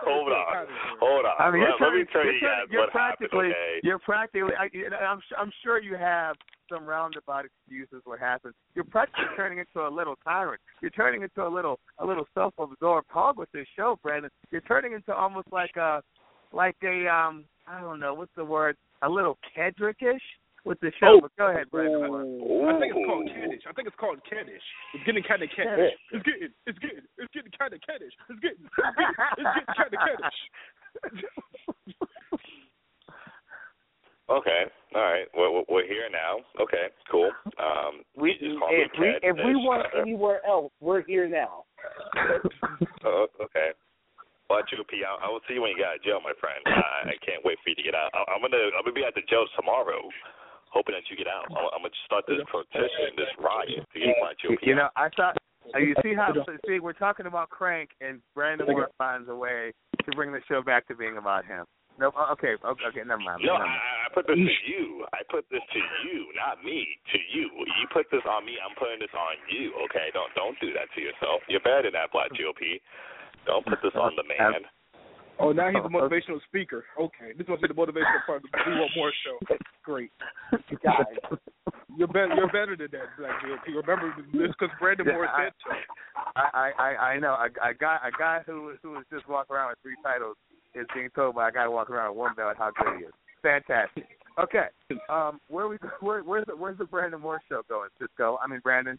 hold 0.09 0.32
on, 0.32 0.66
hold 1.00 1.24
on. 1.26 1.36
I 1.38 1.50
mean, 1.50 1.62
let, 1.62 1.78
you're, 1.78 1.88
let 1.88 1.98
me 1.98 2.04
tell 2.12 2.24
you're, 2.24 2.34
you 2.34 2.40
guys 2.40 2.66
you're 2.70 2.80
what 2.82 2.90
practically, 2.90 3.48
happened. 3.48 3.54
Okay. 3.54 3.80
you're 3.82 3.98
practically. 3.98 4.54
I, 4.59 5.04
I'm, 5.04 5.20
I'm 5.38 5.52
sure 5.62 5.80
you 5.80 5.96
have 5.96 6.36
some 6.70 6.84
roundabout 6.84 7.44
excuses. 7.44 8.02
What 8.04 8.18
happened? 8.18 8.54
You're 8.74 8.84
practically 8.84 9.24
turning 9.36 9.59
into 9.59 9.86
a 9.86 9.90
little 9.90 10.16
tyrant. 10.24 10.61
You're 10.80 10.90
turning 10.90 11.22
into 11.22 11.46
a 11.46 11.48
little, 11.48 11.78
a 11.98 12.06
little 12.06 12.26
self-absorbed 12.34 13.09
hog 13.11 13.38
with 13.38 13.50
this 13.52 13.66
show, 13.76 13.98
Brandon. 14.02 14.30
You're 14.50 14.61
turning 14.62 14.92
into 14.92 15.14
almost 15.14 15.48
like 15.52 15.76
a, 15.76 16.02
like 16.52 16.76
a, 16.82 17.06
um, 17.09 17.44
I 17.66 17.80
don't 17.80 18.00
know, 18.00 18.14
what's 18.14 18.32
the 18.36 18.44
word? 18.44 18.76
A 19.02 19.09
little 19.09 19.38
Kedrickish 19.56 20.18
with 20.68 20.80
the 20.80 20.92
show. 21.00 21.16
Oh. 21.16 21.20
but 21.24 21.32
go 21.36 21.48
ahead, 21.50 21.70
Brandon. 21.70 22.04
I 22.04 22.78
think 22.78 22.92
it's 22.94 23.06
called 23.08 23.26
caddish. 23.32 23.64
I 23.68 23.72
think 23.72 23.88
it's 23.88 23.96
called 23.96 24.20
caddish. 24.28 24.66
It's 24.94 25.04
getting 25.04 25.24
kind 25.24 25.42
of 25.42 25.48
caddish. 25.56 25.96
It's 26.12 26.22
getting, 26.24 26.52
it's 26.68 26.78
getting, 26.78 27.04
it's 27.16 27.32
getting 27.32 27.52
kind 27.56 27.72
of 27.72 27.80
caddish. 27.80 28.12
It's 28.28 28.40
getting, 28.44 28.62
it's 28.62 28.96
getting, 29.00 29.16
it's 29.40 29.52
getting 29.56 29.74
kind 29.74 29.92
of 29.92 30.00
caddish. 30.04 30.38
Okay, 34.28 34.68
all 34.94 35.00
right. 35.00 35.24
We're, 35.32 35.64
we're 35.72 35.88
here 35.88 36.04
now. 36.12 36.44
Okay, 36.60 36.92
cool. 37.10 37.32
Um, 37.56 38.04
We, 38.12 38.36
just 38.36 38.60
call 38.60 38.68
me 38.68 38.84
if 38.84 38.92
we 39.00 39.08
if 39.24 39.36
we 39.40 39.56
Caddish. 39.56 39.64
weren't 39.66 39.88
anywhere 39.96 40.44
else, 40.46 40.70
we're 40.80 41.00
here 41.02 41.28
now. 41.28 41.64
Oh, 43.08 43.24
okay. 43.40 43.72
Well, 44.50 44.60
P, 44.68 45.00
I, 45.04 45.24
I 45.24 45.28
will 45.30 45.40
see 45.48 45.54
you 45.54 45.62
when 45.62 45.70
you 45.72 45.78
get 45.80 45.86
out 45.86 45.96
of 45.96 46.02
jail, 46.02 46.20
my 46.24 46.32
friend. 46.40 46.60
I, 46.66 47.12
I 47.12 47.16
can't 47.24 47.44
wait 47.44 47.56
for 47.62 47.70
you 47.70 47.76
to 47.76 47.82
get 47.84 47.94
out. 47.94 48.10
I, 48.12 48.24
I'm 48.32 48.40
gonna 48.40 48.58
I'm 48.76 48.84
gonna 48.84 48.92
be 48.96 49.04
at 49.04 49.14
the 49.14 49.24
jail 49.28 49.44
tomorrow, 49.56 50.02
hoping 50.72 50.94
that 50.94 51.06
you 51.10 51.16
get 51.16 51.28
out. 51.28 51.46
I'm, 51.50 51.68
I'm 51.74 51.82
gonna 51.82 52.04
start 52.06 52.24
this 52.28 52.42
petition, 52.48 53.16
this 53.16 53.32
riot 53.38 53.82
to 53.82 53.96
get 53.98 54.16
my 54.20 54.32
GOP 54.38 54.58
You 54.62 54.74
know. 54.74 54.88
I 54.96 55.08
thought. 55.14 55.36
You 55.76 55.92
see 56.02 56.14
how? 56.16 56.32
See, 56.64 56.80
we're 56.80 56.96
talking 56.96 57.26
about 57.26 57.50
Crank, 57.50 57.90
and 58.00 58.20
Brandon 58.34 58.66
Moore 58.70 58.88
finds 58.96 59.28
a 59.28 59.36
way 59.36 59.72
to 60.04 60.10
bring 60.16 60.32
the 60.32 60.40
show 60.48 60.62
back 60.62 60.88
to 60.88 60.96
being 60.96 61.18
about 61.18 61.44
him. 61.44 61.66
No, 61.98 62.14
uh, 62.14 62.30
okay, 62.30 62.54
okay, 62.54 62.86
okay 62.94 63.02
never 63.02 63.18
mind. 63.20 63.42
No, 63.42 63.58
never 63.58 63.66
I, 63.66 63.74
mind. 63.74 64.00
I 64.06 64.08
put 64.14 64.24
this 64.30 64.38
to 64.38 64.62
you. 64.70 65.02
I 65.10 65.20
put 65.26 65.44
this 65.50 65.60
to 65.60 65.80
you, 66.06 66.30
not 66.38 66.62
me. 66.62 66.86
To 67.10 67.18
you. 67.34 67.50
You 67.52 67.84
put 67.90 68.06
this 68.14 68.22
on 68.22 68.46
me. 68.46 68.54
I'm 68.62 68.72
putting 68.78 69.02
this 69.02 69.12
on 69.12 69.34
you. 69.50 69.74
Okay, 69.90 70.14
don't 70.14 70.30
don't 70.38 70.54
do 70.62 70.70
that 70.78 70.88
to 70.94 70.98
yourself. 71.02 71.42
You're 71.50 71.60
better 71.66 71.90
than 71.90 71.98
that, 71.98 72.14
Black 72.14 72.30
GOP. 72.38 72.78
Don't 73.44 73.66
put 73.66 73.82
this 73.82 73.98
on 73.98 74.14
the 74.14 74.22
man. 74.30 74.62
Oh, 75.41 75.53
now 75.53 75.68
he's 75.70 75.84
a 75.84 75.89
motivational 75.93 76.41
speaker. 76.49 76.84
Okay, 77.01 77.32
this 77.36 77.47
must 77.49 77.62
be 77.62 77.68
the 77.68 77.74
motivational 77.74 78.24
part 78.26 78.43
of 78.45 78.51
the 78.51 78.59
We 78.66 78.78
Want 78.78 78.91
More 78.97 79.12
show. 79.24 79.39
Great. 79.84 80.11
Guys, 80.84 81.39
You're 81.97 82.09
better. 82.09 82.34
You're 82.34 82.49
better 82.49 82.76
than 82.76 82.89
that, 82.93 83.09
Black 83.18 83.41
GOP. 83.43 83.74
Remember 83.76 84.14
this 84.32 84.49
because 84.59 84.74
Brandon 84.80 85.07
Yeah, 85.07 85.12
Moore 85.14 85.28
I- 85.28 85.45
said 85.45 85.53
so. 85.64 85.72
I, 86.36 86.43
I, 86.53 86.70
I, 86.82 86.97
I 87.14 87.18
know 87.18 87.34
a, 87.34 87.47
a 87.70 87.74
guy, 87.74 87.99
a 88.05 88.11
guy 88.18 88.41
who 88.47 88.72
who 88.82 88.99
is 88.99 89.05
just 89.12 89.28
walking 89.28 89.57
around 89.57 89.70
with 89.70 89.78
three 89.82 89.97
titles 90.03 90.36
is 90.74 90.86
being 90.95 91.09
told 91.14 91.34
by 91.34 91.49
a 91.49 91.53
guy 91.53 91.66
walking 91.68 91.95
around 91.95 92.11
with 92.11 92.18
one 92.18 92.34
belt 92.34 92.57
how 92.59 92.70
good 92.70 92.99
he 92.99 93.05
is. 93.05 93.12
Fantastic. 93.43 94.05
Okay, 94.39 94.66
um, 95.09 95.41
where 95.49 95.66
we 95.68 95.76
where 96.01 96.22
where's 96.22 96.47
the 96.47 96.55
where's 96.57 96.78
the 96.78 96.84
Brandon 96.84 97.20
Moore 97.20 97.41
show 97.49 97.62
going? 97.68 97.89
Cisco, 98.01 98.39
I 98.43 98.47
mean 98.47 98.61
Brandon. 98.62 98.99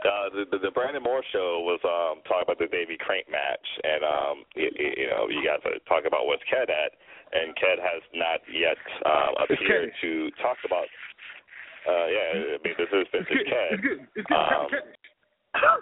Uh, 0.00 0.30
the, 0.32 0.44
the 0.50 0.58
the 0.58 0.70
Brandon 0.72 1.02
Moore 1.02 1.22
show 1.32 1.60
was 1.60 1.80
um 1.84 2.22
talking 2.24 2.44
about 2.48 2.58
the 2.58 2.68
Davy 2.72 2.96
Crank 2.98 3.28
match, 3.30 3.66
and 3.84 4.02
um 4.04 4.36
you, 4.56 4.70
you 4.76 5.08
know 5.12 5.28
you 5.28 5.44
guys 5.44 5.60
are 5.68 5.76
talking 5.88 6.06
about 6.08 6.24
what's 6.26 6.42
Ked 6.48 6.70
at, 6.72 6.92
and 7.36 7.54
Ked 7.56 7.78
has 7.78 8.00
not 8.14 8.40
yet 8.48 8.80
um, 9.04 9.34
appeared 9.44 9.92
to 10.00 10.30
talk 10.40 10.56
about. 10.64 10.88
Uh, 11.88 12.06
yeah, 12.08 12.56
I 12.56 12.58
mean 12.64 12.74
this 12.80 12.88
is 12.92 13.06
this 13.12 13.26
is 13.28 13.44
Ked. 13.44 13.72
It's 13.76 13.82
good. 13.84 14.00
It's 14.16 14.26
good. 14.26 14.36
Um, 14.36 14.68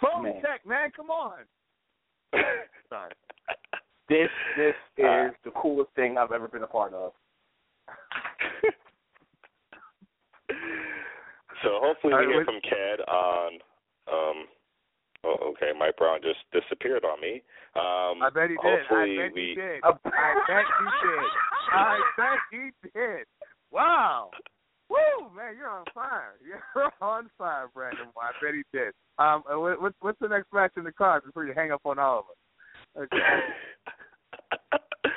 Phone 0.00 0.22
Man. 0.24 0.40
check, 0.40 0.64
man. 0.66 0.90
Come 0.96 1.10
on. 1.10 1.38
Sorry. 2.88 3.12
This 4.08 4.28
this 4.56 4.74
is 4.98 5.04
Uh, 5.04 5.28
the 5.44 5.50
coolest 5.56 5.90
thing 5.96 6.16
I've 6.18 6.32
ever 6.32 6.48
been 6.48 6.62
a 6.62 6.66
part 6.66 6.92
of. 6.94 7.12
So 11.64 11.80
hopefully 11.82 12.14
we 12.14 12.32
hear 12.32 12.44
from 12.44 12.60
Ked 12.60 13.00
on. 13.08 13.52
Um, 14.06 14.38
oh, 15.24 15.52
okay, 15.52 15.72
Mike 15.78 15.96
Brown 15.96 16.20
just 16.22 16.44
disappeared 16.52 17.04
on 17.04 17.20
me. 17.20 17.42
Um, 17.74 18.22
I 18.22 18.30
bet 18.32 18.50
he 18.50 18.56
did. 18.62 18.84
I 18.90 19.26
bet 19.26 19.34
we. 19.34 19.48
he 19.48 19.54
did. 19.54 19.80
I 19.84 19.90
bet 20.46 20.64
he 20.68 20.86
did. 21.08 21.30
I 21.72 22.00
bet 22.16 22.38
he 22.50 22.88
did. 22.94 23.26
Wow. 23.72 24.30
Woo, 24.90 25.34
man, 25.34 25.56
you're 25.56 25.70
on 25.70 25.84
fire. 25.94 26.34
You're 26.44 26.92
on 27.00 27.30
fire, 27.38 27.68
Brandon. 27.72 28.06
I 28.20 28.30
bet 28.44 28.54
he 28.54 28.62
did. 28.72 28.92
Um, 29.18 29.42
what, 29.48 29.80
what's 29.80 29.96
what's 30.00 30.18
the 30.20 30.28
next 30.28 30.52
match 30.52 30.72
in 30.76 30.84
the 30.84 30.92
card 30.92 31.24
before 31.24 31.46
you 31.46 31.54
hang 31.56 31.72
up 31.72 31.80
on 31.84 31.98
all 31.98 32.20
of 32.20 32.24
us? 32.26 33.04
Okay. 33.04 33.18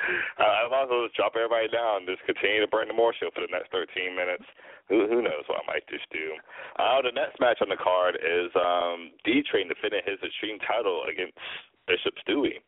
I 0.38 0.68
might 0.70 0.84
as 0.84 0.90
well 0.90 1.04
just 1.06 1.16
drop 1.16 1.36
everybody 1.36 1.68
down 1.68 2.04
and 2.04 2.08
just 2.08 2.24
continue 2.24 2.60
to 2.60 2.68
burn 2.68 2.88
the 2.88 2.96
Moore 2.96 3.14
show 3.14 3.30
for 3.34 3.40
the 3.40 3.52
next 3.52 3.70
13 3.72 4.16
minutes. 4.16 4.44
Who 4.88 5.04
who 5.04 5.20
knows 5.20 5.44
what 5.46 5.60
I 5.60 5.66
might 5.68 5.86
just 5.92 6.08
do. 6.08 6.32
Uh, 6.80 7.02
the 7.04 7.12
next 7.12 7.36
match 7.40 7.60
on 7.60 7.68
the 7.68 7.76
card 7.76 8.16
is 8.16 8.48
um, 8.56 9.12
D 9.20 9.44
Train 9.44 9.68
defending 9.68 10.00
his 10.06 10.16
Extreme 10.24 10.64
title 10.64 11.04
against 11.04 11.36
Bishop 11.84 12.16
Stewie. 12.24 12.64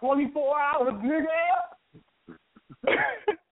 Twenty 0.00 0.32
four 0.32 0.56
hours, 0.58 0.94
nigga. 1.04 1.28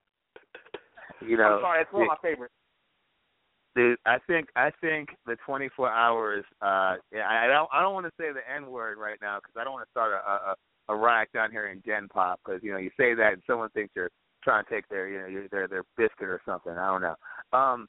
You 1.27 1.37
know, 1.37 1.43
I'm 1.43 1.61
sorry, 1.61 1.79
that's 1.83 1.93
one 1.93 2.03
of 2.03 2.07
my 2.09 2.17
favorites. 2.21 2.53
Dude, 3.75 3.97
I 4.05 4.17
think 4.27 4.49
I 4.55 4.71
think 4.81 5.09
the 5.25 5.35
24 5.45 5.89
hours. 5.89 6.45
Uh, 6.61 6.95
yeah, 7.11 7.25
I 7.27 7.45
I 7.45 7.47
don't 7.47 7.69
I 7.73 7.81
don't 7.81 7.93
want 7.93 8.05
to 8.05 8.11
say 8.19 8.31
the 8.31 8.43
N 8.45 8.69
word 8.69 8.97
right 8.99 9.17
now 9.21 9.39
because 9.39 9.55
I 9.59 9.63
don't 9.63 9.73
want 9.73 9.85
to 9.87 9.91
start 9.91 10.13
a, 10.13 10.17
a 10.17 10.55
a 10.89 10.95
riot 10.95 11.29
down 11.33 11.51
here 11.51 11.67
in 11.67 11.81
Gen 11.85 12.07
Pop 12.07 12.39
because 12.43 12.61
you 12.63 12.71
know 12.71 12.77
you 12.77 12.91
say 12.97 13.13
that 13.13 13.33
and 13.33 13.41
someone 13.47 13.69
thinks 13.69 13.93
you're 13.95 14.09
trying 14.43 14.65
to 14.65 14.69
take 14.69 14.87
their 14.89 15.07
you 15.07 15.19
know 15.19 15.47
their 15.51 15.67
their 15.67 15.83
biscuit 15.97 16.27
or 16.27 16.41
something. 16.45 16.73
I 16.73 16.87
don't 16.87 17.01
know. 17.01 17.15
Um, 17.57 17.87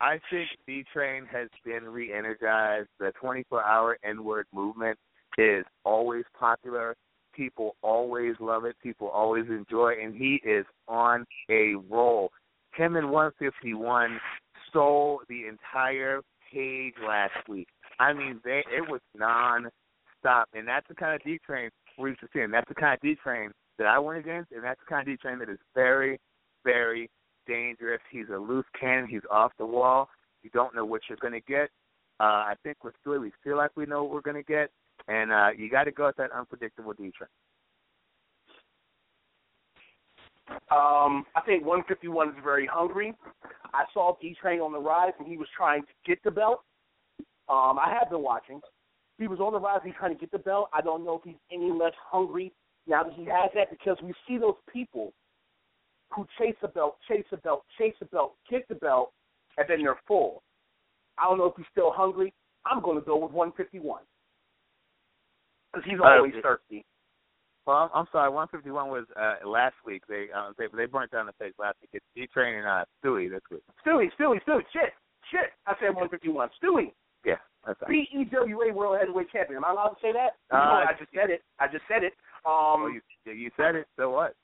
I 0.00 0.20
think 0.30 0.48
D 0.66 0.84
Train 0.92 1.26
has 1.30 1.48
been 1.64 1.84
re-energized. 1.84 2.88
The 2.98 3.12
24 3.20 3.64
hour 3.64 3.98
N 4.04 4.24
word 4.24 4.46
movement 4.52 4.98
is 5.38 5.64
always 5.84 6.24
popular. 6.38 6.94
People 7.34 7.74
always 7.82 8.34
love 8.38 8.64
it. 8.64 8.76
People 8.80 9.08
always 9.08 9.46
enjoy, 9.48 9.92
it, 9.92 10.04
and 10.04 10.14
he 10.14 10.40
is 10.44 10.64
on 10.86 11.24
a 11.50 11.74
roll. 11.90 12.30
Him 12.76 12.94
and 12.96 13.10
151 13.10 14.20
stole 14.68 15.22
the 15.28 15.46
entire 15.46 16.22
page 16.52 16.94
last 17.06 17.48
week. 17.48 17.66
I 17.98 18.12
mean, 18.12 18.40
they 18.44 18.62
it 18.72 18.88
was 18.88 19.00
non-stop, 19.16 20.48
and 20.54 20.66
that's 20.66 20.86
the 20.88 20.94
kind 20.94 21.14
of 21.14 21.22
D 21.24 21.40
train 21.44 21.70
used 21.98 22.20
to 22.20 22.28
seeing. 22.32 22.50
That's 22.50 22.68
the 22.68 22.74
kind 22.74 22.94
of 22.94 23.00
D 23.00 23.16
train 23.22 23.50
that 23.78 23.86
I 23.86 23.98
went 23.98 24.18
against, 24.18 24.52
and 24.52 24.62
that's 24.62 24.80
the 24.80 24.86
kind 24.88 25.06
of 25.08 25.12
D 25.12 25.16
train 25.16 25.38
that 25.38 25.48
is 25.48 25.58
very, 25.74 26.20
very 26.64 27.10
dangerous. 27.46 28.00
He's 28.10 28.28
a 28.32 28.38
loose 28.38 28.66
cannon. 28.78 29.08
He's 29.08 29.22
off 29.30 29.52
the 29.58 29.66
wall. 29.66 30.08
You 30.42 30.50
don't 30.50 30.74
know 30.74 30.84
what 30.84 31.02
you're 31.08 31.18
going 31.20 31.32
to 31.32 31.40
get. 31.40 31.70
Uh, 32.20 32.44
I 32.46 32.54
think 32.62 32.84
with 32.84 32.94
Stewie, 33.04 33.20
we 33.20 33.32
feel 33.42 33.56
like 33.56 33.70
we 33.76 33.86
know 33.86 34.04
what 34.04 34.12
we're 34.12 34.20
going 34.20 34.36
to 34.36 34.42
get, 34.42 34.70
and 35.08 35.32
uh, 35.32 35.48
you 35.56 35.70
got 35.70 35.84
to 35.84 35.92
go 35.92 36.06
with 36.06 36.16
that 36.16 36.32
unpredictable 36.32 36.92
D 36.92 37.10
train. 37.16 37.28
Um, 40.70 41.24
I 41.34 41.40
think 41.46 41.64
151 41.64 42.28
is 42.28 42.34
very 42.44 42.66
hungry. 42.66 43.14
I 43.72 43.84
saw 43.92 44.16
D 44.20 44.36
Train 44.40 44.60
on 44.60 44.72
the 44.72 44.78
rise, 44.78 45.12
and 45.18 45.26
he 45.26 45.36
was 45.36 45.48
trying 45.56 45.82
to 45.82 45.88
get 46.06 46.22
the 46.22 46.30
belt. 46.30 46.60
Um, 47.48 47.78
I 47.78 47.94
have 47.98 48.10
been 48.10 48.22
watching. 48.22 48.60
He 49.18 49.28
was 49.28 49.38
on 49.40 49.52
the 49.52 49.60
rise. 49.60 49.80
He's 49.84 49.94
trying 49.98 50.14
to 50.14 50.20
get 50.20 50.30
the 50.32 50.38
belt. 50.38 50.68
I 50.72 50.80
don't 50.80 51.04
know 51.04 51.16
if 51.16 51.22
he's 51.24 51.40
any 51.52 51.70
less 51.70 51.92
hungry 52.10 52.52
now 52.86 53.04
that 53.04 53.12
he 53.14 53.24
has 53.26 53.50
that 53.54 53.70
because 53.70 53.96
we 54.02 54.12
see 54.26 54.38
those 54.38 54.56
people 54.72 55.12
who 56.10 56.26
chase 56.38 56.56
a 56.62 56.68
belt, 56.68 56.96
chase 57.08 57.24
a 57.32 57.36
belt, 57.38 57.64
chase 57.78 57.94
a 58.00 58.04
belt, 58.06 58.34
kick 58.48 58.66
the 58.68 58.74
belt, 58.74 59.12
and 59.56 59.66
then 59.68 59.82
they're 59.82 59.98
full. 60.06 60.42
I 61.18 61.24
don't 61.24 61.38
know 61.38 61.46
if 61.46 61.54
he's 61.56 61.66
still 61.70 61.92
hungry. 61.92 62.32
I'm 62.66 62.82
going 62.82 62.98
to 62.98 63.04
go 63.04 63.16
with 63.18 63.32
151 63.32 64.02
because 65.72 65.84
he's 65.88 66.00
Uh, 66.00 66.04
always 66.04 66.34
thirsty. 66.42 66.84
Well, 67.66 67.76
I'm, 67.76 67.90
I'm 67.94 68.06
sorry. 68.12 68.28
151 68.30 68.88
was 68.90 69.06
uh, 69.16 69.46
last 69.48 69.74
week. 69.86 70.02
They 70.08 70.26
uh, 70.34 70.52
they 70.58 70.66
they 70.76 70.84
burnt 70.86 71.10
down 71.12 71.26
the 71.26 71.32
page 71.32 71.54
last 71.58 71.76
week. 71.80 71.90
It's 71.94 72.04
D 72.14 72.26
Train 72.32 72.56
and 72.56 72.66
uh, 72.66 72.84
Stewie 73.02 73.30
this 73.30 73.40
week. 73.50 73.62
Stewie, 73.86 74.10
Stewie, 74.18 74.40
Stewie, 74.46 74.60
shit, 74.72 74.92
shit. 75.30 75.50
I 75.66 75.72
said 75.80 75.94
151. 75.94 76.50
Stewie, 76.62 76.92
Yeah, 77.24 77.36
that's 77.66 77.80
right. 77.82 78.08
BEWA 78.12 78.72
World 78.74 78.96
Heavyweight 79.00 79.30
Champion. 79.30 79.58
Am 79.58 79.64
I 79.64 79.70
allowed 79.70 79.88
to 79.90 79.96
say 80.02 80.12
that? 80.12 80.36
Uh, 80.54 80.58
no, 80.58 80.70
I 80.88 80.92
just 80.98 81.10
said 81.14 81.30
it. 81.30 81.42
I 81.58 81.66
just 81.68 81.84
said 81.88 82.02
it. 82.04 82.12
Um, 82.46 82.82
Well, 82.82 82.90
you 82.92 83.00
you 83.32 83.50
said 83.56 83.74
it. 83.74 83.86
So 83.96 84.10
what? 84.10 84.34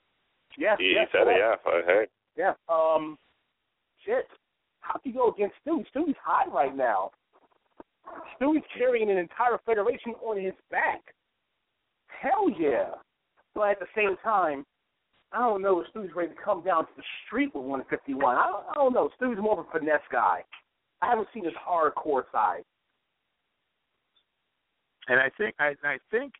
yeah, 0.57 0.75
He 0.77 0.93
yeah, 0.95 1.05
said 1.11 1.27
it, 1.27 1.37
yeah. 1.39 1.55
yeah. 1.65 1.71
I 1.71 1.81
heard. 1.85 2.07
Yeah. 2.35 2.53
Um, 2.69 3.17
shit. 4.05 4.27
How 4.81 4.97
can 4.99 5.11
you 5.11 5.17
go 5.17 5.31
against 5.31 5.55
Stewie? 5.65 5.85
Stewie's 5.95 6.15
hot 6.23 6.51
right 6.51 6.75
now. 6.75 7.11
Stewie's 8.39 8.63
carrying 8.77 9.09
an 9.11 9.17
entire 9.17 9.59
federation 9.65 10.13
on 10.25 10.41
his 10.43 10.53
back. 10.71 11.01
Hell 12.07 12.49
yeah. 12.59 12.89
But 13.53 13.69
at 13.71 13.79
the 13.79 13.85
same 13.95 14.15
time, 14.23 14.65
I 15.31 15.39
don't 15.39 15.61
know 15.61 15.79
if 15.81 15.87
Stewie's 15.93 16.15
ready 16.15 16.29
to 16.33 16.41
come 16.43 16.63
down 16.63 16.85
to 16.85 16.91
the 16.97 17.03
street 17.25 17.53
with 17.53 17.63
151. 17.63 18.35
I 18.35 18.47
don't, 18.47 18.63
I 18.69 18.73
don't 18.75 18.93
know. 18.93 19.09
Stewie's 19.21 19.39
more 19.41 19.59
of 19.59 19.65
a 19.67 19.71
finesse 19.79 20.01
guy. 20.11 20.43
I 21.01 21.07
haven't 21.09 21.27
seen 21.33 21.45
his 21.45 21.53
hardcore 21.53 22.23
side. 22.31 22.63
And 25.11 25.19
I 25.19 25.29
think 25.37 25.55
I 25.59 25.73
I 25.83 25.97
think 26.09 26.31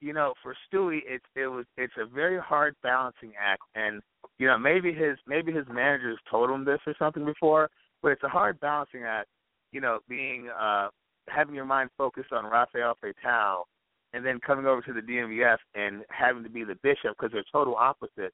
you 0.00 0.12
know 0.12 0.34
for 0.42 0.56
Stewie 0.66 0.98
it's 1.06 1.24
it 1.36 1.46
was 1.46 1.64
it's 1.76 1.94
a 1.96 2.04
very 2.04 2.40
hard 2.40 2.74
balancing 2.82 3.32
act. 3.40 3.62
And 3.76 4.02
you 4.38 4.48
know 4.48 4.58
maybe 4.58 4.92
his 4.92 5.16
maybe 5.28 5.52
his 5.52 5.64
managers 5.70 6.18
told 6.28 6.50
him 6.50 6.64
this 6.64 6.80
or 6.88 6.94
something 6.98 7.24
before 7.24 7.70
but 8.02 8.10
it's 8.10 8.24
a 8.24 8.28
hard 8.28 8.58
balancing 8.58 9.04
act 9.04 9.28
you 9.70 9.80
know 9.80 10.00
being 10.08 10.48
uh 10.60 10.88
having 11.28 11.54
your 11.54 11.64
mind 11.64 11.88
focused 11.96 12.32
on 12.32 12.44
Rafael 12.44 12.96
Fatal 13.00 13.68
and 14.12 14.26
then 14.26 14.40
coming 14.44 14.66
over 14.66 14.82
to 14.82 14.92
the 14.92 15.00
DMVF 15.00 15.58
and 15.76 16.02
having 16.10 16.42
to 16.42 16.50
be 16.50 16.64
the 16.64 16.76
bishop 16.82 17.16
because 17.16 17.30
they're 17.32 17.44
total 17.52 17.76
opposite 17.76 18.32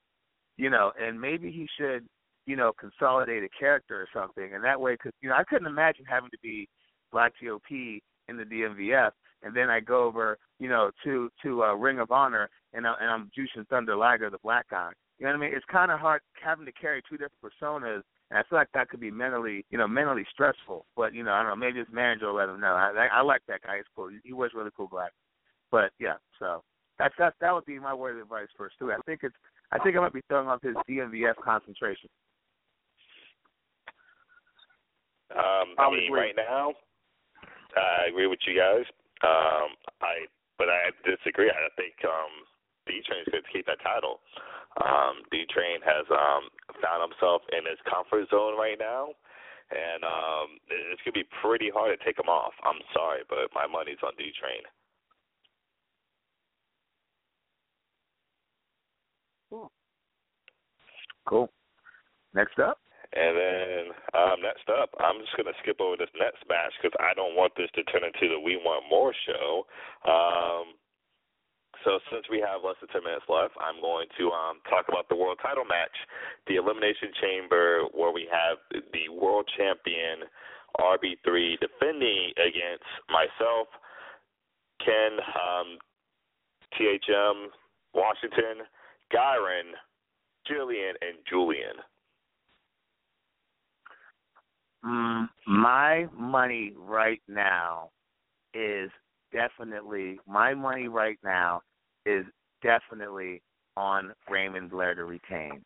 you 0.56 0.70
know 0.70 0.90
and 0.98 1.20
maybe 1.20 1.52
he 1.52 1.68
should 1.78 2.06
you 2.46 2.56
know 2.56 2.72
consolidate 2.80 3.44
a 3.44 3.48
character 3.58 4.00
or 4.00 4.08
something. 4.14 4.54
And 4.54 4.64
that 4.64 4.80
way 4.80 4.94
because 4.94 5.12
you 5.20 5.28
know 5.28 5.36
I 5.36 5.44
couldn't 5.44 5.66
imagine 5.66 6.06
having 6.08 6.30
to 6.30 6.38
be 6.42 6.66
Black 7.12 7.32
GOP 7.42 8.00
in 8.28 8.36
the 8.38 8.44
DMVF 8.44 9.10
and 9.42 9.54
then 9.54 9.70
I 9.70 9.80
go 9.80 10.04
over, 10.04 10.38
you 10.58 10.68
know, 10.68 10.90
to 11.04 11.30
to 11.42 11.64
uh, 11.64 11.74
Ring 11.74 11.98
of 11.98 12.10
Honor, 12.10 12.48
and 12.72 12.86
I, 12.86 12.94
and 13.00 13.10
I'm 13.10 13.30
Jushin 13.36 13.66
Thunder 13.68 13.96
Liger, 13.96 14.30
the 14.30 14.38
black 14.38 14.68
guy. 14.70 14.90
You 15.18 15.26
know 15.26 15.32
what 15.32 15.38
I 15.38 15.40
mean? 15.46 15.54
It's 15.54 15.64
kind 15.70 15.90
of 15.90 16.00
hard 16.00 16.22
having 16.42 16.66
to 16.66 16.72
carry 16.72 17.02
two 17.08 17.16
different 17.16 17.42
personas, 17.42 18.02
and 18.30 18.38
I 18.38 18.42
feel 18.48 18.58
like 18.58 18.72
that 18.74 18.88
could 18.88 19.00
be 19.00 19.10
mentally, 19.10 19.64
you 19.70 19.78
know, 19.78 19.86
mentally 19.86 20.26
stressful. 20.32 20.86
But 20.96 21.14
you 21.14 21.22
know, 21.22 21.32
I 21.32 21.42
don't 21.42 21.50
know. 21.50 21.66
Maybe 21.66 21.78
his 21.78 21.88
manager 21.92 22.26
will 22.26 22.36
let 22.36 22.48
him 22.48 22.60
know. 22.60 22.74
I 22.74 23.08
I, 23.12 23.18
I 23.18 23.22
like 23.22 23.42
that 23.48 23.62
guy. 23.62 23.76
He's 23.76 23.84
cool. 23.94 24.08
He, 24.08 24.18
he 24.24 24.32
wears 24.32 24.52
really 24.54 24.70
cool 24.76 24.88
black. 24.88 25.12
But 25.70 25.90
yeah, 25.98 26.16
so 26.38 26.62
that's 26.98 27.14
that 27.18 27.34
that 27.40 27.52
would 27.52 27.64
be 27.64 27.78
my 27.78 27.94
word 27.94 28.16
of 28.16 28.22
advice 28.22 28.48
for 28.56 28.70
Stu. 28.76 28.92
I 28.92 28.96
think 29.06 29.20
it's 29.22 29.34
I 29.72 29.78
think 29.78 29.96
I 29.96 30.00
might 30.00 30.12
be 30.12 30.22
throwing 30.28 30.48
off 30.48 30.62
his 30.62 30.76
DMVF 30.88 31.36
concentration. 31.42 32.08
Um, 35.34 35.74
I 35.78 35.84
I 35.84 35.90
mean, 35.90 36.04
agree. 36.08 36.20
right 36.20 36.34
now, 36.36 36.74
I 37.76 38.08
agree 38.08 38.26
with 38.26 38.40
you 38.46 38.58
guys. 38.58 38.84
Um, 39.22 39.78
I 40.02 40.26
but 40.58 40.68
I 40.68 40.90
disagree. 41.06 41.50
I 41.50 41.70
think 41.78 41.94
um, 42.04 42.32
D 42.86 43.02
Train's 43.06 43.30
going 43.30 43.42
to 43.42 43.52
keep 43.52 43.66
that 43.66 43.82
title. 43.82 44.20
Um, 44.82 45.22
D 45.30 45.46
Train 45.50 45.78
has 45.86 46.06
um, 46.10 46.50
found 46.82 47.06
himself 47.06 47.42
in 47.54 47.62
his 47.64 47.78
comfort 47.86 48.28
zone 48.30 48.58
right 48.58 48.78
now, 48.78 49.14
and 49.70 50.02
um, 50.02 50.58
it's 50.68 51.02
going 51.06 51.14
to 51.14 51.22
be 51.22 51.28
pretty 51.40 51.70
hard 51.70 51.94
to 51.94 52.00
take 52.04 52.18
him 52.18 52.28
off. 52.28 52.52
I'm 52.66 52.82
sorry, 52.92 53.22
but 53.30 53.50
my 53.54 53.66
money's 53.66 54.02
on 54.02 54.12
D 54.18 54.34
Train. 54.34 54.66
Cool. 59.50 59.70
Cool. 61.26 61.48
Next 62.34 62.58
up. 62.58 62.81
And 63.12 63.36
then 63.36 63.82
um, 64.16 64.40
next 64.40 64.64
up, 64.72 64.88
I'm 64.96 65.20
just 65.20 65.36
going 65.36 65.48
to 65.48 65.58
skip 65.60 65.80
over 65.80 66.00
this 66.00 66.12
next 66.16 66.40
match 66.48 66.72
because 66.80 66.96
I 66.96 67.12
don't 67.12 67.36
want 67.36 67.52
this 67.56 67.68
to 67.76 67.84
turn 67.92 68.08
into 68.08 68.32
the 68.32 68.40
We 68.40 68.56
Want 68.56 68.88
More 68.88 69.12
show. 69.28 69.68
Um, 70.08 70.80
so 71.84 71.98
since 72.08 72.24
we 72.30 72.40
have 72.40 72.64
less 72.64 72.80
than 72.80 72.88
10 72.88 73.04
minutes 73.04 73.28
left, 73.28 73.52
I'm 73.60 73.82
going 73.82 74.06
to 74.16 74.24
um, 74.30 74.64
talk 74.70 74.86
about 74.88 75.08
the 75.08 75.16
world 75.18 75.38
title 75.42 75.64
match, 75.66 75.92
the 76.46 76.56
Elimination 76.56 77.12
Chamber, 77.20 77.84
where 77.92 78.12
we 78.12 78.28
have 78.30 78.56
the 78.72 79.12
world 79.12 79.44
champion 79.56 80.24
RB3 80.80 81.60
defending 81.60 82.32
against 82.38 82.88
myself, 83.10 83.68
Ken, 84.80 85.20
um, 85.36 85.76
THM, 86.78 87.52
Washington, 87.92 88.64
Gyron, 89.12 89.76
Jillian, 90.48 90.96
and 91.02 91.20
Julian. 91.28 91.76
Mm, 94.84 95.28
my 95.46 96.06
money 96.16 96.72
right 96.76 97.22
now 97.28 97.90
is 98.54 98.90
definitely 99.32 100.18
my 100.26 100.54
money 100.54 100.88
right 100.88 101.18
now 101.24 101.62
is 102.04 102.24
definitely 102.62 103.42
on 103.76 104.12
Raymond 104.28 104.70
Blair 104.70 104.94
to 104.94 105.04
retain. 105.04 105.62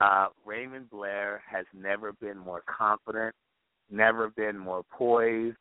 Uh, 0.00 0.28
Raymond 0.44 0.90
Blair 0.90 1.42
has 1.48 1.66
never 1.74 2.12
been 2.14 2.38
more 2.38 2.62
confident, 2.66 3.34
never 3.90 4.30
been 4.30 4.58
more 4.58 4.82
poised. 4.90 5.56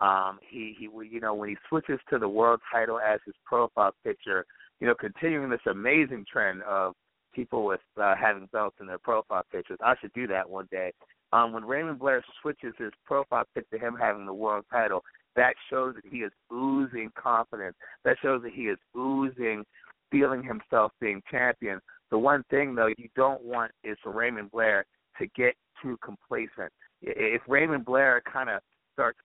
Um, 0.00 0.38
he, 0.48 0.74
he, 0.78 0.88
you 1.08 1.20
know, 1.20 1.34
when 1.34 1.48
he 1.48 1.56
switches 1.68 2.00
to 2.10 2.18
the 2.18 2.28
world 2.28 2.60
title 2.72 2.98
as 2.98 3.20
his 3.24 3.34
profile 3.44 3.94
picture, 4.02 4.44
you 4.80 4.86
know, 4.86 4.94
continuing 4.94 5.48
this 5.48 5.60
amazing 5.70 6.24
trend 6.30 6.62
of 6.62 6.94
people 7.32 7.64
with 7.64 7.80
uh, 8.00 8.14
having 8.20 8.48
belts 8.52 8.76
in 8.80 8.86
their 8.86 8.98
profile 8.98 9.44
pictures. 9.52 9.78
I 9.84 9.94
should 10.00 10.12
do 10.12 10.26
that 10.28 10.48
one 10.48 10.68
day. 10.70 10.92
Um, 11.34 11.52
when 11.52 11.64
Raymond 11.64 11.98
Blair 11.98 12.24
switches 12.40 12.74
his 12.78 12.92
profile 13.04 13.42
picture 13.54 13.76
to 13.76 13.84
him 13.84 13.96
having 14.00 14.24
the 14.24 14.32
world 14.32 14.64
title, 14.70 15.02
that 15.34 15.54
shows 15.68 15.96
that 15.96 16.04
he 16.08 16.18
is 16.18 16.30
oozing 16.52 17.10
confidence. 17.20 17.74
That 18.04 18.16
shows 18.22 18.42
that 18.44 18.52
he 18.52 18.62
is 18.68 18.78
oozing 18.96 19.64
feeling 20.12 20.44
himself 20.44 20.92
being 21.00 21.20
champion. 21.28 21.80
The 22.12 22.18
one 22.18 22.44
thing 22.50 22.76
though 22.76 22.86
you 22.96 23.08
don't 23.16 23.42
want 23.42 23.72
is 23.82 23.96
for 24.00 24.12
Raymond 24.12 24.52
Blair 24.52 24.84
to 25.18 25.26
get 25.34 25.54
too 25.82 25.98
complacent. 26.04 26.72
If 27.02 27.42
Raymond 27.48 27.84
Blair 27.84 28.22
kind 28.32 28.48
of 28.48 28.60
starts 28.92 29.18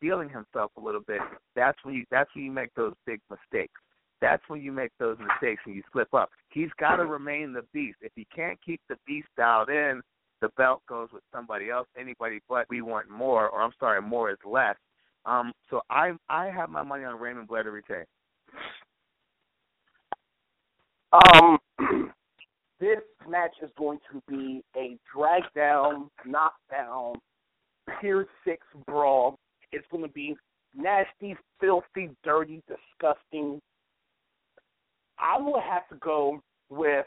feeling 0.00 0.28
himself 0.28 0.72
a 0.76 0.80
little 0.80 1.02
bit, 1.06 1.20
that's 1.54 1.78
when 1.84 1.94
you 1.94 2.04
that's 2.10 2.28
when 2.34 2.44
you 2.44 2.50
make 2.50 2.74
those 2.74 2.94
big 3.06 3.20
mistakes. 3.30 3.80
That's 4.20 4.42
when 4.48 4.60
you 4.62 4.72
make 4.72 4.90
those 4.98 5.16
mistakes 5.18 5.62
and 5.64 5.76
you 5.76 5.82
slip 5.92 6.12
up. 6.12 6.30
He's 6.48 6.70
got 6.80 6.96
to 6.96 7.04
remain 7.04 7.52
the 7.52 7.62
beast. 7.72 7.98
If 8.00 8.10
he 8.16 8.26
can't 8.34 8.58
keep 8.64 8.80
the 8.88 8.96
beast 9.06 9.28
dialed 9.36 9.68
in, 9.68 10.02
the 10.40 10.48
belt 10.56 10.82
goes 10.88 11.08
with 11.12 11.22
somebody 11.32 11.70
else, 11.70 11.86
anybody 11.98 12.40
but 12.48 12.66
we 12.68 12.82
want 12.82 13.08
more, 13.08 13.48
or 13.48 13.62
I'm 13.62 13.72
sorry, 13.78 14.02
more 14.02 14.30
is 14.30 14.38
less. 14.44 14.76
Um, 15.24 15.52
so 15.70 15.80
I 15.90 16.12
I 16.28 16.46
have 16.46 16.70
my 16.70 16.82
money 16.82 17.04
on 17.04 17.18
Raymond 17.18 17.48
Blair 17.48 17.64
to 17.64 17.70
retain. 17.70 18.04
Um, 21.12 21.58
this 22.80 22.98
match 23.28 23.54
is 23.62 23.70
going 23.78 23.98
to 24.12 24.22
be 24.28 24.62
a 24.76 24.96
drag 25.14 25.42
down, 25.54 26.10
knockdown, 26.24 27.14
Pier 28.00 28.26
Six 28.44 28.64
brawl. 28.86 29.38
It's 29.72 29.86
going 29.90 30.04
to 30.04 30.12
be 30.12 30.36
nasty, 30.74 31.36
filthy, 31.60 32.10
dirty, 32.22 32.62
disgusting. 32.68 33.60
I 35.18 35.38
will 35.40 35.60
have 35.60 35.88
to 35.88 35.96
go 35.96 36.40
with 36.68 37.06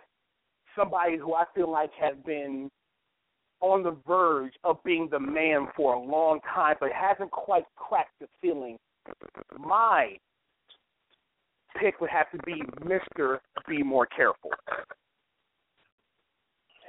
somebody 0.76 1.18
who 1.18 1.36
I 1.36 1.46
feel 1.56 1.72
like 1.72 1.92
has 2.00 2.16
been 2.26 2.70
on 3.62 3.84
the 3.84 3.96
verge 4.08 4.54
of 4.64 4.84
being 4.84 5.08
the 5.12 5.20
man 5.20 5.68
for 5.76 5.94
a 5.94 6.00
long 6.00 6.40
time, 6.54 6.76
but 6.80 6.92
hasn't 6.92 7.32
quite 7.32 7.66
cracked 7.76 8.18
the 8.20 8.28
ceiling. 8.42 8.78
My 9.58 10.18
pick 11.80 12.00
would 12.02 12.10
have 12.10 12.30
to 12.32 12.38
be 12.46 12.62
Mister. 12.84 13.42
Be 13.68 13.84
more 13.84 14.06
careful. 14.06 14.52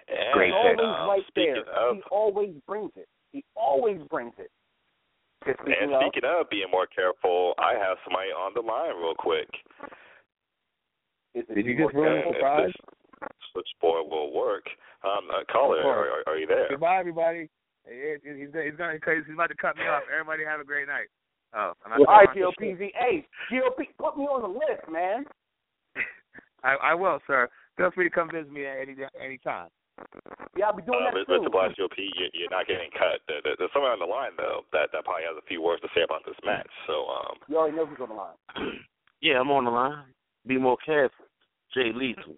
And, 0.08 0.32
Great 0.32 0.52
He's 0.52 0.78
uh, 0.78 0.82
always 0.82 1.24
right 1.24 1.24
there. 1.36 1.60
Of, 1.60 1.96
he 1.96 2.02
always 2.10 2.54
brings 2.66 2.90
it. 2.96 3.08
He 3.32 3.44
always 3.54 4.00
brings 4.10 4.32
it. 4.38 4.50
And 5.46 5.56
speaking, 5.60 5.74
and 5.80 5.92
speaking 6.00 6.28
of, 6.28 6.40
of 6.46 6.50
being 6.50 6.70
more 6.70 6.86
careful, 6.86 7.54
I 7.58 7.72
have 7.74 7.96
somebody 8.04 8.30
on 8.30 8.52
the 8.54 8.60
line 8.60 8.96
real 8.96 9.14
quick. 9.16 9.48
Did 11.34 11.64
you 11.64 11.78
just 11.78 11.94
ruin 11.94 12.22
the 12.26 12.32
surprise? 12.34 12.72
Switchboard 13.52 14.10
will 14.10 14.32
work. 14.32 14.64
Um, 15.02 15.32
uh, 15.32 15.44
caller, 15.50 15.80
are, 15.80 16.22
are, 16.26 16.36
you 16.36 16.46
there? 16.46 16.68
Goodbye, 16.68 17.00
everybody. 17.00 17.48
He's, 17.88 18.20
he's, 18.22 18.52
he's 18.52 18.76
going 18.76 19.00
he's 19.00 19.32
about 19.32 19.48
to 19.48 19.56
cut 19.56 19.76
me 19.76 19.88
off. 19.88 20.02
Everybody 20.12 20.44
have 20.44 20.60
a 20.60 20.64
great 20.64 20.86
night. 20.86 21.08
Oh, 21.54 21.72
well, 21.88 22.06
all 22.06 22.22
right, 22.22 22.28
GOPZ. 22.36 22.92
Hey, 22.94 23.26
GOP, 23.50 23.88
put 23.98 24.16
me 24.16 24.24
on 24.24 24.42
the 24.42 24.48
list, 24.48 24.86
man. 24.92 25.24
I, 26.62 26.92
I 26.92 26.94
will, 26.94 27.18
sir. 27.26 27.48
Feel 27.76 27.90
free 27.90 28.04
to 28.04 28.14
come 28.14 28.30
visit 28.30 28.52
me 28.52 28.66
at 28.66 28.76
any 28.76 28.94
any 29.18 29.38
time. 29.38 29.68
Yeah, 30.56 30.66
I'll 30.66 30.76
be 30.76 30.82
doing 30.82 31.00
uh, 31.00 31.10
that 31.10 31.28
Mr. 31.28 31.42
too. 31.42 31.50
Black 31.50 31.72
GOP, 31.72 31.96
you, 31.98 32.28
you're 32.32 32.50
not 32.50 32.66
getting 32.66 32.90
cut. 32.92 33.20
There, 33.26 33.40
there, 33.42 33.54
there's 33.58 33.70
someone 33.72 33.92
on 33.92 33.98
the 33.98 34.06
line 34.06 34.32
though 34.36 34.62
that 34.72 34.92
that 34.92 35.04
probably 35.04 35.24
has 35.24 35.36
a 35.36 35.46
few 35.46 35.62
words 35.62 35.82
to 35.82 35.88
say 35.94 36.02
about 36.02 36.22
this 36.26 36.36
match. 36.44 36.68
So, 36.86 37.08
um. 37.08 37.36
You 37.48 37.56
already 37.56 37.76
know 37.76 37.86
who's 37.86 37.98
on 38.00 38.08
the 38.08 38.14
line. 38.14 38.36
yeah, 39.20 39.40
I'm 39.40 39.50
on 39.50 39.64
the 39.64 39.70
line. 39.70 40.04
Be 40.46 40.58
more 40.58 40.76
careful. 40.84 41.24
Jay 41.74 41.90
Lethal. 41.94 42.36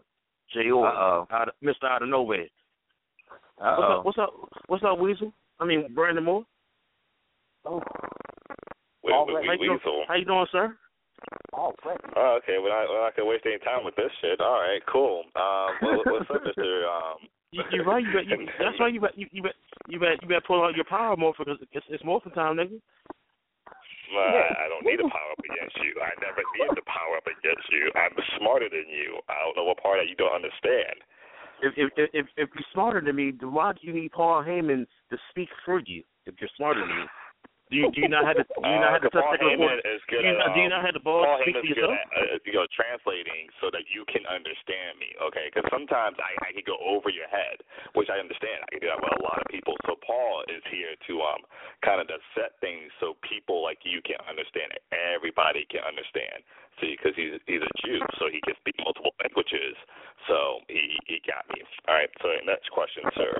Jay 0.52 0.70
Orton. 0.70 0.96
Out 1.30 1.48
of, 1.48 1.54
Mr. 1.62 1.84
Out 1.88 2.02
of 2.02 2.08
Nowhere. 2.08 2.46
Uh-oh. 3.60 4.00
What's 4.02 4.18
up? 4.18 4.32
What's 4.34 4.44
up? 4.44 4.50
What's 4.66 4.84
up, 4.84 4.98
Weasel? 4.98 5.32
I 5.60 5.64
mean, 5.64 5.86
Brandon 5.94 6.24
Moore. 6.24 6.44
Oh. 7.64 7.80
Wait, 9.04 9.12
All 9.12 9.26
wait, 9.26 9.34
wait, 9.36 9.46
How 9.46 9.52
you, 9.52 9.60
Weasel. 9.60 9.78
doing, 9.84 10.04
how 10.08 10.14
you 10.14 10.24
doing, 10.24 10.46
sir? 10.50 10.76
Oh, 11.54 11.72
great. 11.82 11.98
Oh, 12.16 12.38
okay. 12.42 12.56
We're 12.60 12.70
not, 12.70 12.88
we're 12.88 13.02
not 13.02 13.16
gonna 13.16 13.28
waste 13.28 13.46
any 13.46 13.58
time 13.58 13.84
with 13.84 13.94
this 13.96 14.10
shit. 14.20 14.40
All 14.40 14.60
right, 14.60 14.80
cool. 14.90 15.22
Um, 15.36 15.70
what, 15.80 16.06
what's 16.06 16.30
up, 16.30 16.42
Mister? 16.44 16.86
Um, 16.86 17.28
You, 17.52 17.62
you're 17.70 17.84
right. 17.84 18.02
You 18.02 18.12
bet, 18.12 18.26
you, 18.26 18.46
that's 18.58 18.80
right. 18.80 18.92
You 18.92 19.00
bet. 19.00 19.16
You, 19.16 19.26
you 19.30 19.42
bet. 19.42 19.52
You 19.88 20.00
bet. 20.00 20.22
You 20.22 20.28
better 20.28 20.40
pull 20.46 20.64
out 20.64 20.74
your 20.74 20.86
power 20.86 21.16
morpher 21.16 21.44
because 21.44 21.60
it's, 21.70 21.86
it's 21.88 22.04
morphin 22.04 22.32
time, 22.32 22.56
nigga. 22.56 22.80
I, 24.18 24.66
I 24.66 24.66
don't 24.68 24.84
need 24.84 25.00
to 25.00 25.08
power 25.08 25.30
up 25.32 25.42
against 25.42 25.76
you. 25.80 25.96
I 26.00 26.12
never 26.20 26.42
need 26.58 26.72
to 26.74 26.84
power 26.84 27.16
up 27.16 27.26
against 27.26 27.66
you. 27.72 27.90
I'm 27.96 28.16
smarter 28.38 28.68
than 28.68 28.86
you. 28.88 29.18
I 29.28 29.40
don't 29.44 29.56
know 29.56 29.64
what 29.64 29.80
part 29.80 30.00
that 30.00 30.08
you 30.08 30.16
don't 30.16 30.34
understand. 30.34 31.00
If 31.62 31.74
if 31.76 31.90
if 32.12 32.26
if 32.36 32.48
you're 32.52 32.70
smarter 32.72 33.00
than 33.00 33.14
me, 33.14 33.32
then 33.32 33.52
why 33.52 33.72
do 33.72 33.80
you 33.82 33.94
need 33.94 34.12
Paul 34.12 34.42
Heyman 34.42 34.86
to 35.10 35.16
speak 35.30 35.48
for 35.64 35.80
you? 35.86 36.02
If 36.26 36.34
you're 36.40 36.50
smarter 36.56 36.80
than 36.80 36.90
me, 36.90 37.04
do 37.72 37.80
you 37.80 37.88
do 37.96 38.04
you 38.04 38.12
not 38.12 38.28
have 38.28 38.36
to 38.36 38.44
do 38.44 38.68
you 38.68 38.80
not 38.84 38.92
uh, 38.92 39.00
have 39.00 39.04
to 39.08 39.10
touch 39.10 39.24
Paul 39.24 39.40
the 39.40 39.48
Heyman 39.48 39.80
is 39.88 40.04
good 40.12 40.20
do 40.20 40.28
you, 40.28 40.36
at, 40.36 40.44
not, 40.44 40.52
do 40.52 40.60
you 40.60 40.68
um, 40.68 40.76
not 40.76 40.82
have 40.84 40.92
the 40.92 41.00
balls 41.00 41.24
Paul 41.24 41.40
to 41.40 41.48
speak 41.48 41.56
Heyman's 41.56 41.72
for 41.72 41.88
good 41.88 41.96
at 41.96 42.06
uh, 42.12 42.44
you 42.44 42.52
know 42.52 42.68
translating 42.68 43.48
so 43.64 43.72
that 43.72 43.88
you 43.88 44.04
can 44.12 44.28
understand 44.28 45.00
me. 45.00 45.16
Okay, 45.22 45.48
because 45.48 45.64
sometimes 45.72 46.20
I 46.20 46.36
I 46.44 46.50
can 46.52 46.66
go 46.68 46.76
over 46.84 47.08
your 47.08 47.30
head, 47.32 47.64
which 47.96 48.12
I 48.12 48.20
understand. 48.20 48.60
I 48.66 48.76
can 48.76 48.84
do 48.84 48.92
that 48.92 49.00
with 49.00 49.16
a 49.16 49.22
lot 49.24 49.40
of 49.40 49.48
people. 49.48 49.72
So 49.88 49.96
Paul 50.04 50.44
is 50.52 50.60
here 50.68 50.92
to 51.08 51.12
um 51.24 51.40
kind 51.80 52.04
of 52.04 52.12
to 52.12 52.20
set 52.36 52.60
things 52.60 52.92
so 53.00 53.16
people 53.24 53.64
like 53.64 53.80
you 53.88 54.04
can 54.04 54.20
understand 54.28 54.76
it. 54.76 54.84
Everybody 54.92 55.64
can 55.72 55.80
understand. 55.88 56.44
See, 56.80 56.98
because 56.98 57.16
he's 57.16 57.40
he's 57.48 57.64
a 57.64 57.72
Jew, 57.84 58.00
so 58.18 58.28
he 58.28 58.44
can 58.44 58.58
speak 58.60 58.76
multiple 58.84 59.16
languages. 59.22 59.78
So 60.28 60.60
he 60.68 60.98
he 61.08 61.24
got 61.24 61.48
me. 61.54 61.64
All 61.88 61.96
right. 61.96 62.10
So 62.20 62.28
next 62.44 62.68
question, 62.74 63.08
sir. 63.16 63.32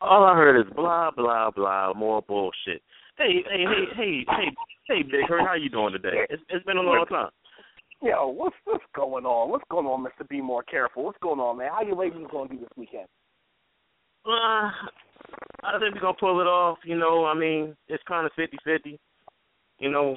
All 0.00 0.24
I 0.24 0.34
heard 0.36 0.60
is 0.60 0.68
blah 0.74 1.10
blah 1.10 1.50
blah, 1.50 1.94
more 1.94 2.20
bullshit. 2.20 2.82
Hey 3.16 3.44
hey 3.48 3.64
hey 3.64 3.84
hey 3.96 4.24
hey 4.26 4.56
hey 4.88 5.02
Big 5.02 5.28
Hurt, 5.28 5.46
how 5.46 5.54
you 5.54 5.68
doing 5.68 5.92
today? 5.92 6.26
It's 6.30 6.42
it's 6.48 6.64
been 6.66 6.78
a 6.78 6.82
long 6.82 7.06
time. 7.06 7.30
Yo, 8.02 8.26
what's 8.26 8.56
what's 8.64 8.84
going 8.94 9.24
on? 9.24 9.50
What's 9.50 9.64
going 9.70 9.86
on, 9.86 10.02
Mister? 10.02 10.24
Be 10.24 10.40
more 10.40 10.64
careful. 10.64 11.04
What's 11.04 11.18
going 11.22 11.38
on, 11.38 11.58
man? 11.58 11.70
How 11.72 11.82
you 11.82 11.94
ladies 11.94 12.26
going 12.30 12.48
to 12.48 12.54
do 12.54 12.60
this 12.60 12.68
weekend? 12.76 13.06
Uh, 14.26 14.66
I 15.62 15.78
think 15.78 15.94
we're 15.94 16.00
gonna 16.00 16.16
pull 16.18 16.40
it 16.40 16.46
off. 16.46 16.78
You 16.84 16.98
know, 16.98 17.24
I 17.24 17.34
mean, 17.34 17.76
it's 17.86 18.02
kind 18.08 18.26
of 18.26 18.32
fifty 18.34 18.58
fifty. 18.64 18.98
You 19.78 19.92
know, 19.92 20.16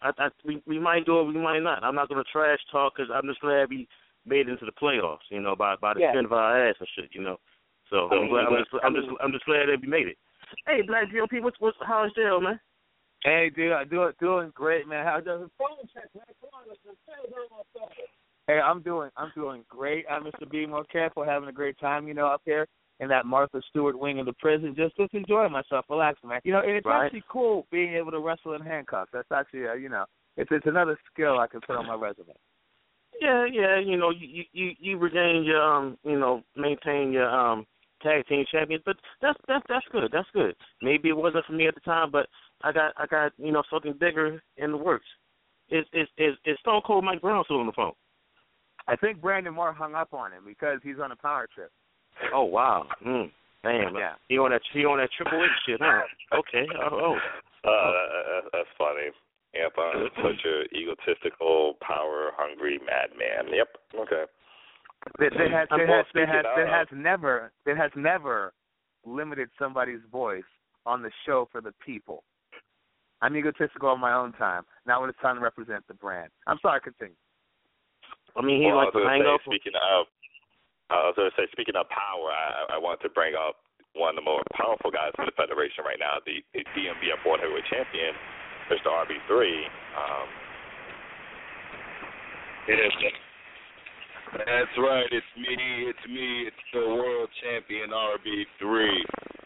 I, 0.00 0.10
I 0.18 0.28
we 0.46 0.62
we 0.66 0.78
might 0.78 1.04
do 1.04 1.20
it, 1.20 1.24
we 1.24 1.34
might 1.34 1.60
not. 1.60 1.84
I'm 1.84 1.94
not 1.94 2.08
gonna 2.08 2.24
trash 2.32 2.58
talk 2.72 2.94
because 2.96 3.10
I'm 3.14 3.28
just 3.28 3.40
glad 3.42 3.68
we 3.68 3.86
made 4.24 4.48
it 4.48 4.52
into 4.52 4.64
the 4.64 4.72
playoffs. 4.72 5.28
You 5.28 5.40
know, 5.40 5.54
by 5.54 5.76
by 5.76 5.92
the 5.92 6.00
Yeah. 6.00 6.12
skin 6.12 6.24
of 6.24 6.32
our 6.32 6.68
ass 6.68 6.76
and 6.80 6.88
shit. 6.96 7.10
You 7.12 7.22
know, 7.22 7.36
so 7.90 8.08
I'm 8.10 8.30
glad. 8.30 8.46
I'm 8.46 8.56
just 8.56 8.70
I'm 8.82 8.94
just 8.94 9.08
I'm 9.22 9.32
just 9.32 9.44
glad 9.44 9.68
that 9.68 9.76
we 9.82 9.88
made 9.88 10.08
it. 10.08 10.16
Hey, 10.66 10.82
Black 10.82 11.08
GOP, 11.10 11.42
what's 11.42 11.58
what's 11.60 11.76
how's 11.86 12.12
jail, 12.14 12.40
man? 12.40 12.60
Hey, 13.24 13.50
dude, 13.54 13.72
I'm 13.72 13.88
doing 13.88 14.12
doing 14.20 14.52
great, 14.54 14.88
man. 14.88 15.04
How 15.04 15.20
does 15.20 15.42
it 15.42 15.50
phone 15.58 15.86
check, 15.92 16.08
man? 16.14 16.24
Come 16.40 16.50
on, 16.54 16.76
Hey, 18.46 18.58
I'm 18.58 18.82
doing 18.82 19.10
I'm 19.16 19.32
doing 19.34 19.64
great. 19.68 20.06
I'm 20.10 20.24
Mr. 20.24 20.50
Be 20.50 20.66
more 20.66 20.84
careful, 20.84 21.24
having 21.24 21.48
a 21.48 21.52
great 21.52 21.78
time, 21.78 22.08
you 22.08 22.14
know, 22.14 22.26
up 22.26 22.42
here 22.44 22.66
in 22.98 23.08
that 23.08 23.26
Martha 23.26 23.60
Stewart 23.68 23.98
wing 23.98 24.18
of 24.20 24.26
the 24.26 24.32
prison, 24.34 24.74
just 24.76 24.96
just 24.96 25.14
enjoying 25.14 25.52
myself, 25.52 25.84
relaxing, 25.88 26.28
man. 26.28 26.40
You 26.44 26.52
know, 26.52 26.60
and 26.60 26.72
it's 26.72 26.86
Right. 26.86 27.06
actually 27.06 27.24
cool 27.28 27.66
being 27.70 27.94
able 27.94 28.10
to 28.10 28.20
wrestle 28.20 28.54
in 28.54 28.62
handcuffs. 28.62 29.10
That's 29.12 29.30
actually, 29.32 29.68
uh, 29.68 29.74
you 29.74 29.88
know, 29.88 30.04
it's 30.36 30.50
it's 30.50 30.66
another 30.66 30.98
skill 31.12 31.38
I 31.38 31.46
can 31.46 31.60
put 31.60 31.76
on 31.76 31.86
my 31.86 31.94
resume. 31.94 32.34
Yeah, 33.20 33.44
yeah, 33.44 33.78
you 33.78 33.96
know, 33.96 34.10
you 34.10 34.44
you 34.52 34.72
you 34.78 34.98
regain 34.98 35.44
your 35.44 35.62
um, 35.62 35.98
you 36.04 36.18
know, 36.18 36.42
maintain 36.56 37.12
your 37.12 37.28
um 37.28 37.66
tag 38.02 38.26
team 38.26 38.44
champions, 38.50 38.82
but 38.86 38.96
that's 39.22 39.38
that's 39.48 39.64
that's 39.68 39.86
good. 39.92 40.10
That's 40.12 40.28
good. 40.32 40.54
Maybe 40.82 41.08
it 41.08 41.16
wasn't 41.16 41.44
for 41.46 41.52
me 41.52 41.66
at 41.66 41.74
the 41.74 41.80
time, 41.80 42.10
but 42.10 42.26
I 42.62 42.72
got 42.72 42.92
I 42.96 43.06
got 43.06 43.32
you 43.38 43.52
know 43.52 43.62
something 43.70 43.94
bigger 43.98 44.42
in 44.56 44.70
the 44.72 44.76
works. 44.76 45.06
Is 45.70 45.84
is 45.92 46.08
is 46.18 46.34
is 46.44 46.56
Stone 46.60 46.82
Cold 46.86 47.04
Mike 47.04 47.20
Brown 47.20 47.44
still 47.44 47.60
on 47.60 47.66
the 47.66 47.72
phone? 47.72 47.92
I 48.88 48.96
think 48.96 49.20
Brandon 49.20 49.54
Moore 49.54 49.72
hung 49.72 49.94
up 49.94 50.12
on 50.12 50.32
him 50.32 50.42
because 50.46 50.80
he's 50.82 50.98
on 51.02 51.12
a 51.12 51.16
power 51.16 51.46
trip. 51.54 51.70
Oh 52.34 52.44
wow. 52.44 52.86
Mm. 53.06 53.30
Damn, 53.62 53.94
Yeah. 53.94 54.14
he 54.28 54.38
on 54.38 54.50
that 54.50 54.62
he 54.72 54.84
on 54.84 54.98
that 54.98 55.10
triple 55.16 55.42
H 55.44 55.50
shit, 55.66 55.80
huh? 55.82 56.02
Okay. 56.34 56.66
Oh, 56.80 57.14
oh. 57.14 57.68
Uh, 57.68 57.92
that- 57.92 58.50
that's 58.52 58.68
funny. 58.78 59.10
Yep, 59.52 59.72
uh, 59.76 59.92
such 60.22 60.44
a 60.46 60.62
egotistical, 60.76 61.74
power 61.82 62.30
hungry 62.38 62.78
madman. 62.86 63.52
Yep. 63.52 63.68
Okay. 63.98 64.24
There, 65.18 65.30
there 65.30 65.50
has 65.50 65.68
I'm 65.70 65.78
there 65.78 65.86
has 65.86 66.06
there 66.14 66.26
has 66.26 66.44
speaking 66.44 66.52
there 66.56 66.66
has 66.68 66.88
never 66.92 67.52
there 67.64 67.76
has 67.76 67.90
never 67.96 68.52
limited 69.04 69.48
somebody's 69.58 70.04
voice 70.12 70.44
on 70.84 71.02
the 71.02 71.10
show 71.26 71.48
for 71.50 71.60
the 71.60 71.72
people. 71.84 72.24
I'm 73.22 73.36
egotistical 73.36 73.88
on 73.88 74.00
my 74.00 74.14
own 74.14 74.32
time, 74.32 74.64
not 74.86 75.00
when 75.00 75.10
it's 75.10 75.18
time 75.20 75.36
to 75.36 75.42
represent 75.42 75.84
the 75.88 75.94
brand. 75.94 76.30
I'm 76.46 76.58
sorry, 76.62 76.80
continue. 76.80 77.16
I 78.36 78.40
mean, 78.40 78.60
he 78.60 78.68
well, 78.68 78.76
likes 78.76 78.92
to 78.92 79.04
was 79.04 79.08
hang 79.08 79.20
gonna 79.20 79.36
up. 79.36 79.44
Speaking 79.44 79.76
of, 79.76 80.06
I 80.88 81.04
was 81.04 81.14
going 81.16 81.28
to 81.28 81.36
say, 81.36 81.44
speaking 81.52 81.76
of 81.76 81.84
power, 81.92 82.32
I, 82.32 82.76
I 82.76 82.78
want 82.78 83.00
to 83.04 83.10
bring 83.12 83.34
up 83.36 83.60
one 83.92 84.16
of 84.16 84.16
the 84.16 84.24
more 84.24 84.40
powerful 84.56 84.88
guys 84.88 85.12
in 85.18 85.26
the 85.26 85.36
federation 85.36 85.84
right 85.84 86.00
now, 86.00 86.22
the, 86.24 86.40
the 86.54 86.64
DMVF 86.72 87.20
World 87.26 87.44
Heavyweight 87.44 87.68
Champion, 87.68 88.14
Mr. 88.72 88.88
RB3. 88.88 89.30
Um, 89.98 90.28
Yes, 92.68 92.92
that's 94.32 94.74
right. 94.78 95.08
It's 95.10 95.32
me. 95.36 95.56
It's 95.90 96.06
me. 96.06 96.46
It's 96.46 96.64
the 96.72 96.80
world 96.80 97.28
champion 97.42 97.90
RB3. 97.90 98.88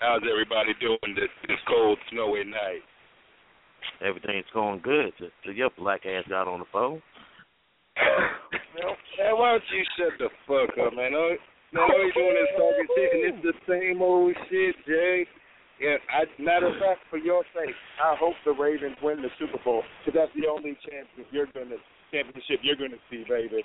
How's 0.00 0.22
everybody 0.28 0.76
doing 0.80 1.14
this 1.16 1.32
this 1.48 1.60
cold, 1.68 1.98
snowy 2.10 2.44
night? 2.44 2.84
Everything's 4.04 4.48
going 4.52 4.80
good. 4.82 5.12
To, 5.18 5.28
to 5.44 5.56
your 5.56 5.70
black 5.78 6.04
ass 6.06 6.24
got 6.28 6.48
on 6.48 6.60
the 6.60 6.68
phone. 6.72 7.00
Man, 7.96 9.38
why 9.38 9.52
don't 9.52 9.62
you 9.72 9.84
shut 9.96 10.18
the 10.18 10.28
fuck 10.44 10.76
up, 10.76 10.92
man? 10.92 11.14
All, 11.14 11.36
man, 11.72 11.84
all 11.88 12.04
you 12.04 12.12
doing 12.12 12.36
is 12.36 12.52
talking 12.58 12.88
shit, 12.92 13.10
and 13.14 13.22
it's 13.30 13.42
the 13.46 13.56
same 13.70 14.02
old 14.02 14.34
shit, 14.50 14.74
Jay. 14.84 15.26
Yeah, 15.80 15.98
I, 16.10 16.26
matter 16.38 16.68
of 16.68 16.78
fact, 16.78 17.02
for 17.10 17.18
your 17.18 17.42
sake, 17.54 17.74
I 17.98 18.14
hope 18.18 18.34
the 18.44 18.52
Ravens 18.52 18.96
win 19.02 19.22
the 19.22 19.30
Super 19.38 19.58
Bowl 19.64 19.82
because 20.04 20.18
that's 20.18 20.34
the 20.38 20.46
only 20.46 20.78
championship 20.86 21.26
you're 21.32 21.50
gonna 21.50 21.80
championship 22.12 22.62
you're 22.62 22.78
gonna 22.78 23.00
see, 23.10 23.24
baby. 23.26 23.64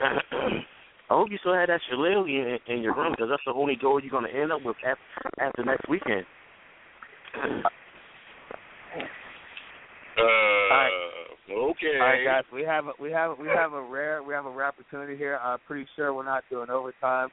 I 0.00 1.14
hope 1.14 1.28
you 1.30 1.38
still 1.38 1.54
had 1.54 1.68
that 1.68 1.80
shillelagh 1.88 2.26
in, 2.26 2.58
in 2.66 2.82
your 2.82 2.94
room 2.94 3.12
because 3.12 3.28
that's 3.30 3.42
the 3.46 3.52
only 3.52 3.76
goal 3.76 4.00
you're 4.00 4.10
going 4.10 4.30
to 4.30 4.38
end 4.38 4.52
up 4.52 4.62
with 4.64 4.76
after, 4.84 5.00
after 5.40 5.64
next 5.64 5.88
weekend. 5.88 6.26
Uh, 10.18 11.52
okay. 11.52 11.98
All 12.00 12.06
right, 12.06 12.24
guys, 12.24 12.44
we 12.52 12.62
have 12.62 12.86
a, 12.86 12.92
we 13.00 13.10
have 13.10 13.32
a, 13.32 13.34
we 13.34 13.48
have 13.48 13.72
a 13.74 13.82
rare 13.82 14.22
we 14.22 14.34
have 14.34 14.46
a 14.46 14.50
rare 14.50 14.66
opportunity 14.66 15.16
here. 15.16 15.38
I'm 15.42 15.58
pretty 15.66 15.86
sure 15.94 16.12
we're 16.14 16.24
not 16.24 16.44
doing 16.50 16.70
overtime. 16.70 17.28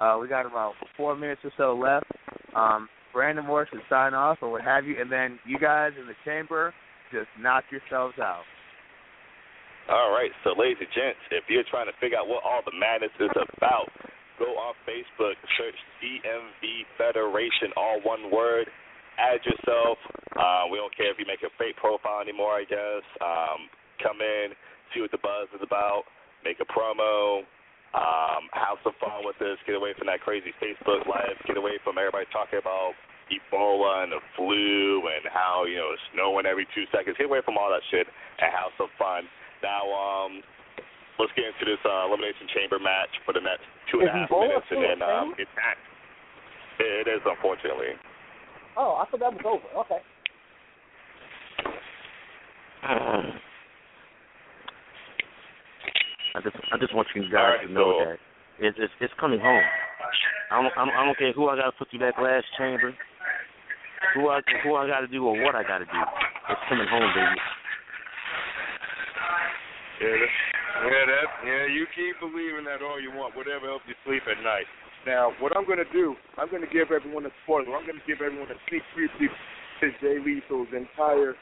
Uh, 0.00 0.16
we 0.20 0.28
got 0.28 0.46
about 0.46 0.74
four 0.96 1.16
minutes 1.16 1.40
or 1.44 1.52
so 1.56 1.74
left. 1.76 2.06
Um, 2.54 2.88
Brandon 3.12 3.44
Moore 3.44 3.66
should 3.70 3.80
sign 3.90 4.14
off 4.14 4.38
or 4.40 4.50
what 4.50 4.62
have 4.62 4.86
you, 4.86 4.96
and 5.00 5.10
then 5.10 5.38
you 5.44 5.58
guys 5.58 5.92
in 6.00 6.06
the 6.06 6.14
chamber 6.24 6.72
just 7.12 7.26
knock 7.40 7.64
yourselves 7.70 8.14
out. 8.20 8.42
All 9.88 10.12
right, 10.12 10.28
so 10.44 10.52
ladies 10.52 10.76
and 10.84 10.92
gents, 10.92 11.16
if 11.32 11.48
you're 11.48 11.64
trying 11.64 11.88
to 11.88 11.96
figure 11.96 12.20
out 12.20 12.28
what 12.28 12.44
all 12.44 12.60
the 12.60 12.76
madness 12.76 13.08
is 13.16 13.32
about, 13.32 13.88
go 14.36 14.52
on 14.60 14.76
Facebook, 14.84 15.32
search 15.56 15.80
DMV 16.04 16.84
Federation, 17.00 17.72
all 17.72 17.96
one 18.04 18.28
word. 18.28 18.68
Add 19.16 19.40
yourself. 19.48 19.96
Uh, 20.36 20.68
we 20.68 20.76
don't 20.76 20.92
care 20.92 21.08
if 21.08 21.16
you 21.16 21.24
make 21.24 21.40
a 21.40 21.48
fake 21.56 21.80
profile 21.80 22.20
anymore. 22.20 22.52
I 22.60 22.68
guess. 22.68 23.00
Um, 23.24 23.72
come 24.04 24.20
in, 24.20 24.52
see 24.92 25.00
what 25.00 25.08
the 25.08 25.24
buzz 25.24 25.48
is 25.56 25.64
about, 25.64 26.04
make 26.44 26.60
a 26.60 26.68
promo, 26.68 27.48
um, 27.96 28.44
have 28.52 28.76
some 28.84 28.94
fun 29.00 29.24
with 29.24 29.40
this. 29.40 29.56
Get 29.64 29.74
away 29.74 29.96
from 29.96 30.12
that 30.12 30.20
crazy 30.20 30.52
Facebook 30.60 31.08
live. 31.08 31.40
Get 31.48 31.56
away 31.56 31.80
from 31.80 31.96
everybody 31.96 32.28
talking 32.28 32.60
about 32.60 32.92
Ebola 33.32 34.04
and 34.04 34.12
the 34.12 34.20
flu 34.36 35.08
and 35.08 35.24
how 35.32 35.64
you 35.64 35.80
know 35.80 35.96
it's 35.96 36.04
snowing 36.12 36.44
every 36.44 36.68
two 36.76 36.84
seconds. 36.92 37.16
Get 37.16 37.24
away 37.24 37.40
from 37.40 37.56
all 37.56 37.72
that 37.72 37.82
shit 37.88 38.04
and 38.04 38.52
have 38.52 38.68
some 38.76 38.92
fun. 39.00 39.24
Now, 39.62 39.82
um, 39.90 40.42
let's 41.18 41.32
get 41.34 41.50
into 41.50 41.64
this 41.66 41.82
uh, 41.82 42.06
elimination 42.06 42.46
chamber 42.54 42.78
match 42.78 43.10
for 43.26 43.34
the 43.34 43.42
next 43.42 43.66
two 43.90 44.00
and 44.00 44.08
a 44.08 44.12
half 44.12 44.30
Ebola 44.30 44.48
minutes, 44.48 44.66
and 44.70 44.82
then 44.82 45.02
um, 45.02 45.34
it's 45.38 45.50
back. 45.58 45.76
It 46.78 47.10
is 47.10 47.20
unfortunately. 47.26 47.98
Oh, 48.78 49.02
I 49.02 49.10
thought 49.10 49.20
that 49.20 49.34
was 49.34 49.42
over. 49.42 49.66
Okay. 49.82 49.98
I 56.38 56.40
just 56.40 56.56
I 56.70 56.78
just 56.78 56.94
want 56.94 57.08
you 57.16 57.22
guys 57.22 57.58
right, 57.58 57.66
to 57.66 57.72
know 57.72 57.98
so- 57.98 58.04
that 58.04 58.18
it's, 58.60 58.78
it's 58.78 58.92
it's 59.00 59.14
coming 59.18 59.40
home. 59.40 59.62
I 60.50 60.62
don't 60.62 60.72
I 60.78 60.84
don't, 60.86 60.94
I 60.94 61.04
don't 61.04 61.18
care 61.18 61.32
who 61.32 61.48
I 61.48 61.56
got 61.56 61.66
to 61.66 61.72
put 61.72 61.90
through 61.90 62.00
that 62.00 62.14
glass 62.16 62.44
chamber, 62.56 62.94
who 64.14 64.28
I 64.28 64.40
who 64.62 64.76
I 64.76 64.86
got 64.86 65.00
to 65.00 65.08
do 65.08 65.26
or 65.26 65.34
what 65.42 65.54
I 65.54 65.62
got 65.62 65.78
to 65.78 65.84
do. 65.84 66.00
It's 66.48 66.60
coming 66.68 66.86
home, 66.86 67.10
baby. 67.14 67.40
Yeah, 69.98 70.14
that, 70.14 70.32
yeah, 70.86 71.04
that, 71.10 71.28
yeah. 71.42 71.64
You 71.74 71.82
keep 71.90 72.14
believing 72.22 72.62
that 72.70 72.86
all 72.86 73.02
you 73.02 73.10
want, 73.10 73.34
whatever 73.34 73.66
helps 73.66 73.82
you 73.90 73.98
sleep 74.06 74.22
at 74.30 74.38
night. 74.46 74.70
Now, 75.06 75.34
what 75.42 75.56
I'm 75.56 75.66
going 75.66 75.82
to 75.82 75.90
do, 75.90 76.14
I'm 76.38 76.50
going 76.50 76.62
to 76.62 76.70
give 76.70 76.94
everyone 76.94 77.26
a 77.26 77.34
spoiler. 77.42 77.74
I'm 77.74 77.82
going 77.82 77.98
to 77.98 78.06
give 78.06 78.22
everyone 78.22 78.46
a 78.46 78.58
sneak 78.70 78.86
preview 78.94 79.30
to 79.82 79.86
Jay 79.98 80.22
Lethal's 80.22 80.70
entire 80.70 81.34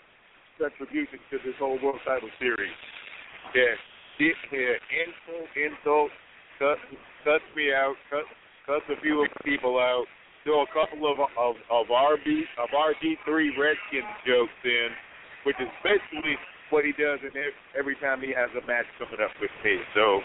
contribution 0.57 1.21
to 1.29 1.37
this 1.45 1.57
whole 1.61 1.77
world 1.85 2.01
title 2.05 2.33
series. 2.41 2.73
Yeah, 3.53 3.77
get 4.17 4.37
here, 4.49 4.81
insult, 4.89 5.49
insult, 5.53 6.11
cut, 6.59 6.81
cut 7.25 7.45
me 7.53 7.73
out, 7.73 7.97
cut, 8.09 8.25
cut 8.65 8.85
a 8.89 8.97
few 9.01 9.27
people 9.45 9.77
out, 9.79 10.05
throw 10.45 10.65
a 10.65 10.71
couple 10.73 11.05
of 11.11 11.21
of 11.21 11.55
of 11.69 11.87
RB 11.93 12.27
of 12.57 12.69
RG3 12.73 13.29
Redskins 13.57 14.13
jokes 14.25 14.61
in, 14.65 14.89
which 15.45 15.57
is 15.61 15.69
basically 15.85 16.37
what 16.71 16.85
he 16.85 16.93
does 16.93 17.21
in 17.23 17.33
ev- 17.37 17.61
every 17.79 17.97
time 18.03 18.21
he 18.21 18.35
has 18.35 18.51
a 18.57 18.65
match 18.67 18.87
coming 18.99 19.21
up 19.23 19.31
with 19.41 19.51
me. 19.65 19.79
So 19.95 20.21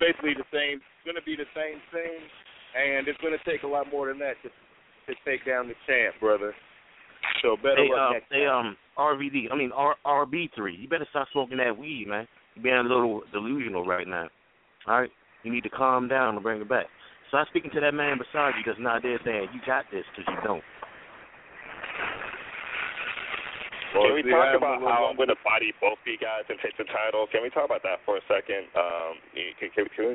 basically 0.00 0.34
the 0.34 0.48
same, 0.52 0.80
it's 0.80 1.04
going 1.04 1.18
to 1.18 1.26
be 1.26 1.36
the 1.36 1.48
same 1.54 1.78
thing, 1.92 2.20
and 2.76 3.06
it's 3.08 3.20
going 3.20 3.36
to 3.36 3.44
take 3.48 3.62
a 3.62 3.70
lot 3.70 3.90
more 3.90 4.08
than 4.08 4.18
that 4.20 4.36
to 4.42 4.48
to 5.10 5.14
take 5.26 5.44
down 5.44 5.66
the 5.66 5.74
champ, 5.86 6.14
brother. 6.20 6.54
So 7.42 7.56
better 7.56 7.82
Hey, 7.82 7.90
luck 7.90 8.10
uh, 8.10 8.12
next 8.14 8.30
hey, 8.30 8.44
time. 8.46 8.66
um, 8.66 8.76
RVD. 8.96 9.50
I 9.50 9.56
mean, 9.56 9.72
R 9.74 9.96
RB3. 10.06 10.78
You 10.78 10.88
better 10.88 11.06
stop 11.10 11.26
smoking 11.32 11.58
that 11.58 11.76
weed, 11.76 12.06
man. 12.08 12.26
You're 12.54 12.62
being 12.62 12.76
a 12.76 12.82
little 12.82 13.22
delusional 13.32 13.84
right 13.84 14.06
now. 14.06 14.28
All 14.86 15.00
right, 15.00 15.10
you 15.42 15.52
need 15.52 15.62
to 15.64 15.70
calm 15.70 16.06
down 16.08 16.34
and 16.34 16.42
bring 16.42 16.60
it 16.60 16.68
back. 16.68 16.86
Stop 17.28 17.48
speaking 17.48 17.70
to 17.74 17.80
that 17.80 17.94
man 17.94 18.18
beside 18.18 18.52
you 18.58 18.62
that's 18.66 18.78
not 18.80 19.02
there 19.02 19.18
saying 19.24 19.48
you 19.54 19.60
got 19.66 19.84
this 19.90 20.04
because 20.14 20.32
you 20.32 20.38
don't. 20.46 20.62
Well, 23.92 24.08
Can 24.08 24.14
we 24.16 24.22
talk 24.24 24.52
I 24.52 24.56
about 24.56 24.80
how 24.80 25.04
I'm 25.08 25.16
going 25.20 25.28
to 25.28 25.38
body 25.44 25.72
both 25.80 26.00
of 26.00 26.06
you 26.08 26.16
guys 26.16 26.48
and 26.48 26.56
take 26.64 26.76
the 26.80 26.88
title? 26.88 27.28
Can 27.28 27.44
we 27.44 27.50
talk 27.52 27.68
about 27.68 27.84
that 27.84 28.00
for 28.08 28.16
a 28.16 28.24
second? 28.24 28.64
Um, 28.72 29.20
you- 29.36 29.52
can, 29.60 29.68
can, 29.76 29.84
can 29.92 30.04
we, 30.08 30.14